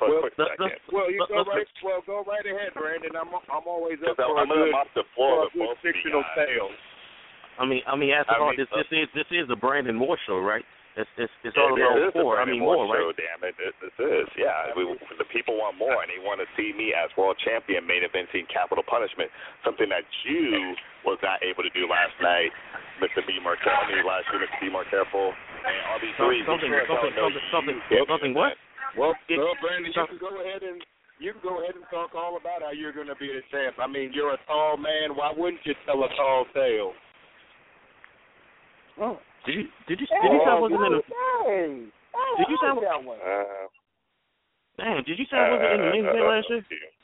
for 0.00 0.08
Well, 0.08 0.18
a 0.18 0.20
quick 0.24 0.34
let's- 0.40 0.50
second? 0.56 0.64
let's- 0.72 0.88
Well, 0.92 1.08
you 1.12 1.20
Let's- 1.20 1.32
go 1.32 1.44
let's- 1.44 1.52
right. 1.52 1.68
Well, 1.84 2.00
go 2.08 2.16
right 2.24 2.46
ahead, 2.46 2.72
Brandon. 2.74 3.12
I'm 3.16 3.28
I'm 3.52 3.66
always 3.68 3.98
up 4.06 4.16
for 4.16 4.38
I'm 4.38 4.48
a 4.50 4.54
good, 4.54 4.64
to 4.66 4.72
mop 4.72 4.88
the 4.94 5.04
for 5.16 5.44
a 5.44 5.50
good 5.52 5.58
both 5.60 5.76
of 5.78 5.84
you 5.84 5.92
fictional 5.92 6.22
guys. 6.36 6.48
tale. 6.48 6.70
I 7.58 7.64
mean, 7.66 7.82
I 7.86 7.94
mean, 7.98 8.14
after 8.14 8.32
I 8.32 8.38
all, 8.38 8.48
mean, 8.54 8.56
this 8.62 8.70
uh, 8.72 8.78
this 8.86 8.88
is 8.92 9.08
this 9.14 9.28
is 9.30 9.50
a 9.50 9.56
Brandon 9.58 9.96
Moore 9.98 10.16
show, 10.26 10.38
right? 10.38 10.64
It's 10.96 11.10
it's 11.18 11.30
it's 11.42 11.54
Yeah, 11.56 11.62
all 11.62 11.74
it 11.76 11.82
about 11.82 11.98
is 11.98 12.12
the 12.14 12.22
four. 12.22 12.40
I 12.40 12.44
mean, 12.46 12.58
Moore 12.62 12.86
more, 12.86 12.94
show, 12.96 13.06
right? 13.10 13.18
Damn 13.18 13.42
it, 13.50 13.54
this, 13.58 13.74
this 13.82 13.94
is. 13.98 14.26
Yeah, 14.38 14.70
we, 14.78 14.86
the 15.18 15.26
people 15.30 15.58
want 15.58 15.76
more, 15.78 16.02
and 16.02 16.10
they 16.10 16.18
want 16.22 16.38
to 16.42 16.46
see 16.58 16.72
me 16.74 16.94
as 16.94 17.10
world 17.18 17.38
champion, 17.42 17.86
main 17.86 18.02
eventing 18.06 18.46
capital 18.50 18.82
punishment, 18.86 19.30
something 19.66 19.88
that 19.90 20.02
you 20.26 20.74
was 21.06 21.18
not 21.22 21.42
able 21.42 21.62
to 21.62 21.70
do 21.70 21.86
last 21.86 22.14
night, 22.22 22.50
Mr. 22.98 23.22
B. 23.26 23.38
more 23.42 23.56
careful. 23.62 23.84
I 23.84 23.94
mean, 23.94 24.04
last 24.06 24.26
year, 24.32 24.42
Mr. 24.42 24.58
B. 24.60 24.68
more 24.70 24.84
careful, 24.90 25.30
and 25.30 25.78
RB3. 25.98 26.18
Something, 26.18 26.42
something, 26.46 26.70
sure 26.70 26.82
as 26.82 26.88
hell 26.88 26.98
something, 27.02 27.14
something, 27.52 27.76
you 27.78 27.98
something, 28.04 28.06
something. 28.10 28.32
What? 28.34 28.54
Well, 28.96 29.14
It- 29.28 29.38
well, 29.38 29.54
Brandon, 29.62 29.92
you 29.92 30.06
can 30.06 30.18
go 30.18 30.40
ahead 30.42 30.62
and 30.62 30.82
you 31.18 31.32
can 31.34 31.42
go 31.42 31.62
ahead 31.62 31.74
and 31.74 31.84
talk 31.90 32.14
all 32.14 32.36
about 32.38 32.62
how 32.62 32.70
you're 32.70 32.94
going 32.94 33.10
to 33.10 33.18
be 33.18 33.26
the 33.26 33.42
champ. 33.50 33.76
I 33.78 33.86
mean, 33.86 34.12
you're 34.14 34.32
a 34.34 34.40
tall 34.46 34.76
man. 34.78 35.14
Why 35.18 35.32
wouldn't 35.36 35.64
you 35.66 35.74
tell 35.86 36.02
a 36.02 36.08
tall 36.14 36.46
tale? 36.54 36.92
Mm. 38.98 39.18
Did 39.46 39.54
you 39.54 39.64
did 39.86 39.98
you 40.02 40.06
did 40.10 40.30
you 40.34 40.40
say 40.42 40.50
I 40.50 40.58
wasn't 40.58 40.82
in 40.82 40.92
the 40.92 41.02
Hey, 41.46 41.86
hey, 41.86 42.34
Did 42.38 42.48
you 42.50 42.58
I 42.58 42.74
say- 42.74 42.80
that 42.86 43.02
one? 43.04 43.18
Uh, 43.22 43.44
damn? 44.78 45.04
Did 45.04 45.18
you 45.18 45.26
say 45.30 45.36
I 45.38 45.50
wasn't 45.54 45.70
in 45.70 45.78
the 45.78 45.90
main 45.94 46.04
event 46.04 46.18
uh, 46.18 46.28
last 46.28 46.46
year? 46.50 46.58
uh, 46.58 46.62
uh, 46.62 46.97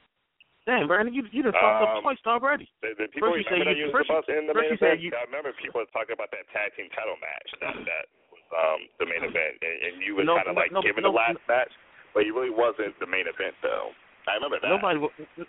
Damn, 0.67 0.89
Brandon, 0.89 1.13
you 1.13 1.29
you 1.31 1.45
just 1.45 1.55
fucked 1.61 1.83
up 1.85 2.01
Um, 2.01 2.03
twice 2.03 2.17
already. 2.25 2.65
The, 2.81 2.97
the 2.97 3.09
people 3.13 3.29
First 3.37 3.51
remember 3.53 3.73
you- 3.77 3.93
first 3.93 4.09
you- 4.09 4.33
in 4.33 4.47
the 4.49 4.55
first 4.57 4.71
main 4.71 4.81
event. 4.81 5.01
you- 5.01 5.13
I 5.13 5.25
remember 5.29 5.53
people 5.61 5.85
talking 5.93 6.15
about 6.17 6.31
that 6.33 6.49
tag 6.57 6.73
team 6.75 6.89
title 6.97 7.17
match. 7.21 7.49
That 7.61 7.77
that 7.85 8.05
was 8.33 8.41
um 8.57 8.89
the 8.99 9.05
main 9.07 9.25
event, 9.29 9.61
and, 9.61 9.77
and 9.85 9.93
you 10.03 10.17
was 10.17 10.25
No, 10.25 10.37
kind 10.41 10.49
of 10.49 10.57
like 10.57 10.73
no, 10.73 10.81
giving 10.81 11.05
no, 11.05 11.13
the 11.13 11.17
last 11.21 11.37
match, 11.49 11.69
but 12.17 12.25
you 12.25 12.33
really 12.35 12.49
wasn't 12.51 12.97
the 12.99 13.07
main 13.07 13.29
event 13.29 13.55
though. 13.61 13.93
I 14.27 14.35
remember 14.41 14.57
that. 14.65 14.69
Nobody, 14.73 15.05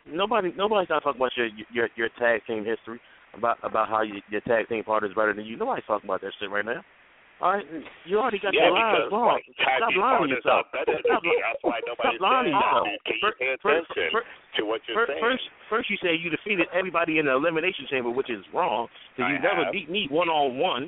nobody, 0.05 0.51
nobody's 0.57 0.89
not 0.89 1.03
talking 1.03 1.21
about 1.21 1.31
your 1.37 1.47
your 1.71 1.87
your 1.95 2.09
tag 2.19 2.43
team 2.45 2.65
history 2.65 2.99
about 3.33 3.55
about 3.63 3.87
how 3.87 4.01
you, 4.01 4.19
your 4.29 4.41
tag 4.41 4.67
team 4.67 4.83
partner 4.83 5.07
is 5.07 5.15
better 5.15 5.31
than 5.33 5.45
you. 5.45 5.55
Nobody's 5.55 5.85
talking 5.87 6.09
about 6.09 6.19
that 6.21 6.33
shit 6.39 6.49
right 6.51 6.65
now. 6.65 6.83
All 7.43 7.51
right, 7.51 7.67
you 8.07 8.15
already 8.15 8.39
got 8.39 8.55
yeah, 8.55 8.71
your 8.71 8.79
lies 8.79 9.11
wrong. 9.11 9.41
Stop 9.59 9.91
lying 9.99 10.31
to 10.31 10.39
yourself. 10.39 10.71
Stop, 10.71 10.87
than. 10.87 11.03
That's 11.03 11.59
why 11.67 11.83
nobody's 11.83 12.15
stop 12.15 12.23
lying 12.23 12.47
to 12.47 12.51
yourself. 12.55 12.87
Can 13.03 13.15
you 13.19 13.27
First, 13.27 13.37
first, 13.59 13.85
attention 13.91 14.11
first, 14.15 14.31
to 14.55 14.61
what 14.63 14.79
you're 14.87 14.95
first, 14.95 15.11
saying? 15.11 15.19
first, 15.19 15.43
first, 15.67 15.85
you 15.91 15.97
say 15.99 16.15
you 16.15 16.31
defeated 16.31 16.71
everybody 16.71 17.19
in 17.19 17.27
the 17.27 17.35
elimination 17.35 17.91
chamber, 17.91 18.07
which 18.07 18.31
is 18.31 18.39
wrong. 18.55 18.87
Because 19.19 19.35
you 19.35 19.37
I 19.37 19.43
never 19.43 19.63
have. 19.67 19.75
beat 19.75 19.91
me 19.91 20.07
one 20.07 20.31
on 20.31 20.55
one. 20.57 20.87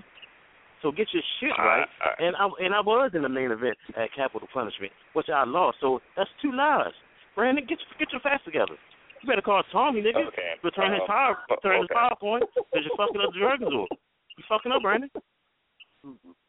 So 0.81 0.93
get 0.95 1.11
your 1.11 1.25
shit 1.43 1.51
right. 1.59 1.83
And 2.21 2.31
I 2.39 2.47
and 2.63 2.71
I 2.71 2.79
was 2.79 3.11
in 3.11 3.23
the 3.27 3.33
main 3.33 3.51
event 3.51 3.75
at 3.99 4.07
Capital 4.15 4.47
Punishment, 4.53 4.93
which 5.19 5.27
I 5.27 5.43
lost. 5.43 5.83
So 5.83 5.99
that's 6.15 6.29
two 6.39 6.55
lies. 6.55 6.95
Brandon, 7.35 7.65
get 7.67 7.81
your, 7.83 7.91
get 7.99 8.07
your 8.15 8.21
facts 8.21 8.45
together. 8.45 8.79
You 9.21 9.27
better 9.27 9.41
call 9.41 9.63
Tommy, 9.73 9.99
nigga. 9.99 10.31
Okay. 10.31 10.55
Return 10.63 10.93
his 10.93 11.01
Um, 11.01 11.07
power, 11.11 11.37
return 11.49 11.81
his 11.81 11.89
okay. 11.91 11.97
PowerPoint, 11.97 12.45
because 12.55 12.85
you're 12.85 12.95
fucking 12.95 13.19
up 13.19 13.33
the 13.33 13.41
Dragonzord. 13.41 13.89
You 14.37 14.43
fucking 14.47 14.71
up, 14.71 14.81
Brandon. 14.81 15.09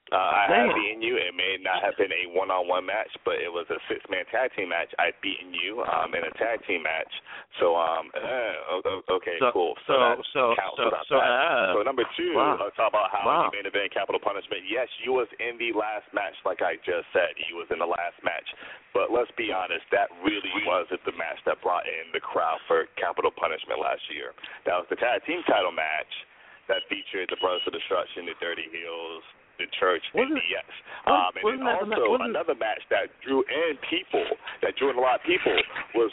Uh, 0.08 0.16
I 0.16 0.48
Damn. 0.48 0.72
have 0.72 0.76
beaten 0.76 1.02
you. 1.04 1.20
It 1.20 1.36
may 1.36 1.60
not 1.60 1.84
have 1.84 1.92
been 2.00 2.08
a 2.08 2.32
one-on-one 2.32 2.84
match, 2.88 3.12
but 3.28 3.36
it 3.44 3.52
was 3.52 3.68
a 3.68 3.76
six-man 3.92 4.24
tag 4.32 4.48
team 4.56 4.72
match. 4.72 4.88
I've 4.96 5.16
beaten 5.20 5.52
you 5.52 5.84
um, 5.84 6.16
in 6.16 6.24
a 6.24 6.32
tag 6.40 6.64
team 6.64 6.80
match. 6.80 7.12
So, 7.60 7.76
um, 7.76 8.08
uh, 8.16 9.12
okay, 9.20 9.36
So- 9.36 9.52
cool. 9.52 9.76
so- 9.84 10.16
so- 10.32 10.56
so- 10.56 10.80
so, 11.12 11.20
that. 11.20 11.28
uh, 11.28 11.72
so 11.76 11.82
number 11.84 12.04
two, 12.16 12.32
wow. 12.32 12.56
let's 12.56 12.76
talk 12.76 12.88
about 12.88 13.10
how 13.12 13.26
Wow. 13.26 13.44
you 13.52 13.58
main 13.60 13.66
event 13.68 13.92
capital 13.92 14.20
punishment. 14.20 14.64
Yes, 14.64 14.88
you 15.04 15.12
was 15.12 15.28
in 15.40 15.58
the 15.58 15.72
last 15.72 16.08
match, 16.14 16.36
like 16.44 16.62
I 16.62 16.76
just 16.88 17.10
said. 17.12 17.34
You 17.48 17.56
was 17.56 17.68
in 17.70 17.78
the 17.78 17.86
last 17.88 18.16
match. 18.24 18.48
But 18.94 19.10
let's 19.12 19.30
be 19.32 19.52
honest, 19.52 19.84
that 19.90 20.08
really 20.24 20.64
wasn't 20.64 21.04
the 21.04 21.12
match 21.12 21.42
that 21.44 21.60
brought 21.60 21.86
in 21.86 22.12
the 22.12 22.20
crowd 22.20 22.60
for 22.66 22.86
capital 22.96 23.30
punishment 23.30 23.78
last 23.80 24.08
year. 24.08 24.32
That 24.64 24.78
was 24.78 24.88
the 24.88 24.96
tag 24.96 25.24
team 25.24 25.42
title 25.44 25.72
match 25.72 26.24
that 26.68 26.82
featured 26.88 27.28
the 27.28 27.36
Brothers 27.36 27.66
of 27.66 27.72
Destruction, 27.74 28.24
the 28.26 28.34
Dirty 28.40 28.68
Heels, 28.72 29.24
the 29.58 29.66
Church, 29.78 30.02
and 30.14 30.22
Wasn't- 30.22 30.38
DX. 30.38 30.66
wasn't- 31.04 31.06
Um, 31.06 31.36
and 31.36 31.44
then 31.44 31.64
that 31.66 31.82
also 31.82 32.10
wasn't- 32.10 32.30
another 32.30 32.54
match 32.54 32.82
that 32.88 33.10
drew 33.20 33.42
in 33.42 33.76
people, 33.78 34.26
that 34.62 34.76
drew 34.76 34.90
in 34.90 34.96
a 34.96 35.00
lot 35.00 35.16
of 35.16 35.22
people, 35.24 35.54
was 35.94 36.12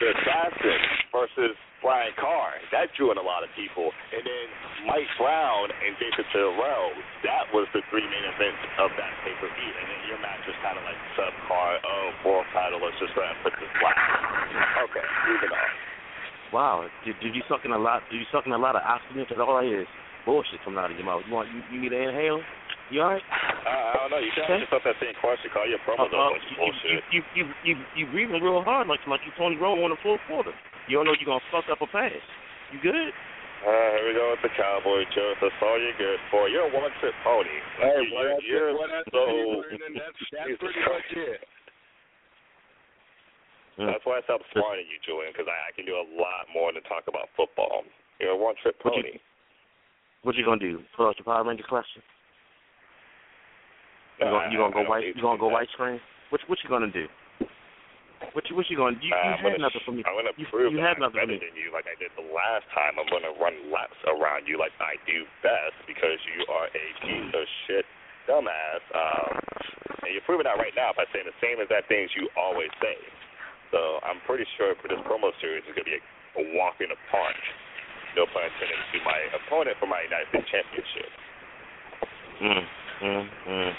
the 0.00 0.16
Assassin 0.16 0.80
versus 1.12 1.56
Bryan 1.82 2.12
Carr. 2.16 2.54
That 2.72 2.92
drew 2.94 3.10
in 3.12 3.18
a 3.18 3.22
lot 3.22 3.44
of 3.44 3.52
people. 3.54 3.92
And 4.12 4.24
then 4.24 4.48
Mike 4.86 5.08
Brown 5.18 5.70
and 5.70 5.96
Jason 5.98 6.24
Terrell, 6.32 6.92
that 7.22 7.52
was 7.52 7.68
the 7.72 7.82
three 7.92 8.06
main 8.06 8.24
events 8.24 8.58
of 8.78 8.90
that 8.96 9.12
pay-per-view. 9.24 9.72
And 9.78 9.88
then 9.88 10.08
your 10.08 10.18
match 10.18 10.46
was 10.46 10.56
kind 10.62 10.78
of 10.78 10.84
like 10.84 10.96
subpar, 11.16 11.78
oh, 11.84 12.12
world 12.24 12.46
title, 12.52 12.80
let's 12.80 12.98
just 12.98 13.14
go 13.14 13.20
ahead 13.22 13.36
and 13.36 13.44
put 13.44 13.52
this 13.60 13.70
last. 13.82 14.88
Okay, 14.88 15.04
moving 15.28 15.52
on. 15.52 15.70
Wow, 16.52 16.88
did, 17.04 17.18
did 17.20 17.34
you 17.34 17.42
suck 17.48 17.64
in 17.64 17.72
a 17.72 17.78
lot? 17.78 18.08
Did 18.10 18.20
you 18.20 18.26
suck 18.32 18.46
in 18.46 18.52
a 18.52 18.58
lot 18.58 18.74
of 18.76 18.82
oxygen? 18.82 19.24
Because 19.28 19.38
all 19.40 19.56
I 19.56 19.64
hear 19.64 19.80
is 19.82 19.88
bullshit 20.24 20.62
coming 20.64 20.78
out 20.78 20.90
of 20.90 20.96
your 20.96 21.04
mouth. 21.04 21.22
You 21.26 21.34
want 21.34 21.48
you, 21.52 21.62
you 21.70 21.80
need 21.80 21.90
to 21.90 22.00
inhale? 22.00 22.42
You 22.90 23.02
all 23.02 23.10
right? 23.18 23.22
Uh, 23.66 23.68
I 23.68 23.94
don't 24.06 24.10
know. 24.14 24.22
You 24.22 24.30
should 24.30 24.44
Okay. 24.46 24.62
ask 24.62 24.70
yourself 24.70 24.84
that 24.86 24.94
same 25.02 25.14
question. 25.18 25.50
Call 25.50 25.66
your 25.66 25.82
promo 25.82 26.06
Uh, 26.06 26.08
though. 26.08 26.22
uh, 26.22 26.30
Bunch 26.38 26.46
you, 26.50 26.56
bullshit. 26.56 26.90
you, 26.90 27.00
you, 27.10 27.22
you, 27.34 27.44
you, 27.66 27.74
you 27.98 28.04
breathing 28.14 28.38
real 28.42 28.62
hard 28.62 28.86
like 28.86 29.02
like 29.10 29.20
you 29.26 29.32
Tony 29.36 29.56
Romo 29.58 29.82
in 29.84 29.90
the 29.90 29.96
fourth 30.06 30.20
quarter. 30.30 30.54
You 30.86 30.98
don't 31.02 31.06
know 31.10 31.14
you're 31.18 31.26
gonna 31.26 31.42
fuck 31.50 31.66
up 31.68 31.82
a 31.82 31.86
pass. 31.90 32.14
You 32.70 32.78
good? 32.78 32.94
Uh, 33.66 33.88
here 33.98 34.06
we 34.06 34.14
go 34.14 34.30
with 34.30 34.42
the 34.46 34.52
Cowboy 34.54 35.02
Joe. 35.16 35.34
That's 35.42 35.54
all 35.66 35.78
you're 35.82 35.98
good 35.98 36.20
for. 36.30 36.46
You're 36.48 36.70
a 36.70 36.72
one-trick 36.72 37.14
pony. 37.24 37.50
Hey, 37.82 38.06
you, 38.06 38.14
what 38.14 38.22
you're, 38.46 38.70
I 38.70 38.70
you're 38.70 38.74
what 38.78 38.90
I 38.94 39.02
so. 39.10 39.22
and 39.66 39.96
that's, 39.98 40.14
that's 40.30 40.54
pretty 40.62 40.78
Christ. 40.86 41.10
much 41.10 41.10
it. 41.18 41.40
That's 43.78 44.04
why 44.06 44.18
I 44.18 44.22
stopped 44.24 44.44
smarting 44.52 44.86
you, 44.88 44.96
Julian, 45.04 45.32
because 45.34 45.48
I, 45.50 45.58
I 45.68 45.72
can 45.74 45.84
do 45.84 45.96
a 45.98 46.06
lot 46.16 46.46
more 46.54 46.72
than 46.72 46.80
talk 46.88 47.04
about 47.08 47.28
football. 47.36 47.82
You're 48.20 48.30
a 48.32 48.36
one-trick 48.38 48.76
What 48.82 48.94
you- 48.96 49.02
pony. 49.02 49.18
What 50.22 50.34
you 50.36 50.44
gonna 50.44 50.58
do? 50.60 50.82
Pull 50.96 51.06
out 51.08 51.18
your 51.18 51.24
Power 51.26 51.44
Ranger 51.44 51.62
collection? 51.66 52.02
You 54.18 54.24
gonna, 54.24 54.48
you 54.48 54.56
gonna 54.56 54.72
go 54.72 54.84
white? 54.88 55.04
You 55.04 55.14
to 55.14 55.20
gonna 55.20 55.38
go 55.40 55.48
white 55.52 55.68
screen? 55.76 56.00
What 56.32 56.40
what 56.48 56.58
you 56.64 56.70
gonna 56.72 56.90
do? 56.90 57.04
What 58.32 58.48
you 58.48 58.56
what 58.56 58.64
you 58.72 58.76
gonna? 58.80 58.96
You, 59.04 59.12
you 59.12 59.16
I'm 59.16 59.36
had 59.44 59.60
gonna, 59.60 59.68
nothing 59.68 59.84
for 59.84 59.92
me. 59.92 60.00
I'm 60.08 60.16
gonna 60.16 60.32
You, 60.40 60.48
prove 60.48 60.72
you 60.72 60.80
that 60.80 60.96
had 60.96 60.96
I'm 60.96 61.08
nothing 61.08 61.20
for 61.20 61.28
better 61.28 61.36
me. 61.36 61.44
than 61.44 61.52
you, 61.52 61.68
like 61.68 61.84
I 61.84 61.96
did 62.00 62.08
the 62.16 62.24
last 62.32 62.64
time. 62.72 62.96
I'm 62.96 63.08
gonna 63.12 63.36
run 63.36 63.68
laps 63.68 63.96
around 64.08 64.48
you 64.48 64.56
like 64.56 64.72
I 64.80 64.96
do 65.04 65.28
best 65.44 65.76
because 65.84 66.16
you 66.32 66.48
are 66.48 66.66
a 66.72 66.86
piece 67.04 67.30
of 67.36 67.44
shit 67.68 67.84
dumbass. 68.24 68.82
Um, 68.96 69.36
and 70.08 70.10
you're 70.16 70.24
proving 70.24 70.48
that 70.48 70.56
right 70.56 70.72
now 70.72 70.96
by 70.96 71.04
saying 71.12 71.28
the 71.28 71.36
same 71.44 71.60
exact 71.60 71.92
things 71.92 72.08
you 72.16 72.32
always 72.40 72.72
say. 72.80 72.96
So 73.68 74.00
I'm 74.00 74.24
pretty 74.24 74.48
sure 74.56 74.72
for 74.80 74.88
this 74.88 75.00
promo 75.04 75.28
series 75.44 75.60
it's 75.68 75.76
gonna 75.76 75.84
be 75.84 76.00
a, 76.00 76.02
a 76.40 76.44
walk 76.56 76.80
in 76.80 76.88
the 76.88 76.98
park. 77.12 77.36
No 78.16 78.24
pun 78.32 78.48
intended 78.48 78.80
to 78.80 78.98
my 79.04 79.20
opponent 79.36 79.76
for 79.76 79.84
my 79.92 80.00
United 80.08 80.32
States 80.32 80.48
Championship. 80.48 81.10
Mm, 82.40 82.64
mm, 83.04 83.24
mm. 83.44 83.72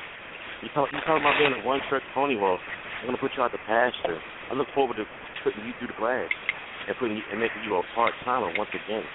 You 0.62 0.70
talk 0.74 0.90
you 0.90 0.98
talking 1.06 1.22
about 1.22 1.38
being 1.38 1.54
a 1.54 1.62
one 1.62 1.82
trick 1.86 2.02
pony? 2.18 2.34
Well, 2.34 2.58
I'm 3.02 3.14
gonna 3.14 3.22
put 3.22 3.32
you 3.38 3.44
out 3.44 3.52
the 3.52 3.62
pasture. 3.70 4.18
I 4.50 4.54
look 4.58 4.68
forward 4.74 4.98
to 4.98 5.06
putting 5.44 5.62
you 5.62 5.74
through 5.78 5.94
the 5.94 6.00
glass 6.02 6.30
and 6.90 6.98
putting 6.98 7.18
you, 7.18 7.24
and 7.30 7.38
making 7.40 7.62
you 7.62 7.78
a 7.78 7.84
part 7.94 8.14
timer 8.26 8.50
once 8.58 8.74
again. 8.74 9.06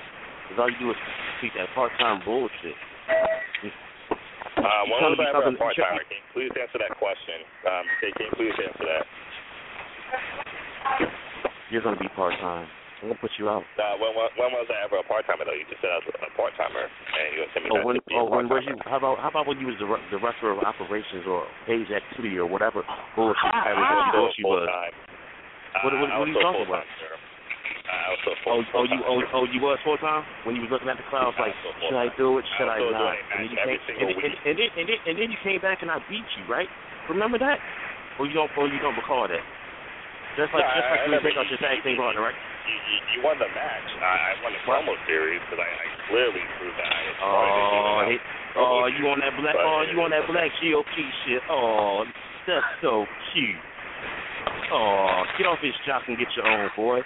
Because 0.46 0.62
all 0.62 0.70
you 0.70 0.78
do 0.78 0.90
is 0.94 0.96
speak 1.38 1.50
that 1.58 1.66
part 1.74 1.90
time 1.98 2.22
bullshit. 2.24 2.78
Uh, 4.54 4.86
when 4.86 5.02
was 5.02 5.18
to 5.18 5.18
be 5.18 5.26
I 5.26 5.34
ever 5.34 5.50
a 5.50 5.58
part 5.58 5.74
timer? 5.74 6.06
Can 6.06 6.22
you 6.22 6.30
please 6.30 6.54
answer 6.54 6.78
that 6.78 6.94
question? 7.02 7.42
Um, 7.66 7.84
can 7.98 8.22
you 8.22 8.34
please 8.38 8.54
answer 8.62 8.86
that? 8.86 9.04
You're 11.74 11.82
gonna 11.82 11.98
be 11.98 12.08
part 12.14 12.38
time. 12.38 12.68
I'm 13.02 13.10
gonna 13.10 13.18
put 13.18 13.34
you 13.34 13.50
out. 13.50 13.66
Uh, 13.74 13.98
when, 13.98 14.14
when 14.14 14.30
when 14.38 14.50
was 14.54 14.70
I 14.70 14.78
ever 14.86 15.02
a 15.02 15.02
part 15.02 15.26
timer 15.26 15.42
though? 15.42 15.58
You 15.58 15.66
just 15.66 15.82
said 15.82 15.90
I 15.90 15.98
was 16.06 16.14
a 16.22 16.30
part 16.38 16.54
timer, 16.54 16.86
and 16.86 17.28
you 17.34 17.42
sent 17.50 17.66
me 17.66 17.74
Oh, 17.74 17.82
when, 17.82 17.98
to 17.98 18.02
be 18.06 18.14
a 18.14 18.22
oh, 18.22 18.30
when 18.30 18.46
part-timer. 18.46 18.62
you? 18.62 18.78
How 18.86 19.02
about 19.02 19.18
how 19.18 19.26
about 19.26 19.50
when 19.50 19.58
you 19.58 19.66
was 19.66 19.74
the 19.82 19.90
re- 19.90 20.06
director 20.06 20.54
of 20.54 20.62
operations 20.62 21.26
or 21.26 21.50
page 21.66 21.90
activity 21.90 22.38
or 22.38 22.46
whatever 22.46 22.86
bullshit 23.18 23.42
I 23.42 23.74
was 23.74 24.38
full 24.38 24.54
was? 24.54 24.70
What- 25.82 25.98
what- 25.98 25.98
what 25.98 26.14
are 26.14 26.30
you 26.30 26.38
talking 26.38 26.62
about? 26.62 26.86
I 26.86 28.08
was 28.14 28.22
so 28.22 28.30
Oh, 28.46 28.62
full. 28.62 28.80
oh, 28.80 28.84
you 28.86 28.98
oh, 29.02 29.18
oh 29.34 29.44
you 29.50 29.58
was 29.58 29.82
full 29.82 29.98
time 29.98 30.22
when 30.46 30.54
you 30.54 30.62
was 30.62 30.70
looking 30.70 30.86
at 30.88 30.96
the 30.96 31.02
clouds 31.10 31.34
like, 31.42 31.58
I 31.58 31.88
should 31.90 31.98
I 31.98 32.08
do 32.14 32.38
it? 32.38 32.46
Should 32.54 32.70
I 32.70 32.78
I 32.78 32.86
not? 32.86 33.18
And 33.34 33.42
then 33.42 33.50
you 33.50 33.58
came, 33.58 33.78
and, 33.98 34.14
and, 34.14 34.34
and 34.46 34.54
then 34.54 34.68
and 34.78 34.86
then 34.86 34.98
and 35.10 35.14
then 35.18 35.28
you 35.34 35.38
came 35.42 35.58
back 35.58 35.82
and 35.82 35.90
I 35.90 35.98
beat 36.06 36.24
you, 36.38 36.46
right? 36.46 36.70
Remember 37.10 37.38
that? 37.42 37.58
Or 38.22 38.26
you 38.30 38.34
don't 38.38 38.50
or 38.56 38.68
you 38.70 38.78
don't 38.78 38.94
recall 38.94 39.26
that? 39.26 39.42
Just 40.38 40.54
like 40.54 40.62
No, 40.64 40.70
just 40.70 40.86
I- 40.86 40.90
like 40.94 41.00
I 41.02 41.04
you 41.04 41.10
never- 41.18 41.28
take 41.28 41.36
out 41.36 41.48
your 41.50 41.58
tag 41.58 41.82
team 41.82 41.96
partner, 41.98 42.22
right? 42.22 42.38
You, 42.62 42.78
you, 42.78 42.98
you 43.10 43.18
won 43.26 43.34
the 43.42 43.50
match. 43.50 43.88
I, 43.98 44.06
I 44.06 44.30
won 44.42 44.54
the 44.54 44.62
promo 44.62 44.94
series 45.10 45.42
because 45.46 45.58
I, 45.58 45.66
I 45.66 45.86
clearly 46.06 46.42
proved 46.58 46.78
that 46.78 46.86
I 46.86 47.02
was 47.02 47.14
smarter 47.18 47.50
than. 47.50 47.74
Oh, 47.74 48.06
he, 48.06 48.14
oh, 48.54 48.86
you 48.86 49.02
on 49.10 49.18
that 49.18 49.34
black? 49.34 49.58
Oh, 49.58 49.82
you 49.90 49.98
on 49.98 50.14
that 50.14 50.30
black 50.30 50.46
GOP 50.62 50.94
shit? 51.26 51.42
Oh, 51.50 52.06
that's 52.46 52.62
so 52.78 53.02
cute. 53.34 53.58
Oh, 54.70 55.26
get 55.36 55.50
off 55.50 55.58
his 55.58 55.74
jock 55.84 56.06
and 56.06 56.14
get 56.14 56.30
your 56.38 56.46
own, 56.46 56.70
boy. 56.78 57.02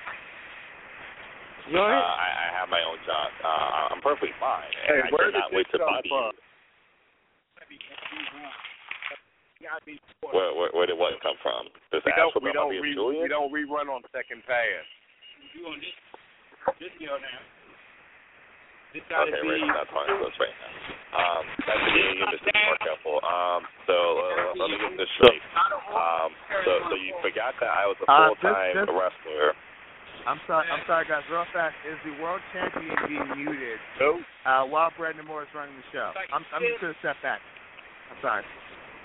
You 1.73 1.81
Uh. 1.81 1.83
I, 1.83 1.97
I 1.97 2.47
have 2.61 2.69
my 2.69 2.85
own 2.85 3.01
job. 3.09 3.33
Uh, 3.43 3.97
I'm 3.97 4.03
perfectly 4.05 4.37
fine. 4.39 4.69
Hey, 4.87 5.01
and 5.03 5.09
I 5.09 5.11
where 5.11 5.33
did 5.33 5.41
cannot 5.41 5.51
this 5.51 5.57
wait 5.57 5.67
to 5.73 5.79
come 5.81 5.89
body 5.89 6.09
from? 6.13 6.31
you. 6.31 6.33
Where, 10.31 10.55
where, 10.55 10.71
where 10.75 10.87
did 10.87 10.99
what 10.99 11.15
come 11.23 11.35
from? 11.43 11.67
This 11.91 12.03
We 12.05 12.13
don't, 12.15 12.29
actual 12.31 12.43
we 12.43 12.53
don't, 12.53 12.71
re, 12.71 12.95
Julian? 12.95 13.23
we 13.23 13.29
don't 13.29 13.51
rerun 13.51 13.91
on 13.91 14.03
second 14.15 14.43
pass. 14.47 14.87
Okay, 18.97 19.43
right, 19.45 19.73
that's 19.77 19.93
fine. 19.93 20.09
That's 20.09 20.39
right 20.41 20.57
now. 20.57 20.73
Um, 21.17 21.43
that's 21.67 21.83
the 21.85 21.93
game. 21.93 22.17
You 22.17 22.27
just 22.33 22.45
need 22.45 22.53
to 22.53 22.61
be 22.61 22.65
more 22.65 22.81
careful. 22.81 23.17
Um, 23.25 23.61
so 23.85 23.97
uh, 23.97 24.57
let 24.57 24.69
me 24.73 24.77
get 24.81 24.97
this 24.97 25.11
straight. 25.21 25.43
Um, 25.93 26.33
so 26.65 26.73
so 26.89 26.95
you 26.97 27.13
forgot 27.21 27.57
that 27.61 27.73
I 27.73 27.85
was 27.89 27.97
a 28.01 28.07
Uh, 28.09 28.33
full 28.33 28.37
time 28.41 28.77
this- 28.77 28.87
this- 28.87 28.97
wrestler. 28.97 29.53
I'm 30.27 30.41
sorry, 30.47 30.67
I'm 30.71 30.83
sorry, 30.87 31.05
guys. 31.07 31.23
Real 31.31 31.45
fast, 31.53 31.77
is 31.87 31.99
the 32.03 32.11
world 32.23 32.41
champion 32.53 32.97
being 33.07 33.31
muted 33.37 33.79
No. 34.01 34.25
uh, 34.45 34.65
while 34.67 34.91
Brandon 34.97 35.25
Moore 35.25 35.43
is 35.45 35.49
running 35.55 35.77
the 35.77 35.87
show? 35.93 36.11
I'm, 36.33 36.45
I'm 36.53 36.63
just 36.63 36.81
gonna 36.81 36.99
step 36.99 37.17
back. 37.23 37.41
I'm 38.11 38.19
sorry. 38.23 38.45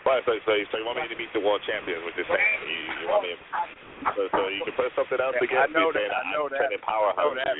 Right, 0.01 0.25
so, 0.25 0.33
so, 0.45 0.51
so 0.73 0.75
you 0.81 0.85
want 0.85 0.97
me 0.97 1.05
to 1.05 1.17
meet 1.17 1.29
the 1.31 1.43
world 1.43 1.61
champions? 1.61 2.01
What 2.01 2.17
you're 2.17 2.25
saying? 2.25 2.57
You, 2.65 3.05
you 3.05 3.07
want 3.07 3.21
me? 3.21 3.37
So, 4.17 4.25
so 4.33 4.49
you 4.49 4.65
can 4.65 4.73
put 4.73 4.89
something 4.97 5.21
else 5.21 5.37
Yeah, 5.37 5.45
against 5.45 5.69
I 5.69 5.77
know 5.77 5.93
me 5.93 6.01
saying 6.01 6.09
that, 6.09 6.25
I 6.25 6.33
know 6.33 6.45
I'm 6.49 6.57
that. 6.57 6.81
power 6.81 7.13
I 7.13 7.21
know 7.21 7.37
that. 7.37 7.53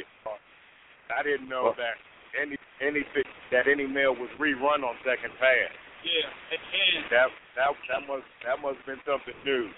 I 1.14 1.22
didn't 1.22 1.50
know 1.52 1.70
that 1.78 2.02
any 2.34 2.58
any 2.82 3.06
that 3.52 3.68
any 3.68 3.86
mail 3.86 4.16
was 4.16 4.32
rerun 4.40 4.82
on 4.82 4.96
second 5.06 5.36
pass. 5.38 5.70
Yeah, 6.02 6.26
and 6.26 7.06
That 7.14 7.30
that 7.60 7.70
that 7.92 8.02
must 8.10 8.26
that 8.42 8.58
must 8.58 8.82
have 8.82 8.88
been 8.90 9.04
something 9.06 9.38
new. 9.46 9.70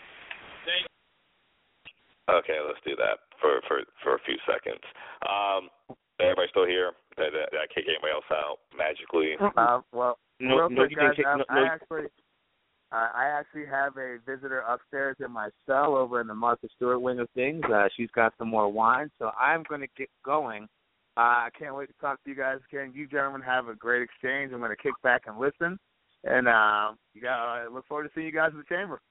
Okay, 2.31 2.55
let's 2.63 2.79
do 2.87 2.95
that 2.95 3.27
for 3.41 3.59
for 3.67 3.83
for 3.99 4.15
a 4.15 4.21
few 4.23 4.39
seconds. 4.47 4.79
Um, 5.27 5.67
everybody 6.19 6.47
still 6.49 6.67
here? 6.67 6.95
That, 7.17 7.35
that, 7.35 7.51
that 7.51 7.61
I 7.61 7.67
can't 7.67 7.85
get 7.85 7.99
anybody 7.99 8.15
else 8.15 8.29
out 8.31 8.63
magically. 8.71 9.35
Uh, 9.37 9.81
well, 9.91 10.17
No, 10.39 10.65
real 10.65 10.69
no, 10.69 10.87
quick, 10.87 10.91
you 10.91 10.97
guys, 10.97 11.13
didn't 11.15 11.27
kick. 11.27 11.27
No, 11.37 11.45
I 11.49 11.67
actually, 11.67 12.07
uh, 12.93 13.09
I 13.15 13.25
actually 13.25 13.65
have 13.65 13.97
a 13.97 14.17
visitor 14.25 14.59
upstairs 14.59 15.17
in 15.19 15.31
my 15.31 15.49
cell 15.65 15.95
over 15.95 16.21
in 16.21 16.27
the 16.27 16.35
Martha 16.35 16.67
Stewart 16.75 17.01
wing 17.01 17.19
of 17.19 17.27
things. 17.33 17.63
Uh, 17.65 17.87
she's 17.97 18.11
got 18.11 18.33
some 18.37 18.49
more 18.49 18.71
wine, 18.71 19.09
so 19.17 19.31
I'm 19.39 19.63
going 19.67 19.81
to 19.81 19.87
get 19.97 20.09
going. 20.23 20.67
Uh, 21.17 21.19
I 21.45 21.49
can't 21.57 21.75
wait 21.75 21.87
to 21.87 21.93
talk 21.99 22.23
to 22.23 22.29
you 22.29 22.35
guys 22.35 22.59
again. 22.71 22.91
You 22.93 23.07
gentlemen 23.07 23.41
have 23.41 23.67
a 23.67 23.73
great 23.73 24.03
exchange. 24.03 24.51
I'm 24.53 24.59
going 24.59 24.69
to 24.69 24.81
kick 24.81 24.93
back 25.01 25.23
and 25.25 25.39
listen. 25.39 25.79
And 26.23 26.47
uh, 26.47 26.91
yeah, 27.15 27.35
I 27.35 27.67
look 27.71 27.87
forward 27.87 28.03
to 28.03 28.09
seeing 28.13 28.27
you 28.27 28.31
guys 28.31 28.51
in 28.51 28.59
the 28.59 28.75
chamber. 28.75 29.01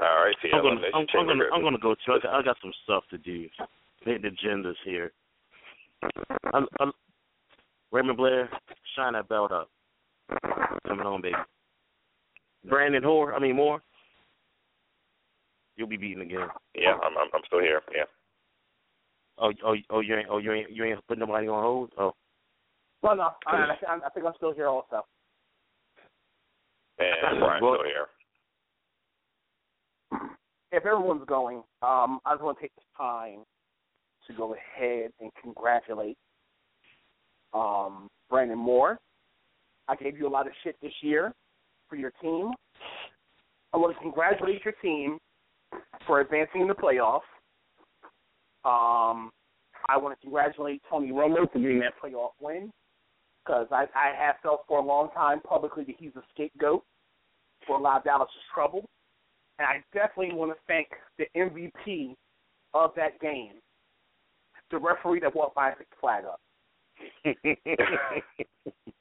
All 0.00 0.24
right, 0.24 0.34
see 0.40 0.48
you 0.48 0.54
I'm 0.54 0.62
gonna, 0.62 0.80
Elimination 0.80 0.94
I'm, 0.94 1.00
I'm 1.00 1.06
Chamber, 1.08 1.32
gonna, 1.32 1.56
I'm 1.56 1.62
gonna 1.62 1.78
go. 1.78 1.94
Too. 1.94 2.12
I 2.12 2.18
got, 2.22 2.34
I 2.34 2.42
got 2.42 2.56
some 2.62 2.72
stuff 2.84 3.04
to 3.10 3.18
do. 3.18 3.48
Hit 4.04 4.22
the 4.22 4.28
agendas 4.28 4.76
here. 4.84 5.12
I'm, 6.54 6.66
I'm, 6.78 6.92
Raymond 7.90 8.16
Blair, 8.16 8.48
shine 8.96 9.14
that 9.14 9.28
belt 9.28 9.50
up. 9.50 9.68
Coming 10.86 11.06
on, 11.06 11.22
baby. 11.22 11.34
Brandon 12.68 13.02
Hoare, 13.02 13.34
I 13.34 13.38
mean 13.38 13.56
Moore. 13.56 13.80
You'll 15.76 15.88
be 15.88 15.96
beaten 15.96 16.22
again. 16.22 16.48
Yeah, 16.74 16.94
I'm, 16.94 17.16
I'm 17.16 17.28
I'm 17.32 17.40
still 17.46 17.60
here. 17.60 17.80
Yeah. 17.94 18.04
Oh, 19.38 19.52
oh, 19.64 19.74
oh, 19.88 20.00
you 20.00 20.14
ain't, 20.16 20.28
oh, 20.30 20.36
you 20.38 20.52
ain't, 20.52 20.70
you 20.70 20.84
ain't 20.84 21.06
putting 21.08 21.20
nobody 21.20 21.48
on 21.48 21.62
hold. 21.62 21.92
Oh, 21.98 22.12
Well, 23.02 23.16
no, 23.16 23.30
I, 23.46 23.74
I, 23.88 23.94
I 24.06 24.10
think 24.10 24.26
I'm 24.26 24.34
still 24.36 24.52
here 24.52 24.66
also. 24.68 25.06
And 26.98 27.40
Bryan's 27.40 27.62
Well- 27.62 27.76
still 27.76 27.86
here. 27.86 28.06
If 30.72 30.86
everyone's 30.86 31.24
going, 31.26 31.62
um, 31.82 32.20
I 32.24 32.34
just 32.34 32.42
want 32.42 32.58
to 32.58 32.62
take 32.62 32.74
this 32.76 32.84
time 32.96 33.40
to 34.26 34.32
go 34.34 34.54
ahead 34.54 35.10
and 35.20 35.30
congratulate 35.42 36.16
um, 37.52 38.08
Brandon 38.28 38.58
Moore. 38.58 38.98
I 39.88 39.96
gave 39.96 40.16
you 40.16 40.28
a 40.28 40.30
lot 40.30 40.46
of 40.46 40.52
shit 40.62 40.76
this 40.80 40.92
year 41.00 41.32
for 41.90 41.96
your 41.96 42.12
team. 42.22 42.52
I 43.74 43.76
want 43.76 43.94
to 43.94 44.00
congratulate 44.00 44.64
your 44.64 44.74
team 44.80 45.18
for 46.06 46.20
advancing 46.20 46.62
in 46.62 46.68
the 46.68 46.74
playoffs. 46.74 47.20
Um, 48.64 49.30
I 49.88 49.96
want 49.96 50.18
to 50.18 50.20
congratulate 50.22 50.82
Tony 50.88 51.10
Romo 51.10 51.50
for 51.52 51.58
getting 51.58 51.80
that 51.80 51.94
playoff 52.02 52.30
win 52.40 52.70
because 53.44 53.66
I, 53.70 53.86
I 53.94 54.14
have 54.16 54.36
felt 54.42 54.64
for 54.68 54.78
a 54.78 54.84
long 54.84 55.10
time 55.14 55.40
publicly 55.40 55.84
that 55.84 55.96
he's 55.98 56.14
a 56.16 56.22
scapegoat 56.32 56.84
for 57.66 57.78
a 57.78 57.80
lot 57.80 57.98
of 57.98 58.04
Dallas' 58.04 58.30
trouble. 58.54 58.88
And 59.58 59.66
I 59.66 59.82
definitely 59.92 60.34
want 60.34 60.52
to 60.52 60.58
thank 60.66 60.88
the 61.18 61.26
MVP 61.36 62.14
of 62.74 62.92
that 62.96 63.20
game, 63.20 63.54
the 64.70 64.78
referee 64.78 65.20
that 65.20 65.34
walked 65.34 65.54
by 65.54 65.68
and 65.68 65.78
picked 65.78 65.90
the 65.90 65.96
flag 66.00 66.24
up. 66.24 66.40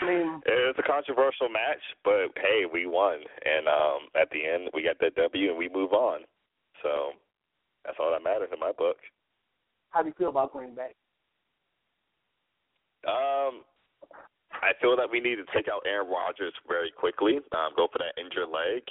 I 0.00 0.04
mean, 0.06 0.40
it's 0.46 0.78
a 0.78 0.82
controversial 0.82 1.48
match, 1.48 1.82
but 2.04 2.30
hey, 2.36 2.64
we 2.70 2.86
won, 2.86 3.18
and 3.44 3.66
um, 3.68 4.08
at 4.20 4.28
the 4.30 4.44
end 4.44 4.70
we 4.74 4.82
got 4.82 4.98
that 5.00 5.14
W, 5.16 5.48
and 5.50 5.58
we 5.58 5.68
move 5.68 5.92
on. 5.92 6.20
So 6.82 7.12
that's 7.84 7.96
all 8.00 8.10
that 8.12 8.22
matters 8.22 8.50
in 8.52 8.60
my 8.60 8.72
book. 8.72 8.96
how 9.90 10.02
do 10.02 10.08
you 10.08 10.14
feel 10.18 10.28
about 10.30 10.52
Green 10.52 10.74
Bay? 10.74 10.92
Um, 13.06 13.62
I 14.52 14.72
feel 14.80 14.96
that 14.96 15.10
we 15.10 15.20
need 15.20 15.36
to 15.36 15.46
take 15.54 15.68
out 15.68 15.82
Aaron 15.86 16.10
Rodgers 16.10 16.52
very 16.66 16.90
quickly. 16.90 17.36
Um, 17.52 17.72
go 17.76 17.86
for 17.92 17.98
that 17.98 18.20
injured 18.20 18.48
leg, 18.50 18.82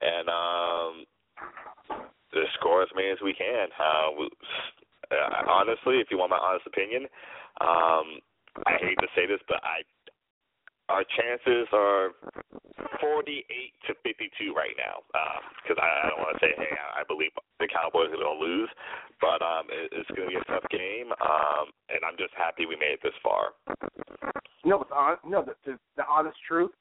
and 0.00 0.28
um, 0.28 0.92
just 2.34 2.52
score 2.58 2.82
as 2.82 2.88
many 2.94 3.08
as 3.08 3.18
we 3.24 3.34
can. 3.34 3.68
Uh, 3.78 4.10
we- 4.18 4.30
uh, 5.10 5.42
honestly, 5.50 5.98
if 5.98 6.06
you 6.10 6.18
want 6.18 6.30
my 6.30 6.38
honest 6.38 6.66
opinion, 6.66 7.06
um, 7.60 8.20
I 8.66 8.76
hate 8.80 8.98
to 9.00 9.08
say 9.14 9.26
this, 9.26 9.40
but 9.48 9.62
I 9.62 9.82
our 10.90 11.06
chances 11.14 11.70
are 11.72 12.10
48 12.98 13.46
to 13.86 13.94
52 14.02 14.52
right 14.52 14.74
now. 14.74 15.06
Because 15.62 15.78
I, 15.78 15.86
I 15.86 16.10
don't 16.10 16.18
want 16.18 16.34
to 16.34 16.42
say, 16.42 16.52
hey, 16.58 16.74
I, 16.74 17.00
I 17.00 17.02
believe 17.06 17.30
the 17.62 17.70
Cowboys 17.70 18.10
are 18.10 18.18
going 18.18 18.38
to 18.38 18.42
lose, 18.42 18.68
but 19.22 19.38
um, 19.38 19.70
it, 19.70 19.94
it's 19.94 20.10
going 20.18 20.28
to 20.28 20.34
be 20.34 20.40
a 20.42 20.44
tough 20.50 20.66
game, 20.70 21.14
um, 21.22 21.70
and 21.88 22.02
I'm 22.02 22.18
just 22.18 22.34
happy 22.34 22.66
we 22.66 22.74
made 22.74 22.98
it 22.98 23.02
this 23.06 23.14
far. 23.22 23.54
You 24.64 24.74
know 24.74 24.78
what's 24.82 24.92
on? 24.92 25.16
You 25.24 25.30
know 25.30 25.44
the, 25.46 25.54
the 25.64 25.78
the 25.96 26.04
honest 26.04 26.36
truth. 26.46 26.74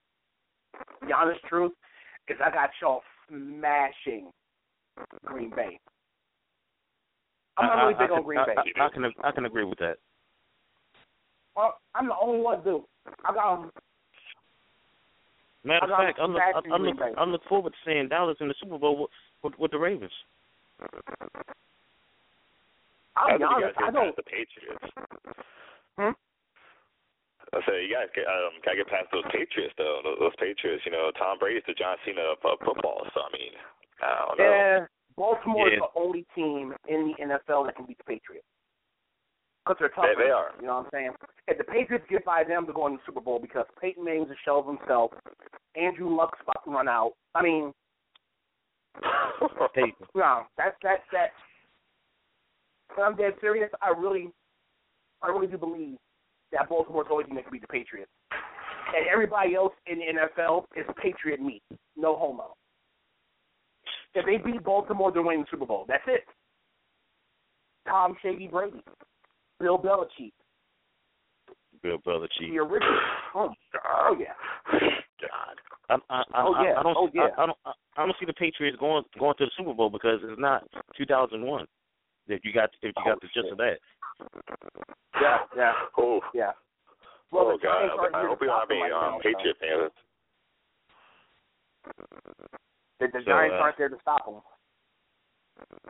The 1.08 1.14
honest 1.14 1.40
truth 1.48 1.72
is 2.28 2.38
I 2.44 2.50
got 2.50 2.70
y'all 2.82 3.02
smashing 3.30 4.32
Green 5.24 5.52
Bay. 5.56 5.80
I'm 7.58 7.68
not 7.68 7.84
really 7.84 7.96
I, 7.96 7.98
I, 7.98 8.08
big 8.08 8.12
on 8.12 8.24
Green 8.24 8.40
I, 8.40 8.46
Bay. 8.46 8.56
I, 8.58 8.86
I 8.86 8.90
can, 8.90 9.06
I 9.24 9.32
can 9.32 9.46
agree 9.46 9.66
with 9.66 9.80
that. 9.80 9.98
Well, 11.60 11.76
I'm 11.92 12.08
the 12.08 12.16
only 12.16 12.40
one, 12.40 12.64
dude. 12.64 12.88
I 13.28 13.34
got 13.36 13.60
'em. 13.60 13.72
Matter 15.66 15.84
of 15.84 15.92
I 15.92 15.92
got 15.92 16.00
fact, 16.08 16.20
I'm 16.24 16.32
look, 16.32 16.40
smashing 16.40 16.72
I'm 16.72 16.84
look, 16.84 17.18
I'm 17.18 17.32
look 17.36 17.44
forward 17.50 17.74
to 17.76 17.80
seeing 17.84 18.08
Dallas 18.08 18.38
in 18.40 18.48
the 18.48 18.56
Super 18.64 18.78
Bowl 18.80 18.96
with, 18.96 19.12
with, 19.44 19.60
with 19.60 19.72
the 19.72 19.78
Ravens. 19.78 20.16
I'll 23.20 23.36
I 23.36 23.38
be 23.38 23.44
honest. 23.44 23.76
I 23.76 23.92
don't. 23.92 24.16
past 24.16 24.24
the 24.24 24.24
Patriots. 24.24 24.88
Hmm? 26.00 26.16
I 27.52 27.60
say 27.68 27.84
you 27.84 27.92
guys 27.92 28.08
get, 28.16 28.24
um, 28.24 28.56
gotta 28.64 28.78
get 28.78 28.88
past 28.88 29.12
those 29.12 29.28
Patriots 29.28 29.76
though. 29.76 30.00
Those, 30.06 30.32
those 30.32 30.36
Patriots, 30.40 30.84
you 30.86 30.94
know, 30.94 31.12
Tom 31.20 31.40
Brady's 31.40 31.68
the 31.68 31.74
John 31.76 31.98
Cena 32.06 32.22
of, 32.22 32.40
of 32.48 32.64
football. 32.64 33.04
So 33.12 33.20
I 33.20 33.30
mean, 33.36 33.52
I 34.00 34.16
don't 34.16 34.38
know. 34.40 34.46
Yeah, 34.48 34.86
Baltimore 35.18 35.68
is 35.68 35.84
the 35.84 35.92
only 36.00 36.24
team 36.34 36.72
in 36.88 37.12
the 37.12 37.36
NFL 37.36 37.68
that 37.68 37.76
can 37.76 37.84
beat 37.84 37.98
the 37.98 38.08
Patriots. 38.08 38.48
Because 39.70 39.80
they're 39.80 39.90
tough. 39.90 40.18
They- 40.18 40.24
they 40.24 40.32
are. 40.32 40.52
You 40.60 40.66
know 40.66 40.78
what 40.78 40.86
I'm 40.86 40.92
saying? 40.92 41.16
If 41.48 41.60
the 41.60 41.64
Patriots 41.64 42.08
get 42.10 42.26
by 42.26 42.44
them, 42.44 42.66
they're 42.66 42.74
going 42.74 42.94
to 42.94 42.98
the 42.98 43.06
Super 43.06 43.22
Bowl 43.22 43.38
because 43.38 43.68
Peyton 43.80 44.04
Manning's 44.04 44.32
a 44.32 44.36
shell 44.38 44.58
of 44.58 44.66
himself. 44.66 45.14
Andrew 45.76 46.10
Luck's 46.10 46.40
about 46.42 46.64
to 46.64 46.72
run 46.72 46.88
out. 46.88 47.14
I 47.36 47.44
mean, 47.44 47.72
no, 50.16 50.48
that's 50.58 50.76
that's 50.82 51.04
that. 51.12 51.34
When 52.96 53.06
I'm 53.06 53.16
dead 53.16 53.36
serious, 53.40 53.70
I 53.80 53.90
really, 53.90 54.32
I 55.22 55.28
really 55.28 55.46
do 55.46 55.60
believe 55.60 56.00
that 56.52 56.68
Baltimore's 56.68 57.06
only 57.12 57.26
team 57.26 57.36
that 57.36 57.52
beat 57.52 57.62
the 57.62 57.68
Patriots. 57.68 58.12
And 58.32 59.06
everybody 59.08 59.54
else 59.54 59.74
in 59.86 60.00
the 60.00 60.06
NFL 60.06 60.66
is 60.76 60.86
Patriot 61.00 61.40
meat. 61.40 61.62
No 61.96 62.16
homo. 62.16 62.56
If 64.16 64.26
they 64.26 64.38
beat 64.38 64.64
Baltimore, 64.64 65.12
they're 65.12 65.22
winning 65.22 65.42
the 65.42 65.48
Super 65.52 65.68
Bowl. 65.68 65.86
That's 65.88 66.04
it. 66.08 66.26
Tom 67.88 68.18
Shady 68.24 68.48
Brady, 68.48 68.84
Bill 69.60 69.78
Belichick, 69.78 70.34
Bill 71.84 71.98
Belichick. 72.00 72.50
the 72.50 72.58
original. 72.58 73.00
Oh, 73.36 73.50
oh 73.86 74.18
yeah. 74.20 74.34
God. 75.22 75.56
I, 75.90 75.96
I, 76.14 76.24
I, 76.34 76.44
Oh, 76.46 76.56
yeah. 76.64 76.74
I, 76.76 76.80
I 76.80 76.84
don't, 76.84 76.98
Oh, 76.98 77.10
yeah. 77.14 77.28
I, 77.38 77.44
I 77.44 77.46
don't, 77.46 77.58
I, 77.66 77.72
I 77.98 78.06
don't 78.06 78.16
see 78.20 78.26
the 78.26 78.34
Patriots 78.34 78.78
going 78.80 79.04
going 79.18 79.36
to 79.38 79.46
the 79.46 79.52
Super 79.58 79.74
Bowl 79.74 79.90
because 79.90 80.20
it's 80.24 80.40
not 80.40 80.64
2001. 80.98 81.66
If 82.28 82.46
you 82.46 82.54
got, 82.54 82.70
if 82.82 82.94
you 82.96 83.04
got 83.04 83.18
Oh, 83.18 83.20
the 83.22 83.28
gist 83.28 83.46
shit. 83.46 83.52
of 83.52 83.58
that. 83.58 83.80
Yeah, 85.22 85.38
yeah, 85.56 85.74
Oh, 85.98 86.22
yeah. 86.34 86.52
Well, 87.32 87.52
oh 87.54 87.58
God. 87.62 87.90
aren't 88.00 88.16
I 88.16 88.28
hope 88.28 88.40
to 88.40 88.42
we 88.42 88.48
don't 88.48 88.60
have 88.60 88.70
them 88.70 88.78
any 88.82 88.92
right 88.92 89.14
um. 89.14 89.20
Patriot 89.22 89.58
fans. 89.60 89.92
The, 93.00 93.08
the 93.08 93.20
So, 93.26 93.32
Giants 93.32 93.56
uh, 93.58 93.64
aren't 93.64 93.78
there 93.78 93.90
to 93.90 93.98
stop 94.02 94.26
them. 94.26 94.42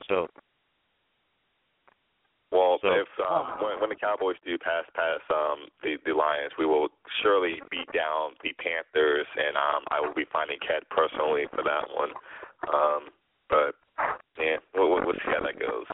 So, 0.07 0.27
Well, 2.51 2.79
So- 2.81 2.89
if 2.91 3.07
um, 3.29 3.61
when, 3.61 3.79
when 3.79 3.89
the 3.89 3.95
Cowboys 3.95 4.35
do 4.45 4.57
pass 4.57 4.85
past 4.95 5.21
um, 5.29 5.67
the 5.83 5.97
the 6.05 6.13
Lions, 6.13 6.51
we 6.57 6.65
will 6.65 6.89
surely 7.21 7.61
beat 7.69 7.91
down 7.93 8.33
the 8.43 8.53
Panthers, 8.57 9.27
and 9.37 9.55
um, 9.55 9.83
I 9.91 9.99
will 10.01 10.13
be 10.13 10.25
finding 10.33 10.57
Cat 10.59 10.83
personally 10.89 11.45
for 11.53 11.61
that 11.63 11.85
one. 11.93 12.09
Um, 12.73 13.09
but 13.49 13.75
yeah, 14.37 14.57
we'll, 14.73 14.89
we'll 14.89 15.05
we'll 15.05 15.15
see 15.21 15.29
how 15.31 15.43
that 15.45 15.59
goes. 15.59 15.85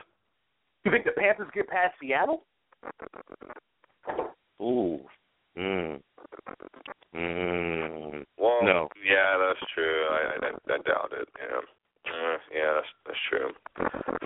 You 0.85 0.91
think 0.91 1.03
the 1.05 1.11
Panthers 1.11 1.49
get 1.53 1.67
past 1.67 1.95
Seattle? 1.99 2.43
ooh, 4.61 5.01
mm, 5.57 5.99
mm, 7.15 8.25
Well, 8.37 8.59
No. 8.63 8.89
yeah, 9.03 9.37
that's 9.37 9.71
true. 9.73 10.05
I 10.09 10.45
I, 10.45 10.73
I 10.73 10.77
doubt 10.87 11.11
it. 11.19 11.27
Yeah, 11.39 11.57
uh, 12.13 12.37
yeah, 12.53 12.71
that's 12.75 12.87
that's 13.05 13.19
true. 13.29 13.49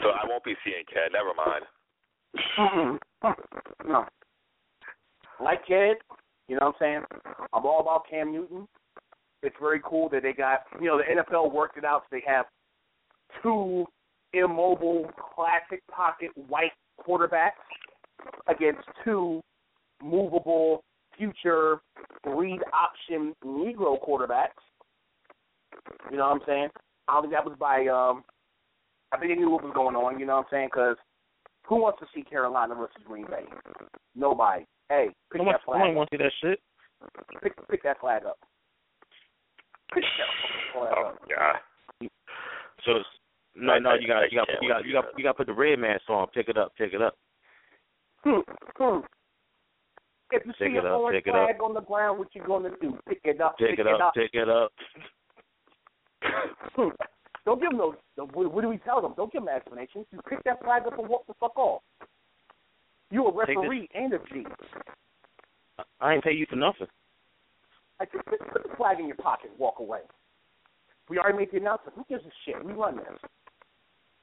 So 0.03 0.09
I 0.09 0.27
won't 0.27 0.43
be 0.43 0.55
seeing 0.63 0.83
Cat. 0.93 1.11
Never 1.13 1.33
mind. 1.33 1.65
No. 3.85 4.05
Like 5.43 5.65
Kid, 5.65 5.97
you 6.47 6.55
know 6.55 6.67
what 6.67 6.75
I'm 6.75 6.79
saying? 6.79 7.01
I'm 7.53 7.65
all 7.65 7.81
about 7.81 8.03
Cam 8.09 8.31
Newton. 8.31 8.67
It's 9.41 9.55
very 9.59 9.81
cool 9.83 10.09
that 10.09 10.23
they 10.23 10.33
got, 10.33 10.61
you 10.81 10.87
know, 10.87 10.97
the 10.97 11.21
NFL 11.21 11.53
worked 11.53 11.77
it 11.77 11.85
out 11.85 12.03
so 12.03 12.07
they 12.11 12.23
have 12.27 12.45
two 13.41 13.85
immobile, 14.33 15.09
classic 15.35 15.81
pocket 15.87 16.29
white 16.47 16.71
quarterbacks 16.99 17.51
against 18.47 18.81
two 19.03 19.41
movable, 20.03 20.83
future 21.17 21.79
breed 22.23 22.59
option 22.73 23.33
Negro 23.45 23.97
quarterbacks. 24.05 24.49
You 26.11 26.17
know 26.17 26.27
what 26.27 26.41
I'm 26.41 26.41
saying? 26.45 26.69
I 27.07 27.21
think 27.21 27.33
that 27.33 27.45
was 27.45 27.55
by, 27.59 27.87
um, 27.87 28.23
I 29.11 29.17
think 29.17 29.31
they 29.31 29.35
knew 29.35 29.49
what 29.49 29.63
was 29.63 29.73
going 29.73 29.95
on, 29.95 30.19
you 30.19 30.25
know 30.25 30.37
what 30.37 30.45
I'm 30.45 30.51
saying? 30.51 30.69
Because 30.71 30.97
who 31.69 31.75
wants 31.79 31.99
to 31.99 32.07
see 32.13 32.23
Carolina 32.23 32.73
versus 32.75 32.97
Green 33.05 33.27
Bay? 33.27 33.45
Nobody. 34.15 34.65
Hey, 34.89 35.09
pick 35.31 35.39
no 35.39 35.45
one, 35.45 35.53
that 35.53 35.61
no 35.67 35.71
flag 35.73 35.81
one 35.81 35.95
wants 35.95 36.09
to 36.09 36.17
see 36.17 36.23
that 36.23 36.31
shit. 36.41 36.59
Pick, 37.43 37.53
pick 37.69 37.83
that 37.83 37.99
flag 38.01 38.25
up. 38.25 38.39
Pick 39.93 40.03
that 40.03 40.73
flag 40.73 40.93
Oh 40.97 41.07
up. 41.09 41.19
God. 41.29 42.09
So, 42.85 42.91
it's, 42.97 43.05
no, 43.55 43.73
I- 43.73 43.79
no, 43.79 43.91
I- 43.91 43.95
you 44.01 44.07
got, 44.07 44.23
I 44.23 44.25
you 44.31 44.37
got, 44.37 44.47
can't 44.47 44.61
you 44.63 44.69
gotta, 44.69 44.87
you 44.87 44.93
got, 44.93 45.05
that. 45.05 45.13
you 45.17 45.23
got 45.23 45.31
to 45.31 45.37
put 45.37 45.47
the 45.47 45.53
red 45.53 45.77
mask 45.79 46.09
on. 46.09 46.27
Pick 46.33 46.49
it 46.49 46.57
up, 46.57 46.73
pick 46.75 46.93
it 46.93 47.01
up. 47.01 47.15
Hmm, 48.23 48.39
hmm. 48.75 48.99
If 50.31 50.45
you 50.45 50.51
Pick 50.53 50.59
see 50.59 50.75
it 50.77 50.85
an 50.85 50.91
up, 50.91 50.99
orange 50.99 51.23
pick 51.23 51.27
it 51.27 51.31
flag 51.37 51.61
on 51.61 51.73
the 51.73 51.81
ground, 51.81 52.19
what 52.19 52.27
you 52.35 52.43
gonna 52.45 52.69
do? 52.81 52.97
Pick 53.07 53.21
it 53.23 53.41
up. 53.41 53.57
Pick 53.57 53.79
it 53.79 53.87
up, 53.87 54.13
pick 54.13 54.31
it 54.33 54.49
up. 54.49 54.71
Don't 57.49 57.59
give 57.59 57.71
them 57.71 57.79
no. 57.79 57.95
no 58.15 58.25
what, 58.33 58.53
what 58.53 58.61
do 58.61 58.69
we 58.69 58.77
tell 58.77 59.01
them? 59.01 59.15
Don't 59.17 59.33
give 59.33 59.41
them 59.41 59.49
explanations. 59.49 60.05
You 60.11 60.19
pick 60.29 60.43
that 60.43 60.63
flag 60.63 60.83
up 60.85 60.99
and 60.99 61.09
walk 61.09 61.25
the 61.25 61.33
fuck 61.39 61.57
off. 61.57 61.81
You 63.09 63.25
a 63.25 63.31
Take 63.31 63.47
this- 63.47 63.55
referee 63.57 63.89
and 63.95 64.13
a 64.13 64.19
G. 64.31 64.45
I 65.99 66.13
ain't 66.13 66.23
pay 66.23 66.33
you 66.33 66.45
for 66.47 66.57
nothing. 66.57 66.85
I 67.99 68.05
just 68.05 68.23
put, 68.27 68.39
put 68.53 68.61
the 68.69 68.75
flag 68.77 68.99
in 68.99 69.07
your 69.07 69.15
pocket, 69.15 69.49
and 69.49 69.57
walk 69.57 69.79
away. 69.79 70.01
We 71.09 71.17
already 71.17 71.39
made 71.39 71.51
the 71.51 71.57
announcement. 71.57 71.97
Who 71.97 72.05
gives 72.07 72.23
a 72.23 72.29
shit? 72.45 72.63
We 72.63 72.71
run 72.73 72.97
this. 72.97 73.17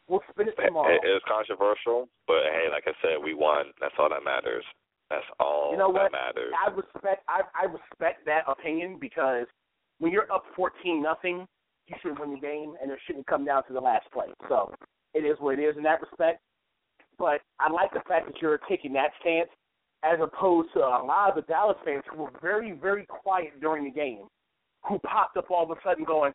We'll 0.07 0.23
spin 0.31 0.47
it 0.47 0.55
tomorrow. 0.65 0.94
It, 0.94 1.01
it 1.03 1.11
was 1.11 1.23
controversial, 1.27 2.09
but 2.28 2.47
hey, 2.53 2.69
like 2.70 2.85
I 2.86 2.93
said, 3.03 3.19
we 3.24 3.35
won. 3.35 3.74
That's 3.81 3.94
all 3.98 4.09
that 4.09 4.23
matters. 4.23 4.62
That's 5.11 5.27
all 5.40 5.73
You 5.73 5.78
know 5.78 5.93
that 5.93 6.03
what? 6.05 6.12
matters. 6.12 6.53
I 6.55 6.70
respect 6.70 7.24
I 7.27 7.40
I 7.59 7.65
respect 7.65 8.24
that 8.27 8.44
opinion 8.47 8.98
because 9.01 9.47
when 9.98 10.12
you're 10.12 10.31
up 10.32 10.44
fourteen 10.55 11.03
nothing, 11.03 11.48
you 11.86 11.96
should 12.02 12.18
win 12.18 12.34
the 12.34 12.40
game 12.40 12.74
and 12.82 12.90
it 12.90 12.98
shouldn't 13.06 13.26
come 13.26 13.44
down 13.44 13.64
to 13.66 13.72
the 13.72 13.80
last 13.80 14.10
play. 14.12 14.26
So 14.48 14.72
it 15.14 15.20
is 15.20 15.36
what 15.38 15.58
it 15.58 15.62
is 15.62 15.76
in 15.76 15.82
that 15.84 16.00
respect. 16.00 16.40
But 17.18 17.40
I 17.58 17.70
like 17.70 17.92
the 17.92 18.02
fact 18.06 18.26
that 18.26 18.42
you're 18.42 18.60
taking 18.68 18.92
that 18.94 19.10
stance 19.20 19.48
as 20.04 20.18
opposed 20.20 20.68
to 20.74 20.80
a 20.80 21.02
lot 21.04 21.30
of 21.30 21.36
the 21.36 21.42
Dallas 21.42 21.76
fans 21.84 22.02
who 22.10 22.24
were 22.24 22.30
very, 22.42 22.72
very 22.72 23.06
quiet 23.06 23.58
during 23.60 23.84
the 23.84 23.90
game, 23.90 24.24
who 24.86 24.98
popped 25.00 25.36
up 25.36 25.50
all 25.50 25.64
of 25.64 25.70
a 25.70 25.80
sudden 25.84 26.04
going, 26.04 26.32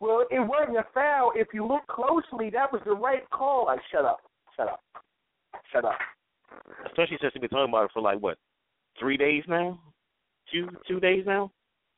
Well, 0.00 0.24
it 0.30 0.40
wasn't 0.40 0.78
a 0.78 0.86
foul. 0.92 1.32
If 1.34 1.48
you 1.54 1.66
look 1.66 1.86
closely, 1.86 2.50
that 2.50 2.72
was 2.72 2.82
the 2.84 2.94
right 2.94 3.28
call. 3.30 3.68
I 3.68 3.76
shut 3.92 4.04
up. 4.04 4.18
Shut 4.56 4.68
up. 4.68 4.80
Shut 5.72 5.84
up. 5.84 5.98
Especially 6.86 7.18
since 7.20 7.34
we've 7.34 7.42
been 7.42 7.50
talking 7.50 7.72
about 7.72 7.84
it 7.84 7.90
for 7.92 8.02
like 8.02 8.18
what, 8.18 8.38
three 8.98 9.16
days 9.16 9.44
now? 9.48 9.80
Two 10.52 10.68
two 10.86 11.00
days 11.00 11.24
now? 11.26 11.50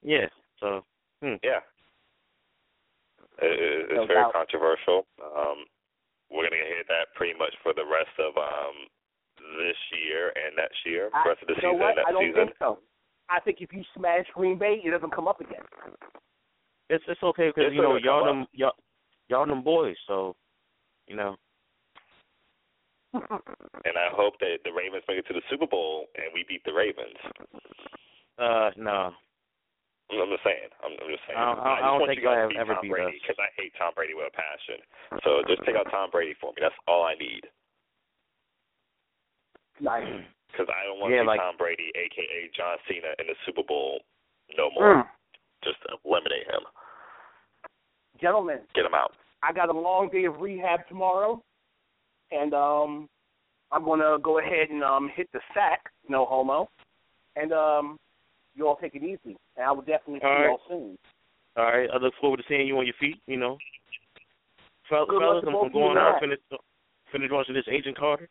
Yeah. 0.02 0.26
So 0.60 0.84
hmm. 1.22 1.34
Yeah. 1.42 1.60
It, 3.42 3.52
it, 3.90 3.94
No 3.94 4.02
it's 4.02 4.08
very 4.08 4.22
doubt. 4.22 4.32
controversial. 4.32 5.06
Um, 5.20 5.66
we're 6.30 6.44
gonna 6.48 6.62
hear 6.64 6.82
that 6.88 7.14
pretty 7.14 7.38
much 7.38 7.54
for 7.62 7.72
the 7.74 7.84
rest 7.86 8.12
of 8.18 8.36
um 8.36 8.88
this 9.60 9.76
year 10.02 10.32
and 10.34 10.56
next 10.56 10.78
year, 10.84 11.10
I, 11.14 11.28
rest 11.28 11.42
of 11.42 11.48
the 11.48 11.54
you 11.60 11.62
know 11.62 11.74
season, 11.76 11.80
what? 11.86 11.96
next 11.96 12.08
I 12.08 12.12
don't 12.12 12.24
season. 12.26 12.46
think 12.46 12.56
so. 12.58 12.78
I 13.28 13.40
think 13.40 13.58
if 13.60 13.72
you 13.72 13.82
smash 13.96 14.26
Green 14.34 14.58
Bay, 14.58 14.80
it 14.84 14.90
doesn't 14.90 15.14
come 15.14 15.28
up 15.28 15.40
again. 15.40 15.62
it's 16.90 17.04
it's 17.08 17.22
okay 17.22 17.52
because 17.54 17.72
you 17.72 17.82
know 17.82 17.96
y'all 17.96 18.24
come 18.24 18.38
them 18.40 18.46
y'all 18.52 18.72
y'all 19.28 19.46
them 19.46 19.62
boys. 19.62 19.96
So 20.06 20.34
you 21.06 21.16
know 21.16 21.36
And 23.14 23.96
I 23.96 24.08
hope 24.12 24.34
that 24.40 24.58
the 24.64 24.72
Ravens 24.72 25.04
make 25.08 25.18
it 25.18 25.26
to 25.28 25.34
the 25.34 25.42
Super 25.48 25.66
Bowl 25.66 26.06
and 26.16 26.26
we 26.34 26.44
beat 26.48 26.64
the 26.64 26.72
Ravens. 26.72 27.16
uh 28.38 28.70
no. 28.76 29.12
I'm 30.10 30.22
I'm 30.22 30.30
just 30.30 30.44
saying. 30.46 30.70
I'm, 30.86 30.92
I'm 31.02 31.10
just 31.10 31.24
saying. 31.26 31.34
I 31.38 31.44
don't- 31.50 31.58
I 31.60 31.74
just 31.76 31.82
don't 31.82 31.98
want 32.00 32.08
think 32.14 32.20
you 32.22 32.26
guys 32.30 32.38
I'll 32.38 32.48
to 32.48 32.54
beat 32.54 32.62
ever 32.62 32.74
Tom 32.78 32.82
beat 32.82 32.90
Brady 32.94 33.18
because 33.20 33.38
I 33.42 33.48
hate 33.58 33.72
Tom 33.78 33.92
Brady 33.94 34.14
with 34.14 34.30
a 34.30 34.34
passion. 34.34 34.78
So 35.26 35.42
just 35.50 35.62
take 35.66 35.74
out 35.74 35.90
Tom 35.90 36.10
Brady 36.14 36.34
for 36.40 36.52
me. 36.54 36.62
That's 36.62 36.78
all 36.86 37.02
I 37.02 37.14
need. 37.18 37.42
Nice. 39.80 40.06
Because 40.52 40.68
I 40.72 40.86
don't 40.86 41.00
want 41.00 41.12
Yeah, 41.12 41.20
to 41.20 41.24
see 41.24 41.26
like- 41.36 41.40
Tom 41.40 41.56
Brady, 41.58 41.90
aka 41.94 42.48
John 42.56 42.78
Cena, 42.88 43.12
in 43.18 43.26
the 43.26 43.36
Super 43.44 43.62
Bowl 43.66 44.00
no 44.56 44.70
more. 44.70 45.02
Mm. 45.02 45.08
Just 45.64 45.78
eliminate 46.04 46.46
him. 46.46 46.62
Gentlemen, 48.20 48.60
Get 48.74 48.86
him 48.86 48.94
out. 48.94 49.12
I 49.42 49.52
got 49.52 49.68
a 49.68 49.72
long 49.72 50.08
day 50.08 50.24
of 50.24 50.40
rehab 50.40 50.86
tomorrow, 50.88 51.42
and 52.30 52.54
um, 52.54 53.08
I'm 53.72 53.84
gonna 53.84 54.18
go 54.22 54.38
ahead 54.38 54.70
and 54.70 54.82
um 54.82 55.10
hit 55.14 55.28
the 55.32 55.40
sack, 55.52 55.90
no 56.08 56.24
homo, 56.24 56.70
and 57.34 57.52
um, 57.52 57.98
you 58.56 58.66
all 58.66 58.76
take 58.76 58.94
it 58.94 59.04
easy, 59.04 59.36
and 59.56 59.66
I 59.66 59.70
will 59.70 59.82
definitely 59.82 60.20
see 60.20 60.26
All 60.26 60.42
y'all 60.42 60.60
soon. 60.68 60.98
All 61.56 61.64
right. 61.64 61.88
I 61.92 61.96
look 61.98 62.14
forward 62.20 62.38
to 62.38 62.42
seeing 62.48 62.66
you 62.66 62.76
on 62.78 62.86
your 62.86 62.96
feet. 62.98 63.20
You 63.26 63.36
know, 63.36 63.58
Fel- 64.88 65.06
Good 65.06 65.20
fellas, 65.20 65.44
I'm, 65.46 65.52
both 65.52 65.66
I'm 65.66 65.72
going 65.72 65.92
in 65.92 65.98
out 65.98 66.16
that. 66.16 66.20
finish 66.20 66.40
finish 67.12 67.30
watching 67.30 67.54
this 67.54 67.68
Agent 67.70 67.98
Carter. 67.98 68.28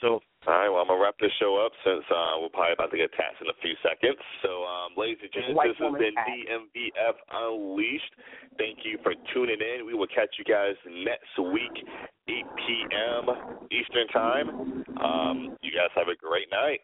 So 0.00 0.18
All 0.48 0.58
right, 0.58 0.66
well, 0.66 0.82
I'm 0.82 0.90
going 0.90 0.98
to 0.98 1.04
wrap 1.06 1.14
this 1.22 1.30
show 1.38 1.62
up 1.62 1.70
since 1.86 2.02
uh, 2.10 2.34
we're 2.42 2.50
probably 2.50 2.74
about 2.74 2.90
to 2.90 2.98
get 2.98 3.14
taxed 3.14 3.38
in 3.38 3.46
a 3.46 3.54
few 3.62 3.78
seconds. 3.86 4.18
So, 4.42 4.66
um, 4.66 4.98
ladies 4.98 5.22
and 5.22 5.30
gentlemen, 5.30 5.54
White 5.54 5.70
this 5.70 5.78
has 5.78 5.94
been 5.94 6.18
tax. 6.18 6.26
DMVF 6.26 7.16
Unleashed. 7.30 8.14
Thank 8.58 8.82
you 8.82 8.98
for 9.06 9.14
tuning 9.30 9.62
in. 9.62 9.86
We 9.86 9.94
will 9.94 10.10
catch 10.10 10.34
you 10.34 10.42
guys 10.42 10.74
next 10.90 11.30
week, 11.38 11.86
8 12.26 12.34
p.m. 12.34 13.24
Eastern 13.70 14.10
Time. 14.10 14.82
Um, 14.98 15.54
you 15.62 15.70
guys 15.70 15.94
have 15.94 16.10
a 16.10 16.18
great 16.18 16.50
night. 16.50 16.82